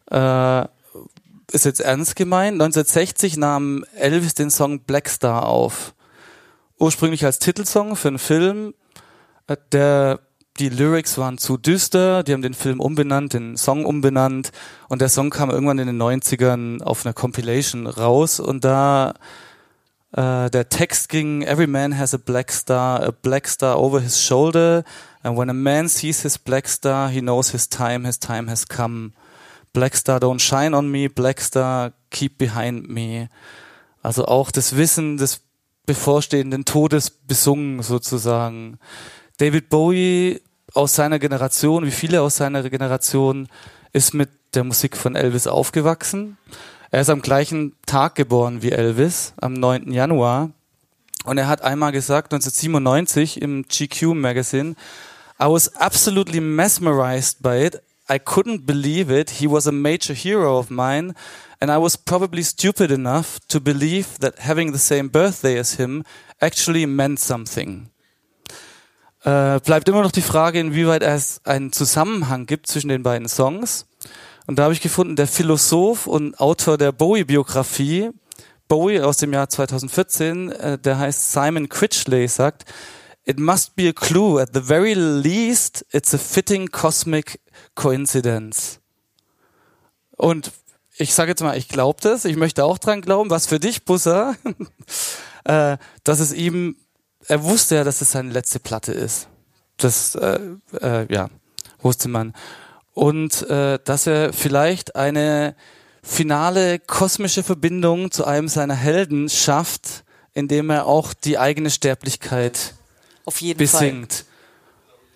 äh, 0.10 0.62
ist 1.52 1.66
jetzt 1.66 1.82
ernst 1.82 2.16
gemeint. 2.16 2.54
1960 2.54 3.38
nahm 3.38 3.86
Elvis 3.96 4.34
den 4.34 4.50
Song 4.50 4.80
Black 4.80 5.08
Star 5.08 5.46
auf. 5.46 5.94
Ursprünglich 6.80 7.26
als 7.26 7.38
Titelsong 7.38 7.96
für 7.96 8.08
einen 8.08 8.18
Film. 8.18 8.74
Äh, 9.46 9.58
Der, 9.72 10.20
die 10.58 10.70
Lyrics 10.70 11.20
waren 11.20 11.38
zu 11.38 11.58
düster, 11.58 12.24
die 12.24 12.34
haben 12.34 12.42
den 12.42 12.56
Film 12.56 12.80
umbenannt, 12.80 13.34
den 13.34 13.56
Song 13.56 13.86
umbenannt 13.86 14.52
und 14.90 15.00
der 15.02 15.10
Song 15.10 15.30
kam 15.30 15.50
irgendwann 15.52 15.80
in 15.80 15.88
den 15.88 16.02
90ern 16.02 16.82
auf 16.82 17.06
einer 17.06 17.14
Compilation 17.14 17.88
raus 17.88 18.40
und 18.40 18.64
da 18.64 19.14
äh, 20.14 20.50
der 20.50 20.70
Text 20.70 21.10
ging, 21.10 21.42
Every 21.42 21.68
man 21.68 21.98
has 21.98 22.14
a 22.14 22.18
black 22.18 22.52
star, 22.52 23.04
a 23.04 23.12
black 23.12 23.48
star 23.48 23.78
over 23.78 24.00
his 24.00 24.22
shoulder. 24.22 24.84
And 25.24 25.38
when 25.38 25.50
a 25.50 25.54
man 25.54 25.90
sees 25.90 26.22
his 26.22 26.38
black 26.38 26.68
star, 26.68 27.10
he 27.10 27.20
knows 27.20 27.52
his 27.52 27.68
time, 27.70 28.06
his 28.06 28.20
time 28.20 28.50
has 28.50 28.68
come. 28.68 29.14
Black 29.74 29.96
star 29.96 30.20
don't 30.20 30.40
shine 30.40 30.76
on 30.76 30.92
me, 30.92 31.08
black 31.08 31.42
star 31.42 31.94
keep 32.12 32.38
behind 32.38 32.88
me. 32.90 33.30
Also 34.04 34.26
auch 34.26 34.52
das 34.52 34.76
Wissen 34.76 35.18
des 35.18 35.42
bevorstehenden 35.86 36.66
Todes 36.66 37.10
besungen 37.10 37.82
sozusagen. 37.82 38.78
David 39.38 39.70
Bowie 39.70 40.42
aus 40.74 40.94
seiner 40.94 41.20
Generation, 41.20 41.86
wie 41.86 41.92
viele 41.92 42.22
aus 42.22 42.38
seiner 42.38 42.70
Generation, 42.70 43.48
ist 43.94 44.14
mit 44.14 44.30
der 44.54 44.64
Musik 44.64 44.96
von 44.96 45.16
Elvis 45.16 45.48
aufgewachsen. 45.48 46.38
Er 46.94 47.02
ist 47.02 47.10
am 47.10 47.24
gleichen 47.24 47.74
Tag 47.88 48.14
geboren 48.14 48.62
wie 48.62 48.72
Elvis, 48.72 49.34
am 49.42 49.54
9. 49.54 49.92
Januar. 49.92 50.52
Und 51.26 51.40
er 51.40 51.48
hat 51.48 51.64
einmal 51.64 51.92
gesagt, 51.92 52.32
1997 52.32 53.42
im 53.42 53.64
GQ 53.64 54.14
Magazine, 54.14 54.76
I 55.42 55.46
was 55.46 55.76
absolutely 55.76 56.40
mesmerized 56.40 57.42
by 57.42 57.66
it. 57.66 57.82
I 58.08 58.18
couldn't 58.20 58.68
believe 58.68 59.12
it. 59.12 59.32
He 59.32 59.50
was 59.50 59.66
a 59.66 59.72
major 59.72 60.14
hero 60.14 60.60
of 60.60 60.70
mine. 60.70 61.16
And 61.60 61.72
I 61.72 61.82
was 61.82 61.98
probably 61.98 62.44
stupid 62.44 62.92
enough 62.92 63.40
to 63.48 63.60
believe 63.60 64.20
that 64.20 64.36
having 64.48 64.72
the 64.72 64.78
same 64.78 65.10
birthday 65.10 65.58
as 65.58 65.80
him 65.80 66.04
actually 66.42 66.86
meant 66.86 67.20
something. 67.20 67.90
Äh, 69.24 69.60
bleibt 69.62 69.90
immer 69.90 70.04
noch 70.04 70.12
die 70.12 70.22
Frage, 70.22 70.60
inwieweit 70.60 71.02
es 71.02 71.42
einen 71.44 71.72
Zusammenhang 71.72 72.46
gibt 72.46 72.68
zwischen 72.68 72.90
den 72.90 73.02
beiden 73.02 73.28
Songs. 73.28 73.88
Und 74.46 74.60
da 74.60 74.64
habe 74.64 74.74
ich 74.74 74.82
gefunden, 74.82 75.16
der 75.16 75.28
Philosoph 75.28 76.08
und 76.08 76.40
Autor 76.40 76.78
der 76.78 76.92
Bowie-Biografie, 76.92 78.12
Bowie 78.68 79.02
aus 79.02 79.18
dem 79.18 79.34
Jahr 79.34 79.50
2014, 79.50 80.52
äh, 80.52 80.78
der 80.78 80.98
heißt 80.98 81.32
Simon 81.32 81.70
Critchley, 81.70 82.28
sagt, 82.28 82.66
It 83.26 83.40
must 83.40 83.76
be 83.76 83.88
a 83.88 83.94
clue. 83.94 84.42
At 84.42 84.50
the 84.54 84.62
very 84.62 84.94
least, 84.94 85.86
it's 85.92 86.14
a 86.14 86.18
fitting 86.18 86.68
cosmic 86.70 87.40
coincidence. 87.74 88.80
Und 90.18 90.52
ich 90.98 91.14
sage 91.14 91.32
jetzt 91.32 91.42
mal, 91.42 91.58
ich 91.58 91.70
glaube 91.70 92.00
das, 92.02 92.26
ich 92.26 92.36
möchte 92.36 92.66
auch 92.66 92.78
dran 92.78 93.02
glauben, 93.02 93.30
was 93.30 93.48
für 93.48 93.60
dich, 93.60 93.86
Busser, 93.86 94.36
äh, 95.46 95.78
dass 96.04 96.20
es 96.20 96.34
ihm, 96.34 96.76
er 97.28 97.44
wusste 97.44 97.76
ja, 97.76 97.84
dass 97.84 98.02
es 98.02 98.12
seine 98.12 98.32
letzte 98.32 98.60
Platte 98.60 98.92
ist. 98.92 99.28
Das, 99.78 100.16
äh, 100.16 100.40
äh, 100.82 101.14
ja, 101.14 101.30
wusste 101.82 102.10
man. 102.10 102.34
Und 102.94 103.50
äh, 103.50 103.80
dass 103.84 104.08
er 104.08 104.34
vielleicht 104.34 104.96
eine 104.96 105.56
finale 106.04 106.80
kosmische 106.80 107.44
Verbindung 107.44 108.12
zu 108.12 108.26
einem 108.26 108.48
seiner 108.48 108.76
Helden 108.76 109.30
schafft, 109.30 110.04
indem 110.34 110.70
er 110.70 110.86
auch 110.86 111.14
die 111.14 111.38
eigene 111.38 111.70
Sterblichkeit 111.70 112.74
Auf 113.26 113.42
jeden 113.42 113.58
besingt. 113.58 114.26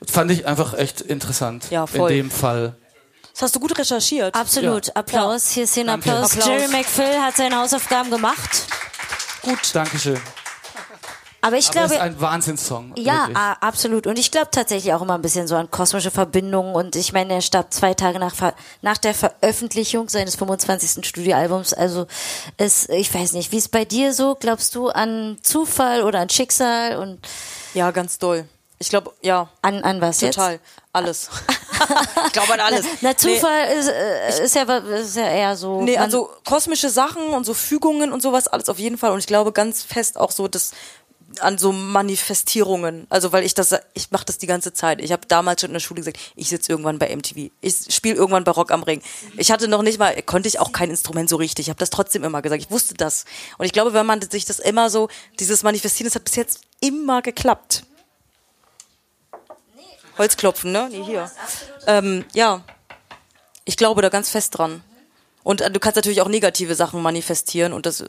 Fand 0.06 0.32
ich 0.32 0.46
einfach 0.46 0.74
echt 0.74 1.02
interessant. 1.02 1.70
Ja, 1.70 1.88
voll. 1.88 2.12
In 2.12 2.18
dem 2.18 2.32
Fall. 2.32 2.70
Fall. 2.70 2.88
Das 3.38 3.44
hast 3.44 3.56
du 3.56 3.60
gut 3.60 3.78
recherchiert. 3.78 4.34
Absolut. 4.34 4.96
Applaus. 4.96 5.52
Hier 5.52 5.66
ist 5.66 5.76
hier 5.76 5.84
ein. 5.84 5.90
Applaus. 5.90 6.32
Applaus. 6.32 6.48
Jerry 6.48 6.68
McPhill 6.70 7.22
hat 7.22 7.36
seine 7.36 7.58
Hausaufgaben 7.58 8.10
gemacht. 8.10 8.66
Gut. 9.44 9.60
Dankeschön. 9.74 10.20
Aber 11.48 11.58
ich 11.58 11.70
Aber 11.70 11.86
es 11.86 11.90
glaube, 11.90 11.94
ist 11.96 12.02
ein 12.02 12.22
Wahnsinnssong. 12.22 12.94
Ja, 12.98 13.28
wirklich. 13.28 13.38
absolut. 13.38 14.08
Und 14.08 14.20
ich 14.20 14.32
glaube 14.32 14.50
tatsächlich 14.52 14.94
auch 14.94 15.02
immer 15.02 15.16
ein 15.16 15.22
bisschen 15.22 15.48
so 15.48 15.56
an 15.56 15.72
kosmische 15.72 16.12
Verbindungen. 16.12 16.76
Und 16.76 16.96
ich 16.96 17.14
meine, 17.14 17.36
er 17.36 17.42
starb 17.42 17.74
zwei 17.74 17.94
Tage 17.94 18.20
nach, 18.20 18.34
nach 18.82 18.98
der 18.98 19.14
Veröffentlichung 19.14 20.10
seines 20.10 20.36
25. 20.36 21.06
Studioalbums. 21.06 21.74
Also 21.74 22.06
es, 22.58 22.90
ich 22.90 23.14
weiß 23.14 23.32
nicht, 23.34 23.52
wie 23.52 23.58
ist 23.58 23.72
bei 23.72 23.86
dir 23.86 24.14
so? 24.14 24.36
Glaubst 24.40 24.76
du 24.76 24.90
an 24.90 25.38
Zufall 25.42 26.04
oder 26.04 26.20
an 26.20 26.30
Schicksal 26.30 26.98
und 26.98 27.20
Ja, 27.74 27.92
ganz 27.92 28.20
doll. 28.20 28.48
Ich 28.80 28.90
glaube, 28.90 29.12
ja, 29.22 29.50
an, 29.62 29.84
an 29.84 30.02
was 30.02 30.20
total. 30.20 30.54
jetzt? 30.54 30.64
Alles. 30.94 31.30
ich 32.28 32.34
glaube 32.34 32.54
an 32.54 32.60
alles. 32.60 32.86
Na, 33.02 33.18
Zufall 33.18 33.68
ist, 33.78 33.88
äh, 33.88 34.44
ist, 34.44 34.56
ja, 34.56 34.78
ist 34.78 35.16
ja 35.16 35.28
eher 35.28 35.56
so. 35.56 35.82
Nee, 35.82 35.98
also 35.98 36.30
kosmische 36.46 36.90
Sachen 36.90 37.30
und 37.30 37.46
so 37.46 37.56
Fügungen 37.56 38.12
und 38.12 38.22
sowas, 38.22 38.48
alles 38.48 38.70
auf 38.70 38.78
jeden 38.78 38.98
Fall. 38.98 39.12
Und 39.12 39.20
ich 39.20 39.28
glaube 39.28 39.52
ganz 39.52 39.82
fest 39.82 40.20
auch 40.20 40.32
so, 40.32 40.48
dass 40.48 40.72
an 41.42 41.58
so 41.58 41.72
Manifestierungen. 41.72 43.08
Also 43.10 43.32
weil 43.32 43.44
ich 43.44 43.54
das, 43.54 43.76
ich 43.94 44.12
mache 44.12 44.26
das 44.26 44.38
die 44.38 44.48
ganze 44.48 44.74
Zeit. 44.74 45.02
Ich 45.02 45.12
habe 45.12 45.28
damals 45.28 45.62
schon 45.62 45.70
in 45.70 45.74
der 45.74 45.80
Schule 45.80 46.02
gesagt, 46.02 46.20
ich 46.36 46.50
sitze 46.50 46.72
irgendwann 46.72 47.00
bei 47.00 47.16
MTV. 47.16 47.52
Ich 47.62 47.76
spiele 47.90 48.16
irgendwann 48.16 48.44
bei 48.44 48.52
Rock 48.52 48.72
am 48.72 48.84
Ring. 48.84 49.02
Ich 49.38 49.52
hatte 49.52 49.68
noch 49.68 49.82
nicht 49.82 50.00
mal, 50.00 50.22
konnte 50.24 50.48
ich 50.48 50.60
auch 50.60 50.72
kein 50.72 50.90
Instrument 50.90 51.30
so 51.30 51.36
richtig. 51.36 51.66
Ich 51.66 51.70
habe 51.70 51.80
das 51.80 51.90
trotzdem 51.90 52.24
immer 52.24 52.42
gesagt. 52.42 52.62
Ich 52.62 52.72
wusste 52.72 52.94
das. 52.94 53.26
Und 53.58 53.66
ich 53.66 53.74
glaube, 53.74 53.94
wenn 53.94 54.06
man 54.06 54.22
sich 54.22 54.46
das 54.46 54.60
immer 54.60 54.90
so, 54.90 55.10
dieses 55.40 55.64
Manifestieren, 55.64 56.08
das 56.08 56.16
hat 56.16 56.24
bis 56.24 56.36
jetzt 56.36 56.62
immer 56.80 57.22
geklappt. 57.22 57.84
Holzklopfen, 60.18 60.72
ne? 60.72 60.90
Nee, 60.92 61.04
hier. 61.04 61.32
Ähm, 61.86 62.26
ja. 62.34 62.64
Ich 63.66 63.78
glaube 63.78 64.02
da 64.02 64.10
ganz 64.10 64.30
fest 64.30 64.58
dran. 64.58 64.82
Und 65.44 65.62
äh, 65.62 65.72
du 65.72 65.80
kannst 65.80 65.96
natürlich 65.96 66.22
auch 66.22 66.28
negative 66.28 66.76
Sachen 66.76 67.02
manifestieren 67.02 67.72
und 67.72 67.86
das 67.86 68.04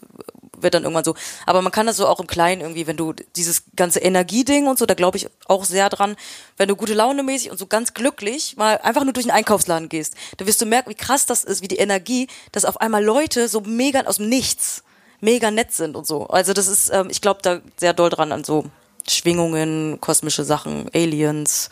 wird 0.62 0.74
dann 0.74 0.82
irgendwann 0.84 1.04
so. 1.04 1.14
Aber 1.46 1.62
man 1.62 1.72
kann 1.72 1.86
das 1.86 1.96
so 1.96 2.06
auch 2.06 2.20
im 2.20 2.26
Kleinen 2.26 2.60
irgendwie, 2.60 2.86
wenn 2.86 2.96
du 2.96 3.12
dieses 3.36 3.64
ganze 3.76 4.00
Energieding 4.00 4.66
und 4.66 4.78
so, 4.78 4.86
da 4.86 4.94
glaube 4.94 5.16
ich 5.16 5.28
auch 5.46 5.64
sehr 5.64 5.88
dran, 5.88 6.16
wenn 6.56 6.68
du 6.68 6.76
gute 6.76 6.94
Laune 6.94 7.22
mäßig 7.22 7.50
und 7.50 7.58
so 7.58 7.66
ganz 7.66 7.94
glücklich 7.94 8.56
mal 8.56 8.78
einfach 8.82 9.04
nur 9.04 9.12
durch 9.12 9.26
einen 9.26 9.36
Einkaufsladen 9.36 9.88
gehst, 9.88 10.14
da 10.36 10.46
wirst 10.46 10.60
du 10.60 10.66
merken, 10.66 10.90
wie 10.90 10.94
krass 10.94 11.26
das 11.26 11.44
ist, 11.44 11.62
wie 11.62 11.68
die 11.68 11.76
Energie, 11.78 12.28
dass 12.52 12.64
auf 12.64 12.80
einmal 12.80 13.04
Leute 13.04 13.48
so 13.48 13.60
mega 13.60 14.02
aus 14.02 14.16
dem 14.16 14.28
Nichts 14.28 14.82
mega 15.20 15.50
nett 15.50 15.72
sind 15.72 15.96
und 15.96 16.06
so. 16.06 16.28
Also 16.28 16.52
das 16.52 16.68
ist, 16.68 16.90
ähm, 16.90 17.08
ich 17.10 17.20
glaube 17.20 17.40
da 17.42 17.60
sehr 17.76 17.92
doll 17.92 18.08
dran 18.10 18.30
an 18.30 18.44
so 18.44 18.66
Schwingungen, 19.08 20.00
kosmische 20.00 20.44
Sachen, 20.44 20.88
Aliens. 20.94 21.70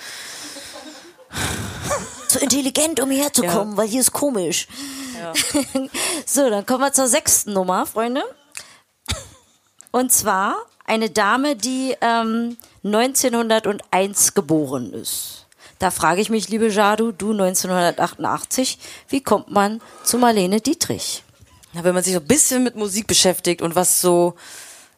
Zu 2.29 2.41
intelligent, 2.41 3.01
um 3.01 3.11
hierher 3.11 3.33
zu 3.33 3.45
Ja. 3.45 3.53
kommen, 3.53 3.77
weil 3.77 3.87
hier 3.87 4.01
ist 4.01 4.13
komisch. 4.13 4.67
so, 6.27 6.51
dann 6.51 6.67
kommen 6.67 6.81
wir 6.81 6.93
zur 6.93 7.09
sechsten 7.09 7.53
Nummer, 7.53 7.87
Freunde. 7.87 8.23
Und 9.97 10.13
zwar 10.13 10.57
eine 10.85 11.09
Dame, 11.09 11.57
die 11.57 11.97
ähm, 12.03 12.59
1901 12.85 14.35
geboren 14.35 14.93
ist. 14.93 15.47
Da 15.79 15.91
frage 15.91 16.21
ich 16.21 16.29
mich, 16.29 16.51
liebe 16.51 16.69
Jadu, 16.69 17.13
du 17.13 17.31
1988, 17.31 18.79
wie 19.09 19.23
kommt 19.23 19.51
man 19.51 19.81
zu 20.05 20.19
Marlene 20.19 20.61
Dietrich? 20.61 21.25
Ja, 21.73 21.83
wenn 21.83 21.95
man 21.95 22.05
sich 22.05 22.13
so 22.13 22.21
ein 22.21 22.27
bisschen 22.27 22.63
mit 22.63 22.77
Musik 22.77 23.07
beschäftigt 23.07 23.63
und 23.63 23.75
was 23.75 24.03
so 24.03 24.35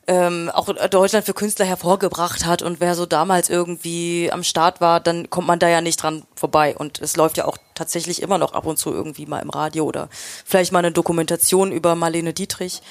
ähm, 0.09 0.51
auch 0.53 0.69
Deutschland 0.91 1.25
für 1.25 1.33
Künstler 1.33 1.67
hervorgebracht 1.67 2.45
hat 2.45 2.63
und 2.63 2.81
wer 2.81 2.97
so 2.97 3.07
damals 3.07 3.51
irgendwie 3.51 4.31
am 4.33 4.43
Start 4.43 4.81
war, 4.81 4.99
dann 4.99 5.31
kommt 5.31 5.47
man 5.47 5.61
da 5.61 5.69
ja 5.69 5.81
nicht 5.81 6.03
dran 6.03 6.25
vorbei. 6.35 6.77
Und 6.77 7.01
es 7.01 7.17
läuft 7.17 7.37
ja 7.37 7.45
auch 7.45 7.59
tatsächlich 7.77 8.21
immer 8.21 8.39
noch 8.39 8.53
ab 8.53 8.67
und 8.67 8.79
zu 8.79 8.93
irgendwie 8.93 9.27
mal 9.27 9.43
im 9.43 9.51
Radio 9.51 9.85
oder 9.85 10.09
vielleicht 10.45 10.73
mal 10.73 10.81
eine 10.81 10.91
Dokumentation 10.91 11.71
über 11.71 11.95
Marlene 11.95 12.33
Dietrich. 12.33 12.83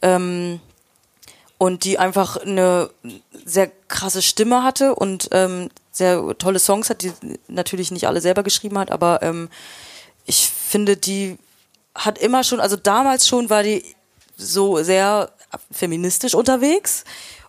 Ähm, 0.00 0.62
und 1.60 1.84
die 1.84 1.98
einfach 1.98 2.38
eine 2.38 2.88
sehr 3.44 3.70
krasse 3.86 4.22
Stimme 4.22 4.62
hatte 4.62 4.94
und 4.94 5.28
ähm, 5.32 5.68
sehr 5.92 6.38
tolle 6.38 6.58
Songs 6.58 6.88
hat, 6.88 7.02
die 7.02 7.12
natürlich 7.48 7.90
nicht 7.90 8.06
alle 8.06 8.22
selber 8.22 8.42
geschrieben 8.42 8.78
hat, 8.78 8.90
aber 8.90 9.22
ähm, 9.22 9.50
ich 10.24 10.48
finde, 10.48 10.96
die 10.96 11.36
hat 11.94 12.16
immer 12.16 12.44
schon, 12.44 12.60
also 12.60 12.76
damals 12.76 13.28
schon 13.28 13.50
war 13.50 13.62
die 13.62 13.84
so 14.38 14.82
sehr 14.82 15.32
feministisch 15.70 16.34
unterwegs 16.34 17.04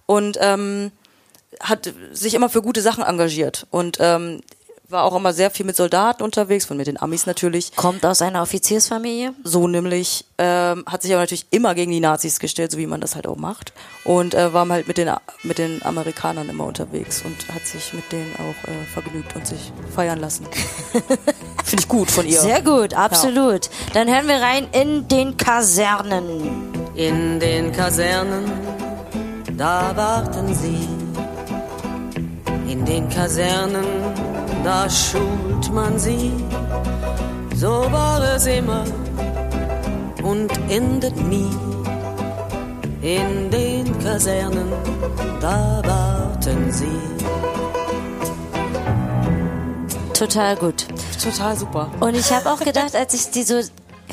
und 0.08 0.38
ähm, 0.42 0.92
hat 1.62 1.94
sich 2.12 2.34
immer 2.34 2.50
für 2.50 2.62
gute 2.62 2.82
Sachen 2.82 3.06
engagiert. 3.06 3.66
Und 3.72 3.96
ähm, 4.02 4.42
war 4.92 5.04
auch 5.04 5.16
immer 5.16 5.34
sehr 5.34 5.52
viel 5.52 5.66
mit 5.66 5.76
Soldaten 5.76 6.24
unterwegs, 6.24 6.66
von 6.66 6.78
mit 6.78 6.88
den 6.88 7.02
Amis 7.02 7.26
natürlich. 7.26 7.76
Kommt 7.76 8.06
aus 8.06 8.22
einer 8.22 8.42
Offiziersfamilie. 8.42 9.34
So 9.44 9.68
nämlich, 9.68 10.26
ähm, 10.38 10.84
hat 10.86 11.02
sich 11.02 11.12
aber 11.12 11.22
natürlich 11.22 11.46
immer 11.52 11.76
gegen 11.76 11.92
die 11.92 12.00
Nazis 12.00 12.40
gestellt, 12.40 12.72
so 12.72 12.78
wie 12.78 12.88
man 12.88 13.02
das 13.02 13.16
halt 13.16 13.28
auch 13.28 13.38
macht. 13.38 13.74
Und 14.04 14.34
äh, 14.34 14.54
war 14.54 14.68
halt 14.70 14.88
mit 14.88 14.98
den, 14.98 15.12
mit 15.44 15.58
den 15.58 15.84
Amerikanern 15.84 16.50
immer 16.50 16.66
unterwegs 16.66 17.24
und 17.24 17.54
hat 17.54 17.66
sich 17.66 17.94
mit 17.94 18.12
denen 18.12 18.34
auch 18.36 18.70
äh, 18.70 18.86
vergnügt 18.94 19.36
und 19.36 19.48
sich 19.48 19.72
feiern 19.94 20.20
lassen. 20.20 20.46
Finde 21.64 21.84
ich 21.84 21.88
gut 21.88 22.10
von 22.12 22.26
ihr. 22.26 22.42
Sehr 22.42 22.62
gut, 22.62 22.94
absolut. 22.94 23.70
Dann 23.94 24.08
hören 24.08 24.28
wir 24.28 24.42
rein 24.42 24.68
in 24.72 25.08
den 25.08 25.38
Kasernen. 25.38 26.72
In 26.96 27.40
den 27.40 27.72
Kasernen, 27.72 28.52
da 29.58 29.96
warten 29.96 30.54
sie. 30.54 30.88
In 32.72 32.86
den 32.86 33.10
Kasernen, 33.10 33.86
da 34.64 34.90
schult 34.90 35.72
man 35.72 35.98
sie. 35.98 36.34
So 37.56 37.92
war 37.92 38.22
es 38.36 38.46
immer 38.46 38.84
und 40.24 40.52
endet 40.70 41.16
nie. 41.18 41.52
In 43.02 43.50
den 43.50 44.00
Kasernen, 44.00 44.72
da 45.40 45.82
warten 45.84 46.72
sie. 46.72 47.00
Total 50.14 50.56
gut. 50.56 50.86
Total 51.22 51.58
super. 51.58 51.90
Und 52.00 52.16
ich 52.16 52.32
habe 52.32 52.52
auch 52.52 52.60
gedacht, 52.60 52.96
als 52.96 53.14
ich 53.16 53.32
die 53.32 53.44
so 53.44 53.60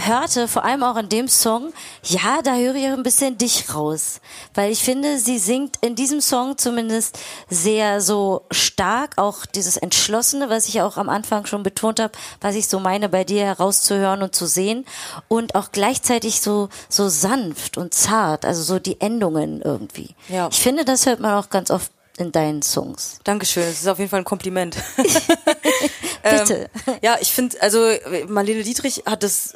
hörte, 0.07 0.49
vor 0.49 0.65
allem 0.65 0.83
auch 0.83 0.97
in 0.97 1.09
dem 1.09 1.29
Song, 1.29 1.73
ja, 2.03 2.41
da 2.43 2.57
höre 2.57 2.75
ich 2.75 2.87
auch 2.87 2.97
ein 2.97 3.03
bisschen 3.03 3.39
dich 3.39 3.75
raus. 3.75 4.21
Weil 4.55 4.73
ich 4.73 4.83
finde, 4.83 5.19
sie 5.19 5.39
singt 5.39 5.77
in 5.81 5.95
diesem 5.95 6.21
Song 6.21 6.59
zumindest 6.59 7.19
sehr 7.49 8.01
so 8.01 8.43
stark, 8.51 9.19
auch 9.19 9.47
dieses 9.47 9.77
Entschlossene, 9.77 10.51
was 10.51 10.69
ich 10.69 10.83
auch 10.83 10.97
am 10.97 11.09
Anfang 11.09 11.47
schon 11.47 11.63
betont 11.63 12.01
habe, 12.01 12.13
was 12.41 12.55
ich 12.55 12.69
so 12.69 12.81
meine, 12.81 13.09
bei 13.09 13.25
dir 13.25 13.45
herauszuhören 13.45 14.23
und 14.23 14.35
zu 14.35 14.47
sehen. 14.47 14.85
Und 15.29 15.55
auch 15.55 15.73
gleichzeitig 15.73 16.41
so, 16.41 16.69
so 16.89 17.09
sanft 17.09 17.77
und 17.77 17.95
zart, 17.95 18.45
also 18.45 18.63
so 18.63 18.79
die 18.79 19.01
Endungen 19.01 19.63
irgendwie. 19.63 20.15
Ja. 20.29 20.49
Ich 20.51 20.61
finde, 20.61 20.85
das 20.85 21.07
hört 21.07 21.21
man 21.21 21.35
auch 21.35 21.51
ganz 21.51 21.71
oft 21.71 21.91
in 22.19 22.33
deinen 22.33 22.63
Songs. 22.63 23.21
Dankeschön, 23.25 23.65
das 23.65 23.81
ist 23.81 23.87
auf 23.87 23.99
jeden 23.99 24.11
Fall 24.11 24.21
ein 24.21 24.25
Kompliment. 24.25 24.77
Bitte. 26.23 26.71
Ähm, 26.87 26.95
ja, 27.03 27.17
ich 27.21 27.33
finde, 27.33 27.61
also 27.63 27.91
Marlene 28.27 28.63
Dietrich 28.63 29.05
hat 29.07 29.23
das 29.23 29.55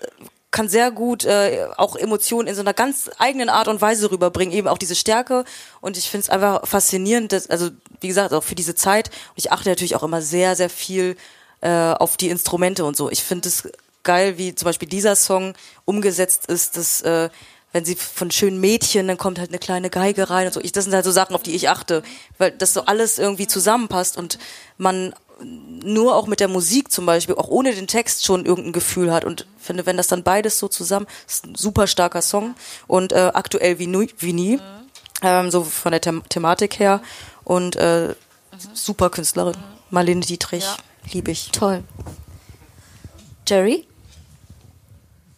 kann 0.53 0.69
sehr 0.69 0.93
gut 0.93 1.25
äh, 1.25 1.67
auch 1.77 1.97
Emotionen 1.97 2.47
in 2.47 2.55
so 2.55 2.61
einer 2.61 2.75
ganz 2.75 3.11
eigenen 3.19 3.49
Art 3.49 3.67
und 3.67 3.81
Weise 3.81 4.11
rüberbringen, 4.11 4.55
eben 4.55 4.69
auch 4.69 4.79
diese 4.79 4.95
Stärke. 4.95 5.45
Und 5.81 5.97
ich 5.97 6.09
finde 6.09 6.25
es 6.25 6.31
einfach 6.31 6.67
faszinierend, 6.69 7.33
dass, 7.33 7.51
also 7.51 7.71
wie 8.01 8.09
gesagt, 8.09 8.33
auch 8.33 8.45
für 8.45 8.55
diese 8.55 8.77
Zeit. 8.77 9.09
Und 9.09 9.39
ich 9.39 9.51
achte 9.51 9.69
natürlich 9.69 9.97
auch 9.97 10.03
immer 10.05 10.23
sehr, 10.23 10.55
sehr 10.55 10.71
viel 10.71 11.17
äh, 11.63 11.69
auf 11.69 12.17
die 12.17 12.29
Instrumente 12.29 12.85
und 12.85 12.97
so. 12.97 13.11
Ich 13.11 13.25
finde 13.25 13.49
es 13.49 13.69
geil, 14.05 14.39
wie 14.39 14.55
zum 14.55 14.67
Beispiel 14.67 14.89
dieser 14.89 15.17
Song 15.17 15.55
umgesetzt 15.85 16.47
ist, 16.47 16.77
dass 16.77 17.03
äh, 17.03 17.31
wenn 17.73 17.85
sie 17.87 17.97
von 17.97 18.31
schönen 18.31 18.61
Mädchen, 18.61 19.09
dann 19.09 19.17
kommt 19.17 19.39
halt 19.39 19.49
eine 19.49 19.59
kleine 19.59 19.89
Geige 19.89 20.29
rein 20.29 20.47
und 20.47 20.53
so. 20.53 20.61
Ich, 20.61 20.73
das 20.73 20.85
sind 20.85 20.93
halt 20.93 21.07
so 21.07 21.11
Sachen, 21.11 21.35
auf 21.35 21.43
die 21.43 21.55
ich 21.55 21.71
achte, 21.71 22.03
weil 22.37 22.51
das 22.51 22.75
so 22.75 22.85
alles 22.85 23.19
irgendwie 23.19 23.47
zusammenpasst 23.47 24.19
und 24.19 24.39
man 24.77 25.15
nur 25.45 26.16
auch 26.16 26.26
mit 26.26 26.40
der 26.40 26.49
Musik 26.49 26.93
zum 26.93 27.07
Beispiel, 27.07 27.34
auch 27.34 27.49
ohne 27.49 27.74
den 27.74 27.86
Text 27.86 28.24
schon 28.24 28.47
irgendein 28.47 28.72
Gefühl 28.72 29.12
hat. 29.12 29.24
Und 29.24 29.47
finde, 29.59 29.86
wenn 29.86 29.97
das 29.97 30.09
dann 30.09 30.22
beides 30.22 30.59
so 30.59 30.68
zusammen, 30.68 31.07
ist 31.26 31.47
ein 31.47 31.55
super 31.55 31.86
starker 31.86 32.22
Song. 32.22 32.55
Und 32.86 33.12
äh, 33.12 33.30
aktuell 33.34 33.78
wie, 33.78 33.86
nu, 33.86 34.07
wie 34.18 34.32
nie, 34.32 34.61
ähm, 35.22 35.51
so 35.51 35.64
von 35.64 35.93
der 35.93 36.01
The 36.03 36.20
Thematik 36.28 36.78
her. 36.78 37.01
Und 37.45 37.76
äh, 37.76 38.14
super 38.74 39.11
Künstlerin, 39.11 39.57
Marlene 39.90 40.20
Dietrich, 40.20 40.66
liebe 41.12 41.30
ich. 41.30 41.51
Toll. 41.51 41.82
Jerry? 43.47 43.86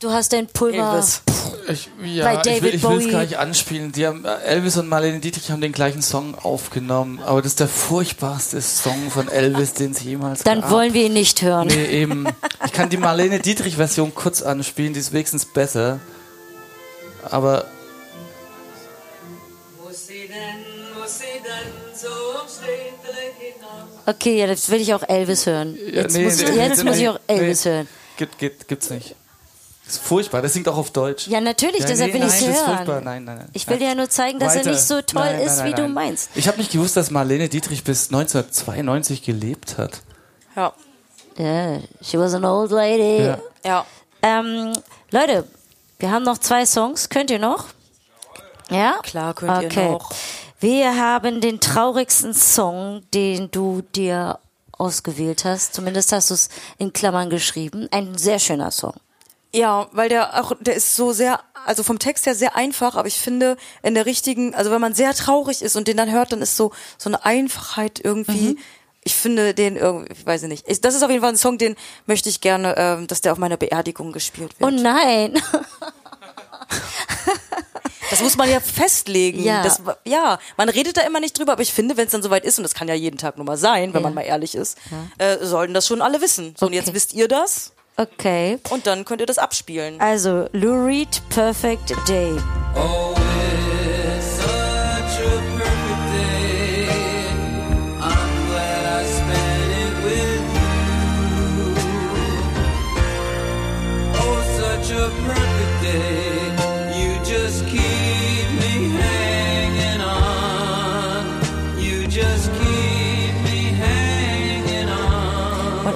Du 0.05 0.13
hast 0.13 0.35
dein 0.35 0.47
Pulver. 0.49 0.93
Elvis. 0.93 1.23
Ich, 1.67 1.89
ja, 2.05 2.25
Bei 2.27 2.35
ich 2.35 2.43
David 2.43 2.63
will, 2.63 2.75
ich 2.75 2.83
will 2.83 2.99
es 3.07 3.11
gar 3.11 3.23
nicht 3.23 3.39
anspielen. 3.39 3.91
Die 3.91 4.07
haben, 4.07 4.27
äh, 4.27 4.35
Elvis 4.43 4.77
und 4.77 4.87
Marlene 4.87 5.19
Dietrich 5.19 5.51
haben 5.51 5.63
den 5.63 5.73
gleichen 5.73 6.03
Song 6.03 6.35
aufgenommen, 6.35 7.21
aber 7.25 7.41
das 7.41 7.53
ist 7.53 7.61
der 7.61 7.69
furchtbarste 7.69 8.61
Song 8.61 9.11
von 9.11 9.29
Elvis, 9.29 9.73
den 9.73 9.93
es 9.93 10.03
jemals 10.03 10.43
Dann 10.43 10.61
gab. 10.61 10.71
wollen 10.71 10.93
wir 10.93 11.07
ihn 11.07 11.15
nicht 11.15 11.41
hören. 11.41 11.69
Nee, 11.69 11.87
eben. 12.03 12.27
Ich 12.67 12.73
kann 12.73 12.91
die 12.91 12.99
Marlene 12.99 13.39
Dietrich-Version 13.41 14.15
kurz 14.15 14.43
anspielen, 14.43 14.93
die 14.93 15.01
ist 15.01 15.15
wenigstens 15.15 15.47
besser. 15.47 16.01
Aber 17.31 17.65
Muss 19.83 20.07
sie 20.07 20.29
denn, 20.29 21.01
muss 21.01 21.19
sie 21.19 21.25
denn 21.43 21.95
so 21.95 22.09
Städte 22.47 23.17
hinaus? 23.39 23.89
Okay, 24.05 24.39
ja, 24.39 24.47
jetzt 24.49 24.69
will 24.69 24.83
ich 24.83 24.93
auch 24.93 25.03
Elvis 25.09 25.47
hören. 25.47 25.75
Ja, 25.77 26.03
Jetzt, 26.03 26.15
nee, 26.15 26.25
muss, 26.25 26.37
nee, 26.37 26.51
jetzt 26.57 26.85
nee, 26.85 26.91
muss 26.91 26.99
ich 26.99 27.09
auch 27.09 27.19
nee. 27.27 27.39
Elvis 27.39 27.65
hören. 27.65 27.89
gibt, 28.19 28.39
gibt, 28.39 28.69
gibt's 28.69 28.91
nicht. 28.91 29.17
Das 29.87 29.97
ist 29.97 30.03
furchtbar, 30.03 30.41
das 30.41 30.55
singt 30.55 30.67
auch 30.69 30.79
auf 30.79 30.93
Deutsch. 30.93 31.27
Ja, 31.27 31.41
natürlich, 31.41 31.81
Ja, 31.81 31.87
deshalb 31.87 32.13
nee, 32.15 32.21
will 32.21 32.27
ich 32.27 32.35
es 32.35 32.47
hören. 32.47 32.77
furchtbar. 32.77 33.01
Nein, 33.03 33.25
nein, 33.25 33.39
nein. 33.39 33.49
Ich 33.53 33.69
will 33.69 33.79
dir 33.79 33.89
ja 33.89 33.95
nur 33.95 34.09
zeigen, 34.09 34.39
dass 34.39 34.55
er 34.55 34.61
Weiter. 34.61 34.71
nicht 34.71 34.83
so 34.83 35.03
toll 35.03 35.23
Nein, 35.23 35.37
nein, 35.37 35.47
ist, 35.47 35.59
nein, 35.59 35.67
wie 35.67 35.75
du 35.75 35.89
meinst. 35.89 36.31
Ich 36.35 36.49
habe 36.49 36.57
nicht 36.59 36.73
gewusst, 36.73 36.97
dass 36.97 37.11
Marlene 37.11 37.49
Dietrich 37.51 37.85
bis 37.85 38.07
1992 38.07 39.23
gelebt 39.23 39.77
hat. 39.77 40.01
Ja, 40.57 40.73
Yeah, 41.39 41.81
she 42.01 42.19
was 42.19 42.35
an 42.35 42.45
old 42.45 42.71
lady. 42.71 43.25
Ja. 43.25 43.39
ja. 43.65 43.87
Ähm, 44.23 44.73
Leute, 45.11 45.49
wir 45.99 46.11
haben 46.11 46.23
noch 46.23 46.39
zwei 46.39 46.65
Songs. 46.65 47.09
Könnt 47.09 47.31
ihr 47.31 47.39
noch? 47.39 47.67
Ja? 48.71 48.99
Klar 49.03 49.35
könnt 49.35 49.63
ihr 49.63 49.67
okay. 49.67 49.91
noch. 49.91 50.11
Wir 50.61 50.97
haben 50.97 51.41
den 51.41 51.61
traurigsten 51.61 52.35
Song, 52.35 53.03
den 53.13 53.51
du 53.51 53.83
dir 53.95 54.39
ausgewählt 54.73 55.45
hast. 55.45 55.75
Zumindest 55.75 56.13
hast 56.13 56.31
du 56.31 56.35
es 56.35 56.49
in 56.79 56.93
Klammern 56.93 57.31
geschrieben. 57.31 57.89
Ein 57.91 58.17
sehr 58.17 58.39
schöner 58.39 58.71
Song. 58.71 58.95
Ja, 59.55 59.87
weil 59.93 60.09
der 60.09 60.43
auch, 60.43 60.53
der 60.59 60.75
ist 60.75 60.97
so 60.97 61.13
sehr, 61.13 61.41
also 61.65 61.83
vom 61.85 61.99
Text 62.01 62.27
her 62.27 62.35
sehr 62.35 62.57
einfach, 62.57 62.97
aber 62.97 63.07
ich 63.07 63.19
finde 63.21 63.57
in 63.83 63.95
der 63.95 64.05
richtigen, 64.05 64.53
also 64.55 64.71
wenn 64.73 64.81
man 64.81 64.95
sehr 64.95 65.15
traurig 65.15 65.63
ist 65.63 65.77
und 65.77 65.87
den 65.87 65.97
dann 65.97 66.11
hört, 66.11 66.33
dann 66.33 66.43
ist 66.43 66.57
so 66.57 66.73
so 66.99 67.09
eine 67.09 67.25
Einfachheit 67.25 68.01
irgendwie. 68.03 68.55
Mhm. 68.55 68.59
Ich 69.05 69.15
finde 69.15 69.55
den 69.55 69.77
irgendwie, 69.77 70.13
ich 70.13 70.27
weiß 70.27 70.43
nicht. 70.45 70.65
Ich- 70.67 70.81
Das 70.81 70.95
ist 70.95 71.03
auf 71.05 71.11
jeden 71.11 71.21
Fall 71.23 71.31
ein 71.33 71.37
Song, 71.37 71.57
den 71.59 71.77
möchte 72.07 72.29
ich 72.31 72.41
gerne, 72.41 72.75
ähm, 72.77 73.07
dass 73.07 73.21
der 73.21 73.33
auf 73.33 73.39
meiner 73.39 73.57
Beerdigung 73.57 74.13
gespielt 74.13 74.57
Oh 74.61 74.65
wird. 74.67 74.81
nein. 74.81 75.41
Das 78.11 78.23
muss 78.23 78.37
man 78.37 78.49
ja 78.51 78.61
festlegen. 78.61 79.43
Ja. 79.43 79.63
Das, 79.63 79.81
ja, 80.05 80.39
man 80.57 80.69
redet 80.69 80.97
da 80.97 81.03
immer 81.03 81.21
nicht 81.21 81.39
drüber, 81.39 81.53
aber 81.53 81.63
ich 81.63 81.73
finde, 81.73 81.97
wenn 81.97 82.07
es 82.07 82.13
dann 82.13 82.23
soweit 82.23 82.45
ist, 82.45 82.59
und 82.59 82.63
das 82.63 82.75
kann 82.75 82.87
ja 82.89 82.95
jeden 82.95 83.19
Tag 83.19 83.37
nur 83.37 83.47
mal 83.47 83.57
sein, 83.57 83.93
wenn 83.95 84.01
Ja. 84.03 84.09
man 84.09 84.15
mal 84.15 84.23
ehrlich 84.23 84.55
ist, 84.55 84.79
äh, 85.19 85.39
sollten 85.45 85.75
das 85.75 85.87
schon 85.87 86.03
alle 86.03 86.21
wissen. 86.21 86.55
So, 86.59 86.67
und 86.67 86.73
jetzt 86.73 86.89
Okay. 86.89 86.97
wisst 86.97 87.13
ihr 87.15 87.29
das 87.29 87.73
Okay. 87.97 88.59
und 88.71 88.87
dann 88.87 89.05
könnt 89.05 89.21
ihr 89.21 89.27
das 89.27 89.39
abspielen. 89.39 90.01
Also, 90.01 90.49
Lou 90.53 90.85
Reed, 90.85 91.23
Perfect 91.31 91.95
Day. 92.09 92.33
Oh, 92.77 93.14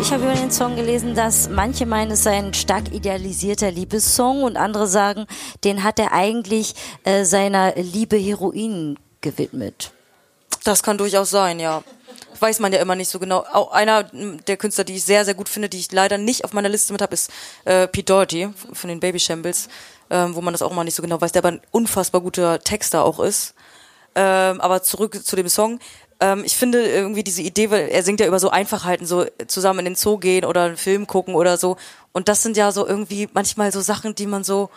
ich 0.08 0.14
habe 0.14 0.24
über 0.24 0.32
den 0.32 0.50
Song 0.50 0.74
gelesen, 0.74 1.14
dass 1.14 1.50
manche 1.50 1.84
meinen, 1.84 2.12
es 2.12 2.22
sei 2.22 2.38
ein 2.38 2.54
stark 2.54 2.94
idealisierter 2.94 3.70
Liebessong 3.70 4.42
und 4.42 4.56
andere 4.56 4.86
sagen, 4.86 5.26
den 5.64 5.84
hat 5.84 5.98
er 5.98 6.12
eigentlich 6.12 6.74
äh, 7.04 7.26
seiner 7.26 7.74
Liebe 7.74 8.16
Heroin 8.16 8.98
gewidmet. 9.20 9.92
Das 10.64 10.82
kann 10.82 10.96
durchaus 10.96 11.28
sein, 11.28 11.60
ja. 11.60 11.84
Weiß 12.40 12.58
man 12.58 12.72
ja 12.72 12.80
immer 12.80 12.94
nicht 12.94 13.10
so 13.10 13.18
genau. 13.18 13.44
Auch 13.52 13.70
einer 13.72 14.04
der 14.04 14.56
Künstler, 14.56 14.84
die 14.84 14.94
ich 14.94 15.04
sehr, 15.04 15.26
sehr 15.26 15.34
gut 15.34 15.50
finde, 15.50 15.68
die 15.68 15.78
ich 15.78 15.92
leider 15.92 16.16
nicht 16.16 16.42
auf 16.42 16.54
meiner 16.54 16.70
Liste 16.70 16.94
mit 16.94 17.02
habe, 17.02 17.12
ist 17.12 17.30
äh, 17.66 17.86
Pete 17.86 18.10
Doherty 18.10 18.48
von 18.72 18.88
den 18.88 19.00
Baby 19.00 19.20
Shambles, 19.20 19.68
ähm, 20.08 20.34
wo 20.34 20.40
man 20.40 20.54
das 20.54 20.62
auch 20.62 20.72
mal 20.72 20.84
nicht 20.84 20.94
so 20.94 21.02
genau 21.02 21.20
weiß, 21.20 21.32
der 21.32 21.42
aber 21.42 21.50
ein 21.50 21.60
unfassbar 21.70 22.22
guter 22.22 22.60
Texter 22.60 23.04
auch 23.04 23.20
ist. 23.20 23.52
Ähm, 24.14 24.58
aber 24.62 24.82
zurück 24.82 25.22
zu 25.22 25.36
dem 25.36 25.50
Song. 25.50 25.80
Ähm, 26.20 26.42
ich 26.44 26.56
finde 26.56 26.84
irgendwie 26.86 27.22
diese 27.22 27.42
Idee, 27.42 27.70
weil 27.70 27.88
er 27.88 28.02
singt 28.02 28.20
ja 28.20 28.26
über 28.26 28.40
so 28.40 28.50
Einfachheiten, 28.50 29.06
so 29.06 29.26
zusammen 29.46 29.80
in 29.80 29.84
den 29.86 29.94
Zoo 29.94 30.18
gehen 30.18 30.44
oder 30.44 30.64
einen 30.64 30.76
Film 30.76 31.06
gucken 31.06 31.34
oder 31.34 31.56
so. 31.56 31.76
Und 32.12 32.28
das 32.28 32.42
sind 32.42 32.56
ja 32.56 32.72
so 32.72 32.86
irgendwie 32.86 33.28
manchmal 33.32 33.70
so 33.72 33.80
Sachen, 33.80 34.14
die 34.14 34.26
man 34.26 34.42
so 34.42 34.70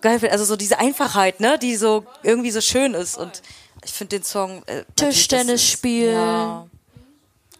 geil 0.00 0.18
findet. 0.18 0.32
Also 0.32 0.44
so 0.44 0.56
diese 0.56 0.78
Einfachheit, 0.78 1.40
ne, 1.40 1.58
die 1.58 1.76
so 1.76 2.04
irgendwie 2.22 2.50
so 2.50 2.60
schön 2.60 2.94
ist. 2.94 3.16
Und 3.16 3.42
ich 3.84 3.92
finde 3.92 4.18
den 4.18 4.24
Song. 4.24 4.62
Äh, 4.66 4.84
Tischtennis 4.96 5.64
spielen. 5.64 6.14
Ja. 6.14 6.66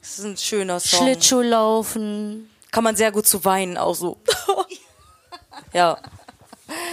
Das 0.00 0.18
ist 0.18 0.24
ein 0.24 0.36
schöner 0.36 0.80
Song. 0.80 1.00
Schlittschuh 1.00 1.42
laufen. 1.42 2.50
Kann 2.72 2.82
man 2.82 2.96
sehr 2.96 3.12
gut 3.12 3.26
zu 3.28 3.44
weinen, 3.44 3.76
auch 3.76 3.94
so. 3.94 4.16
ja. 5.72 5.98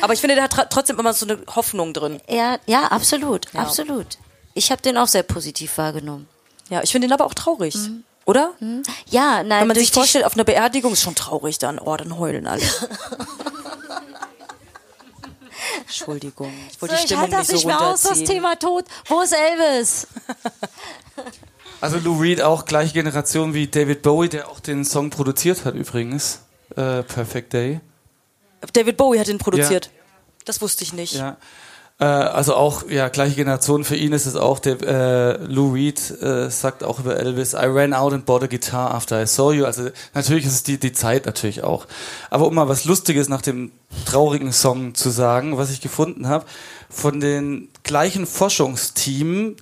Aber 0.01 0.13
ich 0.13 0.19
finde, 0.19 0.35
der 0.35 0.43
hat 0.43 0.69
trotzdem 0.69 0.99
immer 0.99 1.13
so 1.13 1.25
eine 1.25 1.39
Hoffnung 1.55 1.93
drin. 1.93 2.21
Ja, 2.27 2.59
ja, 2.67 2.83
absolut, 2.83 3.51
Ja. 3.53 3.61
absolut. 3.61 4.17
Ich 4.59 4.71
habe 4.71 4.81
den 4.81 4.97
auch 4.97 5.07
sehr 5.07 5.23
positiv 5.23 5.77
wahrgenommen. 5.77 6.27
Ja, 6.69 6.83
ich 6.83 6.91
finde 6.91 7.07
den 7.07 7.13
aber 7.13 7.25
auch 7.25 7.33
traurig. 7.33 7.77
Oder? 8.25 8.51
Ja, 9.09 9.41
nein, 9.41 9.61
Wenn 9.61 9.67
man 9.69 9.77
sich 9.77 9.93
vorstellt, 9.93 10.25
auf 10.25 10.33
einer 10.33 10.43
Beerdigung 10.43 10.91
ist 10.91 11.01
schon 11.01 11.15
traurig 11.15 11.59
dann. 11.59 11.79
Oh, 11.79 11.95
dann 11.95 12.19
heulen 12.19 12.45
alle. 12.45 12.61
Entschuldigung. 15.83 16.51
Ich 16.71 16.81
wollte 16.81 16.95
So, 16.95 16.97
die 16.97 17.03
ich 17.03 17.07
Stimmung 17.07 17.21
halte 17.21 17.35
das 17.37 17.47
nicht 17.47 17.53
nicht 17.53 17.61
so 17.61 17.67
mehr 17.69 17.81
aus, 17.81 18.01
das. 18.01 18.23
Thema 18.25 18.55
Tod. 18.57 18.83
Wo 19.07 19.21
ist 19.21 19.33
Elvis? 19.33 20.07
Also 21.81 21.97
Lou 21.97 22.19
Reed 22.19 22.41
auch 22.41 22.65
gleiche 22.65 22.91
Generation 22.91 23.53
wie 23.53 23.67
David 23.67 24.01
Bowie, 24.01 24.27
der 24.27 24.49
auch 24.49 24.59
den 24.59 24.83
Song 24.83 25.11
produziert 25.11 25.63
hat 25.63 25.75
übrigens. 25.75 26.41
Äh, 26.71 27.03
Perfect 27.03 27.53
Day. 27.53 27.79
David 28.73 28.97
Bowie 28.97 29.17
hat 29.17 29.27
den 29.27 29.37
produziert. 29.37 29.89
Das 30.43 30.59
wusste 30.61 30.83
ich 30.83 30.91
nicht. 30.91 31.13
Ja. 31.13 31.37
Äh, 31.99 32.05
also 32.05 32.55
auch, 32.55 32.89
ja, 32.89 33.09
gleiche 33.09 33.35
Generation. 33.35 33.83
Für 33.83 33.95
ihn 33.95 34.13
ist 34.13 34.25
es 34.25 34.35
auch, 34.35 34.59
der 34.59 34.81
äh, 34.81 35.43
Lou 35.45 35.73
Reed 35.73 35.99
äh, 36.21 36.49
sagt 36.49 36.83
auch 36.83 36.99
über 36.99 37.17
Elvis, 37.17 37.53
I 37.53 37.65
ran 37.65 37.93
out 37.93 38.13
and 38.13 38.25
bought 38.25 38.43
a 38.43 38.47
guitar 38.47 38.93
after 38.93 39.21
I 39.21 39.27
saw 39.27 39.53
you. 39.53 39.65
Also 39.65 39.89
natürlich 40.13 40.45
ist 40.45 40.53
es 40.53 40.63
die, 40.63 40.79
die 40.79 40.93
Zeit 40.93 41.25
natürlich 41.25 41.63
auch. 41.63 41.87
Aber 42.29 42.47
um 42.47 42.55
mal 42.55 42.69
was 42.69 42.85
Lustiges 42.85 43.27
nach 43.27 43.41
dem 43.41 43.71
traurigen 44.05 44.53
Song 44.53 44.95
zu 44.95 45.09
sagen, 45.09 45.57
was 45.57 45.71
ich 45.71 45.81
gefunden 45.81 46.27
habe, 46.27 46.45
von 46.89 47.19
den 47.19 47.69
gleichen 47.83 48.25
Forschungsteam 48.25 49.57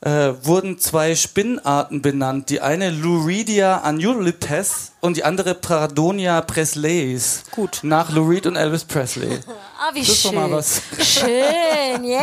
äh, 0.00 0.32
wurden 0.42 0.78
zwei 0.78 1.16
Spinnarten 1.16 2.02
benannt. 2.02 2.50
Die 2.50 2.60
eine 2.60 2.90
Luredia 2.90 3.78
annulipes 3.78 4.92
und 5.04 5.18
die 5.18 5.24
andere 5.24 5.54
Paradonia 5.54 6.40
presleis. 6.40 7.42
Gut. 7.50 7.80
Nach 7.82 8.10
Lou 8.10 8.26
Reed 8.26 8.46
und 8.46 8.56
Elvis 8.56 8.84
Presley. 8.84 9.38
Ah, 9.76 9.90
wie 9.92 10.00
Das 10.00 10.08
ist 10.10 10.22
schön. 10.22 10.34
mal 10.34 10.50
was. 10.50 10.80
Schön, 10.98 12.04
yay. 12.04 12.22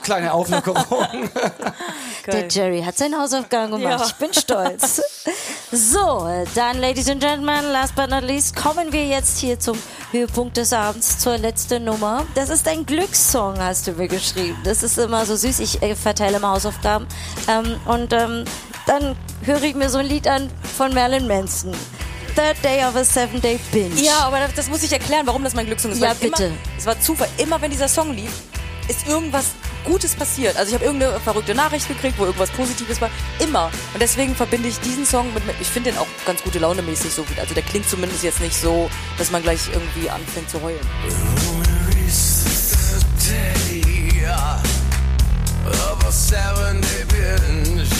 Kleine 0.00 0.32
Auflockerung. 0.32 1.28
Der 2.26 2.48
Jerry 2.48 2.82
hat 2.82 2.96
seine 2.96 3.18
Hausaufgaben 3.18 3.72
gemacht. 3.72 4.00
Ja. 4.00 4.06
Ich 4.06 4.14
bin 4.14 4.32
stolz. 4.32 5.02
So, 5.70 6.28
dann, 6.54 6.78
Ladies 6.80 7.10
and 7.10 7.20
Gentlemen, 7.20 7.70
last 7.72 7.94
but 7.94 8.08
not 8.08 8.22
least, 8.22 8.56
kommen 8.56 8.90
wir 8.90 9.04
jetzt 9.04 9.38
hier 9.40 9.60
zum 9.60 9.76
Höhepunkt 10.12 10.56
des 10.56 10.72
Abends, 10.72 11.18
zur 11.18 11.36
letzten 11.36 11.84
Nummer. 11.84 12.24
Das 12.34 12.48
ist 12.48 12.66
ein 12.68 12.86
Glückssong, 12.86 13.58
hast 13.58 13.88
du 13.88 13.92
mir 13.92 14.08
geschrieben. 14.08 14.56
Das 14.64 14.82
ist 14.82 14.96
immer 14.98 15.26
so 15.26 15.36
süß. 15.36 15.58
Ich 15.60 15.82
äh, 15.82 15.94
verteile 15.94 16.38
immer 16.38 16.52
Hausaufgaben. 16.52 17.06
Ähm, 17.48 17.78
und 17.84 18.14
ähm, 18.14 18.44
dann 18.86 19.16
höre 19.44 19.62
ich 19.62 19.74
mir 19.74 19.88
so 19.88 19.98
ein 19.98 20.06
Lied 20.06 20.26
an 20.26 20.50
von 20.76 20.92
Marilyn 20.94 21.26
Manson. 21.26 21.72
Third 22.34 22.56
Day 22.62 22.84
of 22.84 22.94
a 22.96 23.04
Seven 23.04 23.40
Day 23.40 23.58
Binge. 23.72 24.00
Ja, 24.00 24.20
aber 24.20 24.38
das, 24.38 24.54
das 24.54 24.68
muss 24.68 24.82
ich 24.82 24.92
erklären, 24.92 25.26
warum 25.26 25.42
das 25.42 25.54
mein 25.54 25.66
Glückssong 25.66 25.92
ist. 25.92 26.00
Ja, 26.00 26.14
bitte. 26.14 26.44
Immer, 26.44 26.56
es 26.78 26.86
war 26.86 27.00
Zufall. 27.00 27.28
Immer 27.38 27.60
wenn 27.60 27.70
dieser 27.70 27.88
Song 27.88 28.14
lief, 28.14 28.30
ist 28.88 29.06
irgendwas 29.08 29.46
Gutes 29.84 30.14
passiert. 30.14 30.56
Also 30.56 30.68
ich 30.70 30.74
habe 30.74 30.84
irgendeine 30.84 31.18
verrückte 31.20 31.54
Nachricht 31.54 31.88
gekriegt, 31.88 32.18
wo 32.18 32.24
irgendwas 32.24 32.50
Positives 32.50 33.00
war. 33.00 33.10
Immer. 33.38 33.70
Und 33.92 34.00
deswegen 34.00 34.34
verbinde 34.34 34.68
ich 34.68 34.78
diesen 34.80 35.06
Song 35.06 35.32
mit, 35.34 35.46
mit 35.46 35.56
ich 35.60 35.68
finde 35.68 35.90
den 35.90 35.98
auch 35.98 36.06
ganz 36.26 36.42
gute 36.42 36.58
Laune 36.58 36.82
mäßig 36.82 37.12
so 37.12 37.22
gut. 37.24 37.38
Also 37.38 37.54
der 37.54 37.62
klingt 37.62 37.88
zumindest 37.88 38.22
jetzt 38.22 38.40
nicht 38.40 38.56
so, 38.56 38.90
dass 39.18 39.30
man 39.30 39.42
gleich 39.42 39.60
irgendwie 39.72 40.08
anfängt 40.10 40.50
zu 40.50 40.60
heulen. 40.62 40.80
of 45.90 46.04
a 46.04 46.12
seven 46.12 46.80
day 46.80 47.04
binge. 47.04 47.99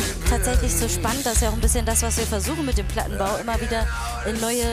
tatsächlich 0.31 0.73
so 0.73 0.87
spannend, 0.87 1.25
dass 1.25 1.41
ja 1.41 1.49
auch 1.49 1.53
ein 1.53 1.59
bisschen 1.59 1.85
das, 1.85 2.03
was 2.03 2.15
wir 2.17 2.25
versuchen 2.25 2.65
mit 2.65 2.77
dem 2.77 2.87
Plattenbau, 2.87 3.35
immer 3.41 3.59
wieder 3.59 3.85
in 4.25 4.39
neue 4.39 4.65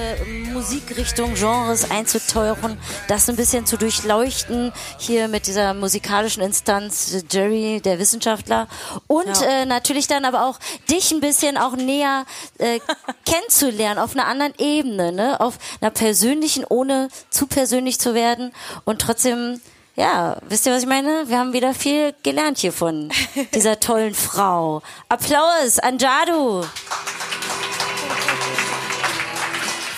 Musikrichtungen, 0.52 1.34
Genres 1.34 1.90
einzutauchen, 1.90 2.78
das 3.08 3.28
ein 3.28 3.34
bisschen 3.34 3.66
zu 3.66 3.76
durchleuchten, 3.76 4.72
hier 4.98 5.26
mit 5.26 5.48
dieser 5.48 5.74
musikalischen 5.74 6.44
Instanz 6.44 7.12
äh, 7.12 7.22
Jerry, 7.28 7.80
der 7.84 7.98
Wissenschaftler 7.98 8.68
und 9.08 9.26
Ja. 9.26 9.62
äh, 9.62 9.66
natürlich 9.66 10.06
dann 10.06 10.24
aber 10.24 10.44
auch 10.46 10.60
dich 10.88 11.10
ein 11.10 11.18
bisschen 11.20 11.56
auch 11.56 11.74
näher 11.74 12.24
äh, 12.58 12.78
kennenzulernen, 13.26 13.98
auf 13.98 14.12
einer 14.14 14.26
anderen 14.26 14.54
Ebene, 14.58 15.10
ne? 15.10 15.40
auf 15.40 15.58
einer 15.80 15.90
persönlichen, 15.90 16.64
ohne 16.68 17.08
zu 17.30 17.48
persönlich 17.48 17.98
zu 17.98 18.14
werden 18.14 18.52
und 18.84 19.00
trotzdem 19.00 19.60
ja, 19.98 20.36
wisst 20.48 20.64
ihr, 20.64 20.72
was 20.72 20.82
ich 20.82 20.88
meine? 20.88 21.28
Wir 21.28 21.38
haben 21.38 21.52
wieder 21.52 21.74
viel 21.74 22.14
gelernt 22.22 22.58
hier 22.58 22.72
von 22.72 23.10
dieser 23.54 23.80
tollen 23.80 24.14
Frau. 24.14 24.80
Applaus 25.08 25.80
an 25.80 25.98
Jadu. 25.98 26.64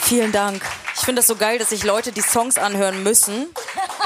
Vielen 0.00 0.32
Dank. 0.32 0.62
Ich 0.96 1.02
finde 1.02 1.20
das 1.20 1.26
so 1.26 1.36
geil, 1.36 1.58
dass 1.58 1.68
sich 1.68 1.84
Leute 1.84 2.12
die 2.12 2.22
Songs 2.22 2.56
anhören 2.56 3.02
müssen. 3.02 3.46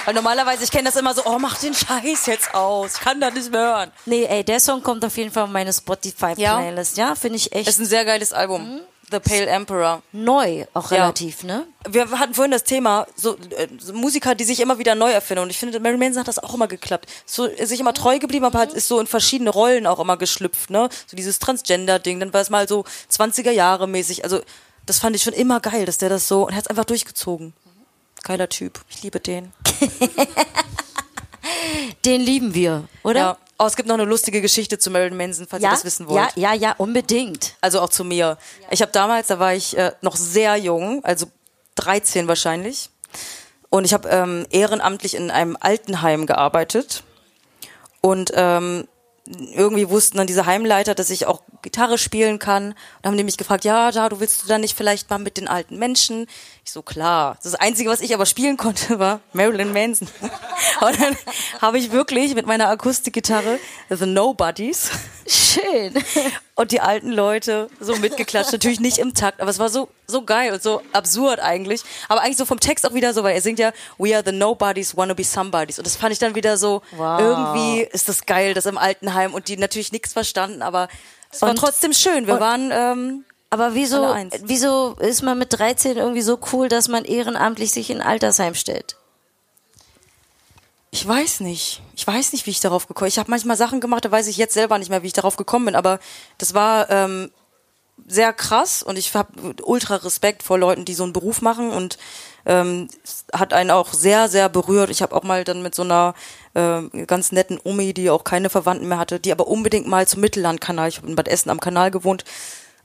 Weil 0.04 0.14
normalerweise, 0.14 0.64
ich 0.64 0.70
kenne 0.70 0.84
das 0.84 0.96
immer 0.96 1.14
so, 1.14 1.22
oh, 1.26 1.38
mach 1.38 1.58
den 1.58 1.74
Scheiß 1.74 2.26
jetzt 2.26 2.54
aus. 2.54 2.94
Ich 2.96 3.00
kann 3.00 3.20
das 3.20 3.32
nicht 3.34 3.50
mehr 3.52 3.60
hören. 3.60 3.92
Nee, 4.04 4.24
ey, 4.24 4.44
der 4.44 4.60
Song 4.60 4.82
kommt 4.82 5.04
auf 5.04 5.16
jeden 5.16 5.30
Fall 5.30 5.44
auf 5.44 5.50
meine 5.50 5.72
Spotify-Playlist. 5.72 6.96
Ja, 6.96 7.14
finde 7.14 7.36
ich 7.36 7.52
echt 7.52 7.68
Es 7.68 7.74
ist 7.74 7.80
ein 7.80 7.86
sehr 7.86 8.04
geiles 8.04 8.32
Album. 8.32 8.80
The 9.14 9.20
Pale 9.20 9.46
Emperor. 9.46 10.02
neu, 10.12 10.64
auch 10.74 10.90
Ja. 10.90 11.02
relativ, 11.02 11.42
ne? 11.44 11.66
Wir 11.88 12.10
hatten 12.10 12.34
vorhin 12.34 12.50
das 12.52 12.64
Thema, 12.64 13.06
so, 13.16 13.36
äh, 13.36 13.68
so 13.78 13.92
Musiker, 13.92 14.34
die 14.34 14.44
sich 14.44 14.60
immer 14.60 14.78
wieder 14.78 14.94
neu 14.94 15.10
erfinden. 15.10 15.42
Und 15.44 15.50
ich 15.50 15.58
finde, 15.58 15.78
Mary 15.80 15.96
Manson 15.96 16.20
hat 16.20 16.28
das 16.28 16.38
auch 16.38 16.54
immer 16.54 16.68
geklappt. 16.68 17.08
So, 17.26 17.44
ist 17.44 17.68
sich 17.68 17.80
immer 17.80 17.94
treu 17.94 18.18
geblieben, 18.18 18.44
aber 18.44 18.58
hat, 18.58 18.72
ist 18.72 18.88
so 18.88 18.98
in 19.00 19.06
verschiedene 19.06 19.50
Rollen 19.50 19.86
auch 19.86 19.98
immer 20.00 20.16
geschlüpft, 20.16 20.70
ne? 20.70 20.88
So 21.06 21.16
dieses 21.16 21.38
Transgender-Ding, 21.38 22.20
dann 22.20 22.32
war 22.32 22.40
es 22.40 22.50
mal 22.50 22.66
so 22.68 22.84
20er 23.10 23.50
Jahre 23.50 23.86
mäßig. 23.86 24.24
Also, 24.24 24.40
das 24.86 24.98
fand 24.98 25.16
ich 25.16 25.22
schon 25.22 25.32
immer 25.34 25.60
geil, 25.60 25.86
dass 25.86 25.98
der 25.98 26.08
das 26.08 26.28
so, 26.28 26.44
und 26.46 26.52
er 26.52 26.56
hat 26.56 26.64
es 26.64 26.68
einfach 26.68 26.84
durchgezogen. 26.84 27.52
Geiler 28.22 28.48
Typ. 28.48 28.80
Ich 28.88 29.02
liebe 29.02 29.20
den. 29.20 29.52
Den 32.04 32.20
lieben 32.20 32.54
wir, 32.54 32.84
oder? 33.02 33.20
Ja. 33.20 33.36
Oh, 33.58 33.66
es 33.66 33.76
gibt 33.76 33.88
noch 33.88 33.94
eine 33.94 34.04
lustige 34.04 34.40
Geschichte 34.40 34.78
zu 34.78 34.90
Marilyn 34.90 35.16
Manson, 35.16 35.46
falls 35.48 35.62
ihr 35.62 35.70
das 35.70 35.84
wissen 35.84 36.08
wollt. 36.08 36.32
ja, 36.36 36.52
ja, 36.52 36.54
ja, 36.54 36.74
unbedingt. 36.78 37.54
Also 37.60 37.80
auch 37.80 37.88
zu 37.88 38.04
mir. 38.04 38.36
Ich 38.70 38.82
habe 38.82 38.90
damals, 38.90 39.28
da 39.28 39.38
war 39.38 39.54
ich 39.54 39.76
äh, 39.76 39.92
noch 40.00 40.16
sehr 40.16 40.56
jung, 40.56 41.04
also 41.04 41.26
13 41.76 42.26
wahrscheinlich. 42.26 42.90
Und 43.70 43.84
ich 43.84 43.92
habe 43.92 44.08
ähm, 44.08 44.46
ehrenamtlich 44.50 45.14
in 45.14 45.30
einem 45.30 45.56
Altenheim 45.58 46.26
gearbeitet. 46.26 47.04
Und 48.00 48.32
ähm, 48.34 48.86
irgendwie 49.26 49.88
wussten 49.88 50.18
dann 50.18 50.26
diese 50.26 50.44
Heimleiter, 50.44 50.94
dass 50.94 51.08
ich 51.10 51.26
auch 51.26 51.42
Gitarre 51.62 51.96
spielen 51.96 52.38
kann. 52.38 52.68
Und 52.68 53.06
haben 53.06 53.16
die 53.16 53.24
mich 53.24 53.38
gefragt, 53.38 53.64
ja, 53.64 53.90
da, 53.90 54.08
du 54.08 54.20
willst 54.20 54.42
du 54.42 54.46
dann 54.46 54.60
nicht 54.60 54.76
vielleicht 54.76 55.08
mal 55.08 55.18
mit 55.18 55.38
den 55.38 55.48
alten 55.48 55.78
Menschen? 55.78 56.26
Ich 56.64 56.72
so, 56.72 56.82
klar. 56.82 57.38
Das 57.42 57.54
Einzige, 57.54 57.88
was 57.88 58.00
ich 58.00 58.14
aber 58.14 58.26
spielen 58.26 58.56
konnte, 58.56 58.98
war 58.98 59.20
Marilyn 59.32 59.72
Manson. 59.72 60.08
Und 60.80 61.00
dann 61.00 61.16
habe 61.62 61.78
ich 61.78 61.90
wirklich 61.90 62.34
mit 62.34 62.46
meiner 62.46 62.68
Akustikgitarre 62.68 63.58
The 63.88 64.06
Nobodies 64.06 64.90
Schön. 65.26 65.94
und 66.56 66.70
die 66.70 66.80
alten 66.80 67.10
Leute 67.10 67.68
so 67.80 67.96
mitgeklatscht. 67.96 68.52
Natürlich 68.52 68.80
nicht 68.80 68.98
im 68.98 69.12
Takt, 69.14 69.40
aber 69.40 69.50
es 69.50 69.58
war 69.58 69.68
so, 69.68 69.88
so 70.06 70.22
geil 70.24 70.52
und 70.52 70.62
so 70.62 70.82
absurd 70.92 71.40
eigentlich. 71.40 71.82
Aber 72.08 72.20
eigentlich 72.22 72.36
so 72.36 72.44
vom 72.44 72.60
Text 72.60 72.86
auch 72.88 72.94
wieder 72.94 73.12
so, 73.12 73.22
weil 73.24 73.34
er 73.34 73.40
singt 73.40 73.58
ja, 73.58 73.72
We 73.98 74.14
are 74.14 74.22
the 74.24 74.32
nobodies, 74.32 74.96
wanna 74.96 75.14
be 75.14 75.24
somebodies. 75.24 75.78
Und 75.78 75.86
das 75.86 75.96
fand 75.96 76.12
ich 76.12 76.18
dann 76.18 76.34
wieder 76.34 76.56
so, 76.56 76.82
Wow. 76.96 77.20
irgendwie 77.20 77.80
ist 77.82 78.08
das 78.08 78.24
geil, 78.26 78.54
das 78.54 78.66
im 78.66 78.78
Altenheim 78.78 79.34
und 79.34 79.48
die 79.48 79.56
natürlich 79.56 79.90
nichts 79.92 80.12
verstanden, 80.12 80.62
aber 80.62 80.88
es 81.32 81.42
war 81.42 81.50
Und- 81.50 81.56
trotzdem 81.56 81.92
schön. 81.92 82.26
Wir 82.26 82.34
und- 82.34 82.40
waren, 82.40 82.70
ähm, 82.72 83.24
Aber 83.50 83.74
wieso, 83.74 84.14
wieso 84.42 84.94
ist 84.98 85.22
man 85.22 85.38
mit 85.38 85.52
13 85.56 85.96
irgendwie 85.96 86.22
so 86.22 86.40
cool, 86.52 86.68
dass 86.68 86.88
man 86.88 87.04
ehrenamtlich 87.04 87.70
sich 87.72 87.88
in 87.90 88.00
Altersheim 88.00 88.54
stellt? 88.56 88.96
Ich 90.94 91.04
weiß 91.08 91.40
nicht. 91.40 91.82
Ich 91.96 92.06
weiß 92.06 92.32
nicht, 92.32 92.46
wie 92.46 92.52
ich 92.52 92.60
darauf 92.60 92.86
gekommen 92.86 93.06
bin. 93.06 93.08
Ich 93.08 93.18
habe 93.18 93.28
manchmal 93.28 93.56
Sachen 93.56 93.80
gemacht, 93.80 94.04
da 94.04 94.12
weiß 94.12 94.28
ich 94.28 94.36
jetzt 94.36 94.54
selber 94.54 94.78
nicht 94.78 94.90
mehr, 94.90 95.02
wie 95.02 95.08
ich 95.08 95.12
darauf 95.12 95.34
gekommen 95.34 95.64
bin, 95.64 95.74
aber 95.74 95.98
das 96.38 96.54
war 96.54 96.88
ähm, 96.88 97.32
sehr 98.06 98.32
krass 98.32 98.84
und 98.84 98.96
ich 98.96 99.12
habe 99.12 99.56
ultra 99.64 99.96
Respekt 99.96 100.44
vor 100.44 100.56
Leuten, 100.56 100.84
die 100.84 100.94
so 100.94 101.02
einen 101.02 101.12
Beruf 101.12 101.42
machen 101.42 101.72
und 101.72 101.98
ähm, 102.46 102.86
hat 103.32 103.52
einen 103.52 103.72
auch 103.72 103.92
sehr, 103.92 104.28
sehr 104.28 104.48
berührt. 104.48 104.88
Ich 104.88 105.02
habe 105.02 105.16
auch 105.16 105.24
mal 105.24 105.42
dann 105.42 105.64
mit 105.64 105.74
so 105.74 105.82
einer 105.82 106.14
ähm, 106.54 106.92
ganz 107.08 107.32
netten 107.32 107.58
Omi, 107.64 107.92
die 107.92 108.08
auch 108.08 108.22
keine 108.22 108.48
Verwandten 108.48 108.86
mehr 108.86 108.98
hatte, 108.98 109.18
die 109.18 109.32
aber 109.32 109.48
unbedingt 109.48 109.88
mal 109.88 110.06
zum 110.06 110.20
Mittellandkanal, 110.20 110.88
ich 110.88 110.98
habe 110.98 111.08
in 111.08 111.16
Bad 111.16 111.26
Essen 111.26 111.50
am 111.50 111.58
Kanal 111.58 111.90
gewohnt 111.90 112.22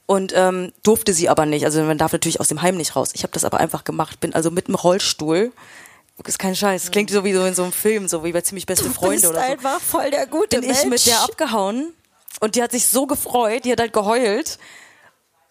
und 0.07 0.33
ähm, 0.35 0.73
durfte 0.81 1.13
sie 1.13 1.29
aber 1.29 1.45
nicht. 1.45 1.63
Also 1.63 1.83
man 1.83 1.99
darf 1.99 2.11
natürlich 2.11 2.39
aus 2.39 2.47
dem 2.47 2.63
Heim 2.63 2.75
nicht 2.75 2.95
raus. 2.95 3.11
Ich 3.13 3.21
habe 3.21 3.33
das 3.33 3.45
aber 3.45 3.59
einfach 3.59 3.83
gemacht, 3.83 4.19
bin 4.19 4.33
also 4.33 4.49
mit 4.49 4.67
dem 4.67 4.73
Rollstuhl. 4.73 5.51
Ist 6.25 6.39
kein 6.39 6.55
Scheiß. 6.55 6.83
Das 6.83 6.91
klingt 6.91 7.09
so 7.09 7.23
wie 7.23 7.33
so 7.33 7.45
in 7.45 7.55
so 7.55 7.63
einem 7.63 7.71
Film, 7.71 8.07
so 8.07 8.23
wie 8.23 8.31
bei 8.31 8.41
ziemlich 8.41 8.65
beste 8.65 8.89
Freunde 8.89 9.29
oder 9.29 9.41
so 9.61 9.79
voll 9.79 10.11
der 10.11 10.27
gute 10.27 10.59
bin 10.59 10.69
ich 10.69 10.85
mit 10.85 11.05
der 11.05 11.21
abgehauen 11.21 11.93
und 12.39 12.55
die 12.55 12.63
hat 12.63 12.71
sich 12.71 12.85
so 12.87 13.07
gefreut, 13.07 13.65
die 13.65 13.71
hat 13.71 13.79
halt 13.79 13.93
geheult. 13.93 14.57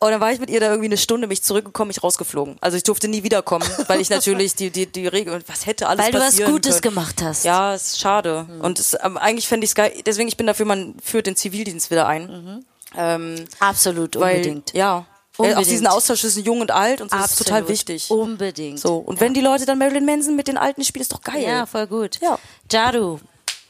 Und 0.01 0.13
dann 0.13 0.21
war 0.21 0.31
ich 0.31 0.39
mit 0.39 0.49
ihr 0.49 0.61
da 0.61 0.67
irgendwie 0.67 0.87
eine 0.87 0.97
Stunde, 0.97 1.27
mich 1.27 1.43
zurückgekommen, 1.43 1.89
mich 1.89 2.05
rausgeflogen. 2.05 2.57
Also 2.61 2.77
ich 2.77 2.85
durfte 2.85 3.09
nie 3.09 3.25
wiederkommen, 3.25 3.69
weil 3.89 4.01
ich 4.01 4.11
natürlich 4.11 4.55
die, 4.55 4.71
die, 4.71 4.87
die 4.87 5.09
Regel, 5.09 5.43
was 5.49 5.67
hätte 5.67 5.89
alles 5.89 6.05
Weil 6.05 6.13
du 6.13 6.19
was 6.19 6.27
passieren 6.27 6.53
Gutes 6.53 6.81
können. 6.81 6.95
gemacht 6.95 7.21
hast. 7.21 7.45
Ja, 7.45 7.75
ist 7.75 7.99
schade. 7.99 8.47
Und 8.61 8.79
es, 8.79 8.95
aber 8.95 9.21
eigentlich 9.21 9.49
fände 9.49 9.65
ich 9.65 9.73
es 9.73 9.75
geil, 9.75 9.93
deswegen 10.07 10.29
ich 10.29 10.37
bin 10.37 10.47
dafür, 10.47 10.67
man 10.67 10.95
führt 11.03 11.27
den 11.27 11.35
Zivildienst 11.35 11.91
wieder 11.91 12.07
ein. 12.07 12.65
Ähm, 12.97 13.45
Absolut, 13.59 14.15
weil, 14.21 14.37
unbedingt. 14.37 14.73
ja, 14.73 15.05
Unbedingt. 15.39 15.59
auch 15.67 15.69
diesen 15.71 15.87
Austausch 15.87 16.21
zwischen 16.21 16.45
Jung 16.45 16.61
und 16.61 16.71
Alt 16.71 17.01
und 17.01 17.11
so 17.11 17.17
ist 17.17 17.23
Absolut. 17.23 17.47
total 17.49 17.69
wichtig. 17.69 18.11
Unbedingt. 18.11 18.79
So, 18.81 18.97
und 18.99 19.21
wenn 19.21 19.35
die 19.35 19.41
Leute 19.41 19.65
dann 19.67 19.79
Marilyn 19.79 20.05
Manson 20.05 20.37
mit 20.37 20.49
den 20.49 20.59
Alten 20.59 20.85
spielen, 20.85 21.03
ist 21.03 21.13
doch 21.13 21.21
geil. 21.23 21.43
Ja, 21.43 21.65
voll 21.67 21.87
gut. 21.87 22.19
Ja. 22.21 22.39
Jadu, 22.71 23.21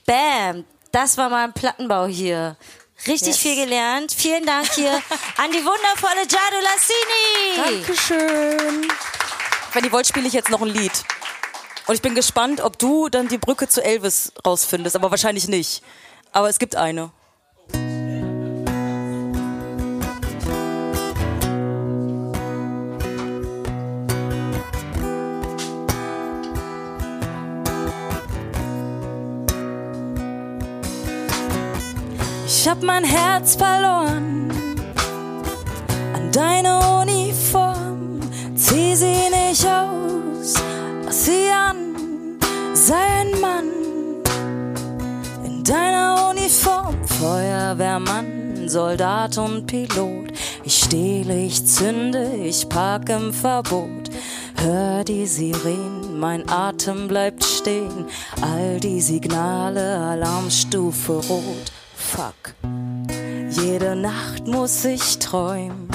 bam, 0.07 0.64
das 0.93 1.16
war 1.19 1.29
mal 1.29 1.45
ein 1.45 1.53
Plattenbau 1.53 2.07
hier. 2.07 2.57
Richtig 3.07 3.29
Yes. 3.29 3.37
viel 3.39 3.55
gelernt. 3.55 4.12
Vielen 4.12 4.45
Dank 4.45 4.73
hier 4.75 4.91
an 5.37 5.53
die 5.53 5.64
wundervolle 5.64 6.23
Jadu 6.23 6.57
Lassini. 6.64 7.85
Dankeschön. 7.85 8.91
Wenn 9.73 9.85
ihr 9.85 9.93
wollt, 9.93 10.07
spiele 10.07 10.27
ich 10.27 10.33
jetzt 10.33 10.51
noch 10.51 10.62
ein 10.62 10.69
Lied. 10.69 10.93
Und 11.87 11.95
ich 11.95 12.03
bin 12.03 12.14
gespannt, 12.14 12.61
ob 12.61 12.79
du 12.79 13.09
dann 13.09 13.29
die 13.29 13.39
Brücke 13.39 13.69
zu 13.69 13.83
Elvis 13.85 14.33
rausfindest, 14.45 14.97
aber 14.97 15.11
wahrscheinlich 15.11 15.47
nicht. 15.49 15.83
Aber 16.33 16.49
es 16.49 16.59
gibt 16.59 16.77
eine. 16.77 17.11
Ich 32.61 32.67
hab 32.67 32.83
mein 32.83 33.05
Herz 33.05 33.55
verloren 33.55 34.51
an 36.13 36.33
deine 36.33 36.81
Uniform. 37.03 38.19
Zieh 38.57 38.97
sie 38.97 39.31
nicht 39.31 39.65
aus, 39.65 40.55
lass 41.05 41.25
sie 41.25 41.49
an, 41.53 42.37
sei 42.75 42.97
ein 43.21 43.41
Mann. 43.41 43.69
In 45.45 45.63
deiner 45.63 46.31
Uniform, 46.31 46.97
Feuerwehrmann, 47.07 48.69
Soldat 48.69 49.39
und 49.39 49.67
Pilot. 49.69 50.33
Ich 50.65 50.83
stehle, 50.83 51.39
ich 51.39 51.65
zünde, 51.65 52.35
ich 52.43 52.69
park 52.69 53.09
im 53.09 53.33
Verbot. 53.33 54.11
Hör 54.57 55.05
die 55.05 55.29
Sirenen, 55.29 56.19
mein 56.19 56.49
Atem 56.49 57.07
bleibt 57.07 57.45
stehen. 57.45 58.07
All 58.41 58.81
die 58.81 59.01
Signale, 59.01 59.99
Alarmstufe 60.01 61.13
rot. 61.13 61.78
Fuck. 62.15 62.55
Jede 63.51 63.95
Nacht 63.95 64.47
muss 64.47 64.85
ich 64.85 65.19
träumen 65.19 65.89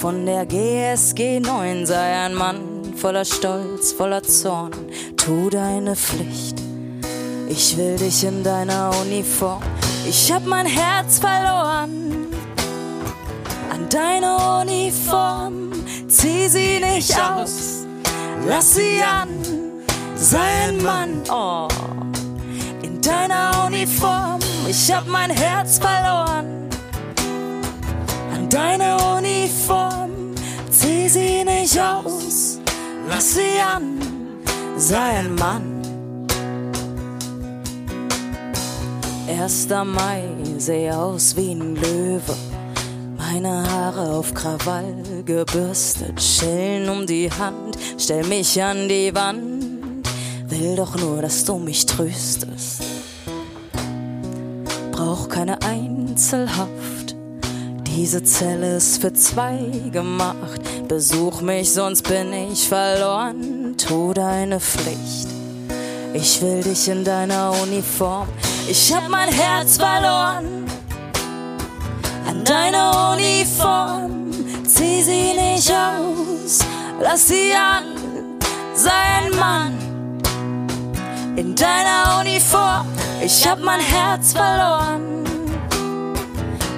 von 0.00 0.24
der 0.24 0.46
GSG 0.46 1.40
9 1.40 1.84
sei 1.84 2.24
ein 2.24 2.34
Mann 2.34 2.94
voller 2.94 3.24
Stolz, 3.24 3.92
voller 3.92 4.22
Zorn. 4.22 4.70
Tu 5.16 5.50
deine 5.50 5.96
Pflicht. 5.96 6.62
Ich 7.48 7.76
will 7.76 7.96
dich 7.96 8.22
in 8.24 8.44
deiner 8.44 8.90
Uniform. 9.02 9.62
Ich 10.08 10.30
hab 10.32 10.46
mein 10.46 10.66
Herz 10.66 11.18
verloren 11.18 12.28
an 13.70 13.88
deine 13.90 14.36
Uniform. 14.60 15.72
Zieh 16.08 16.48
sie 16.48 16.78
nicht 16.78 17.18
aus, 17.20 17.84
lass 18.46 18.76
sie 18.76 19.02
an. 19.02 19.28
Sei 20.14 20.68
ein 20.68 20.82
Mann. 20.82 21.22
Oh 21.30 21.68
in 22.82 23.00
deiner 23.00 23.66
Uniform. 23.66 24.40
Ich 24.70 24.92
hab 24.92 25.06
mein 25.06 25.30
Herz 25.30 25.78
verloren 25.78 26.68
an 28.34 28.48
deine 28.50 28.98
Uniform. 29.16 30.34
Zieh 30.70 31.08
sie 31.08 31.42
nicht 31.42 31.80
aus, 31.80 32.58
lass 33.08 33.34
sie 33.34 33.58
an, 33.60 33.98
sei 34.76 35.20
ein 35.20 35.34
Mann. 35.36 35.80
1. 39.26 39.68
Mai, 39.86 40.24
seh 40.58 40.90
aus 40.90 41.34
wie 41.34 41.52
ein 41.52 41.74
Löwe. 41.74 42.36
Meine 43.16 43.66
Haare 43.70 44.16
auf 44.16 44.34
Krawall 44.34 45.22
gebürstet, 45.24 46.20
Schellen 46.20 46.90
um 46.90 47.06
die 47.06 47.30
Hand, 47.30 47.78
stell 47.96 48.24
mich 48.24 48.62
an 48.62 48.86
die 48.86 49.14
Wand. 49.14 50.04
Will 50.48 50.76
doch 50.76 50.94
nur, 50.96 51.22
dass 51.22 51.42
du 51.46 51.56
mich 51.56 51.86
tröstest. 51.86 52.87
Brauch 54.98 55.28
keine 55.28 55.62
Einzelhaft. 55.62 57.14
Diese 57.86 58.20
Zelle 58.24 58.78
ist 58.78 59.00
für 59.00 59.12
zwei 59.12 59.60
gemacht. 59.92 60.60
Besuch 60.88 61.40
mich, 61.40 61.72
sonst 61.72 62.02
bin 62.02 62.32
ich 62.32 62.66
verloren. 62.66 63.76
Tu 63.76 64.12
deine 64.12 64.58
Pflicht. 64.58 65.28
Ich 66.14 66.42
will 66.42 66.64
dich 66.64 66.88
in 66.88 67.04
deiner 67.04 67.52
Uniform. 67.62 68.26
Ich 68.68 68.92
hab 68.92 69.08
mein 69.08 69.28
Herz 69.28 69.76
verloren 69.76 70.66
an 72.26 72.42
deiner 72.44 73.12
Uniform. 73.12 74.32
Zieh 74.66 75.02
sie 75.04 75.32
nicht 75.32 75.70
aus, 75.70 76.58
lass 77.00 77.28
sie 77.28 77.52
an, 77.52 77.84
sei 78.74 78.90
ein 78.90 79.38
Mann 79.38 79.87
in 81.38 81.54
deiner 81.54 82.18
Uniform. 82.20 82.86
Ich 83.24 83.46
hab 83.46 83.60
mein 83.62 83.80
Herz 83.80 84.32
verloren 84.32 85.24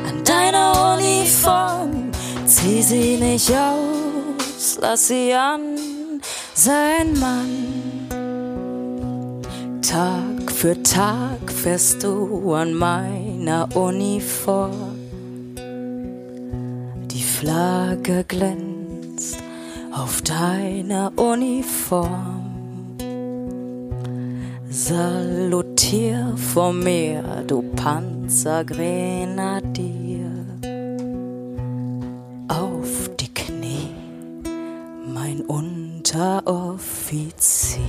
an 0.07 0.23
deiner 0.25 0.97
Uniform. 0.97 2.11
Zieh 2.45 2.83
sie 2.83 3.17
nicht 3.17 3.51
aus, 3.51 4.79
lass 4.81 5.09
sie 5.09 5.33
an, 5.33 5.79
sei 6.55 7.01
ein 7.01 7.19
Mann. 7.19 8.11
Tag 9.81 10.53
für 10.53 10.83
Tag 10.83 11.51
fährst 11.51 12.03
du 12.03 12.53
an 12.55 12.75
meiner 12.75 13.67
Uniform. 13.75 14.99
Die 17.11 17.23
Flagge 17.23 18.25
glänzt 18.29 19.39
auf 19.93 20.21
deiner 20.23 21.13
Uniform. 21.17 22.40
Salutier 24.83 26.35
vor 26.55 26.73
mir, 26.73 27.45
du 27.47 27.61
Panzergrenadier. 27.77 30.31
Auf 32.49 33.11
die 33.21 33.35
Knie, 33.35 33.95
mein 35.07 35.43
Unteroffizier. 35.43 37.83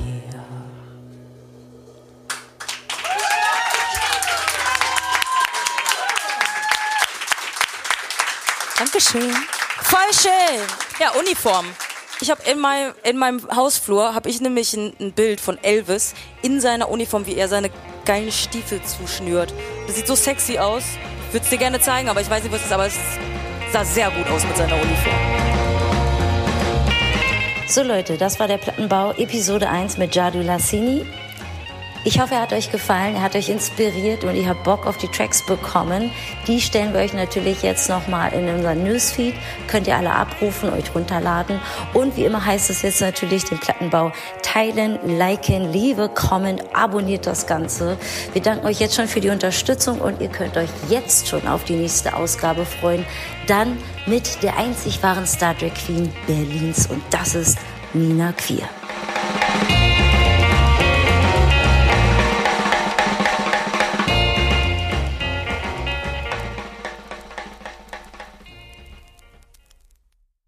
Dankeschön. 8.78 9.34
Voll 9.82 10.14
schön. 10.14 10.68
Ja, 11.00 11.12
Uniform. 11.12 11.68
Ich 12.22 12.30
habe 12.30 12.40
in, 12.52 12.60
mein, 12.60 12.92
in 13.04 13.18
meinem 13.18 13.42
Hausflur 13.56 14.14
habe 14.14 14.30
ich 14.30 14.42
nämlich 14.42 14.76
ein, 14.76 14.94
ein 15.00 15.12
Bild 15.12 15.42
von 15.42 15.58
Elvis 15.64 16.14
in 16.44 16.62
seiner 16.62 16.90
Uniform, 16.90 17.26
wie 17.26 17.34
er 17.34 17.48
seine 17.48 17.72
geilen 18.06 18.32
Stiefel 18.32 18.80
zuschnürt. 18.84 19.52
Das 19.88 19.96
sieht 19.96 20.06
so 20.06 20.14
sexy 20.14 20.60
aus. 20.60 20.84
Würde 21.32 21.44
es 21.44 21.50
dir 21.50 21.58
gerne 21.58 21.80
zeigen, 21.80 22.10
aber 22.10 22.22
ich 22.22 22.30
weiß 22.30 22.44
nicht, 22.44 22.52
was 22.52 22.60
es 22.60 22.68
ist, 22.68 22.74
aber 22.74 22.86
es 22.86 22.96
sah 23.74 23.84
sehr 23.84 24.12
gut 24.12 24.28
aus 24.30 24.46
mit 24.46 24.56
seiner 24.56 24.76
Uniform. 24.76 25.16
So 27.68 27.82
Leute, 27.82 28.18
das 28.18 28.40
war 28.40 28.48
der 28.48 28.58
Plattenbau 28.58 29.14
Episode 29.14 29.68
1 29.68 29.98
mit 29.98 30.14
Jadu 30.14 30.42
Lassini. 30.42 31.04
Ich 32.04 32.20
hoffe, 32.20 32.34
er 32.34 32.42
hat 32.42 32.54
euch 32.54 32.72
gefallen, 32.72 33.14
er 33.14 33.22
hat 33.22 33.36
euch 33.36 33.50
inspiriert 33.50 34.24
und 34.24 34.36
ihr 34.36 34.50
habt 34.50 34.64
Bock 34.64 34.88
auf 34.88 34.98
die 34.98 35.08
Tracks 35.08 35.46
bekommen. 35.46 36.10
Die 36.48 36.60
stellen 36.60 36.94
wir 36.94 37.00
euch 37.00 37.14
natürlich 37.14 37.62
jetzt 37.62 37.90
nochmal 37.90 38.34
in 38.34 38.50
unseren 38.50 38.84
Newsfeed. 38.84 39.36
Könnt 39.68 39.86
ihr 39.86 39.96
alle 39.96 40.12
abrufen, 40.12 40.74
euch 40.74 40.96
runterladen. 40.96 41.60
Und 41.94 42.18
wie 42.18 42.26
immer 42.26 42.44
heißt 42.44 42.72
es 42.72 42.82
jetzt 42.82 43.02
natürlich 43.02 43.44
den 43.46 43.60
Plattenbau 43.60 44.12
teilen, 44.42 44.98
liken, 45.06 45.72
liebe, 45.72 46.10
kommen, 46.10 46.60
abonniert 46.74 47.28
das 47.28 47.46
Ganze. 47.46 47.98
Wir 48.34 48.42
danken 48.42 48.66
euch 48.66 48.80
jetzt 48.80 48.96
schon 48.96 49.08
für 49.08 49.22
die 49.22 49.30
Unterstützung 49.30 50.02
und 50.02 50.22
ihr 50.22 50.30
könnt 50.30 50.58
euch 50.58 50.70
jetzt 50.90 51.28
schon 51.28 51.48
auf 51.48 51.66
die 51.66 51.76
nächste 51.76 52.16
Ausgabe 52.16 52.66
freuen. 52.66 53.06
Dann 53.46 53.78
mit 54.08 54.42
der 54.42 54.58
einzig 54.58 55.04
wahren 55.04 55.28
Star 55.28 55.56
Trek 55.56 55.76
Queen 55.76 56.12
Berlins 56.26 56.88
und 56.88 57.04
das 57.12 57.36
ist 57.36 57.60
Nina 57.94 58.32
Queer. 58.32 58.68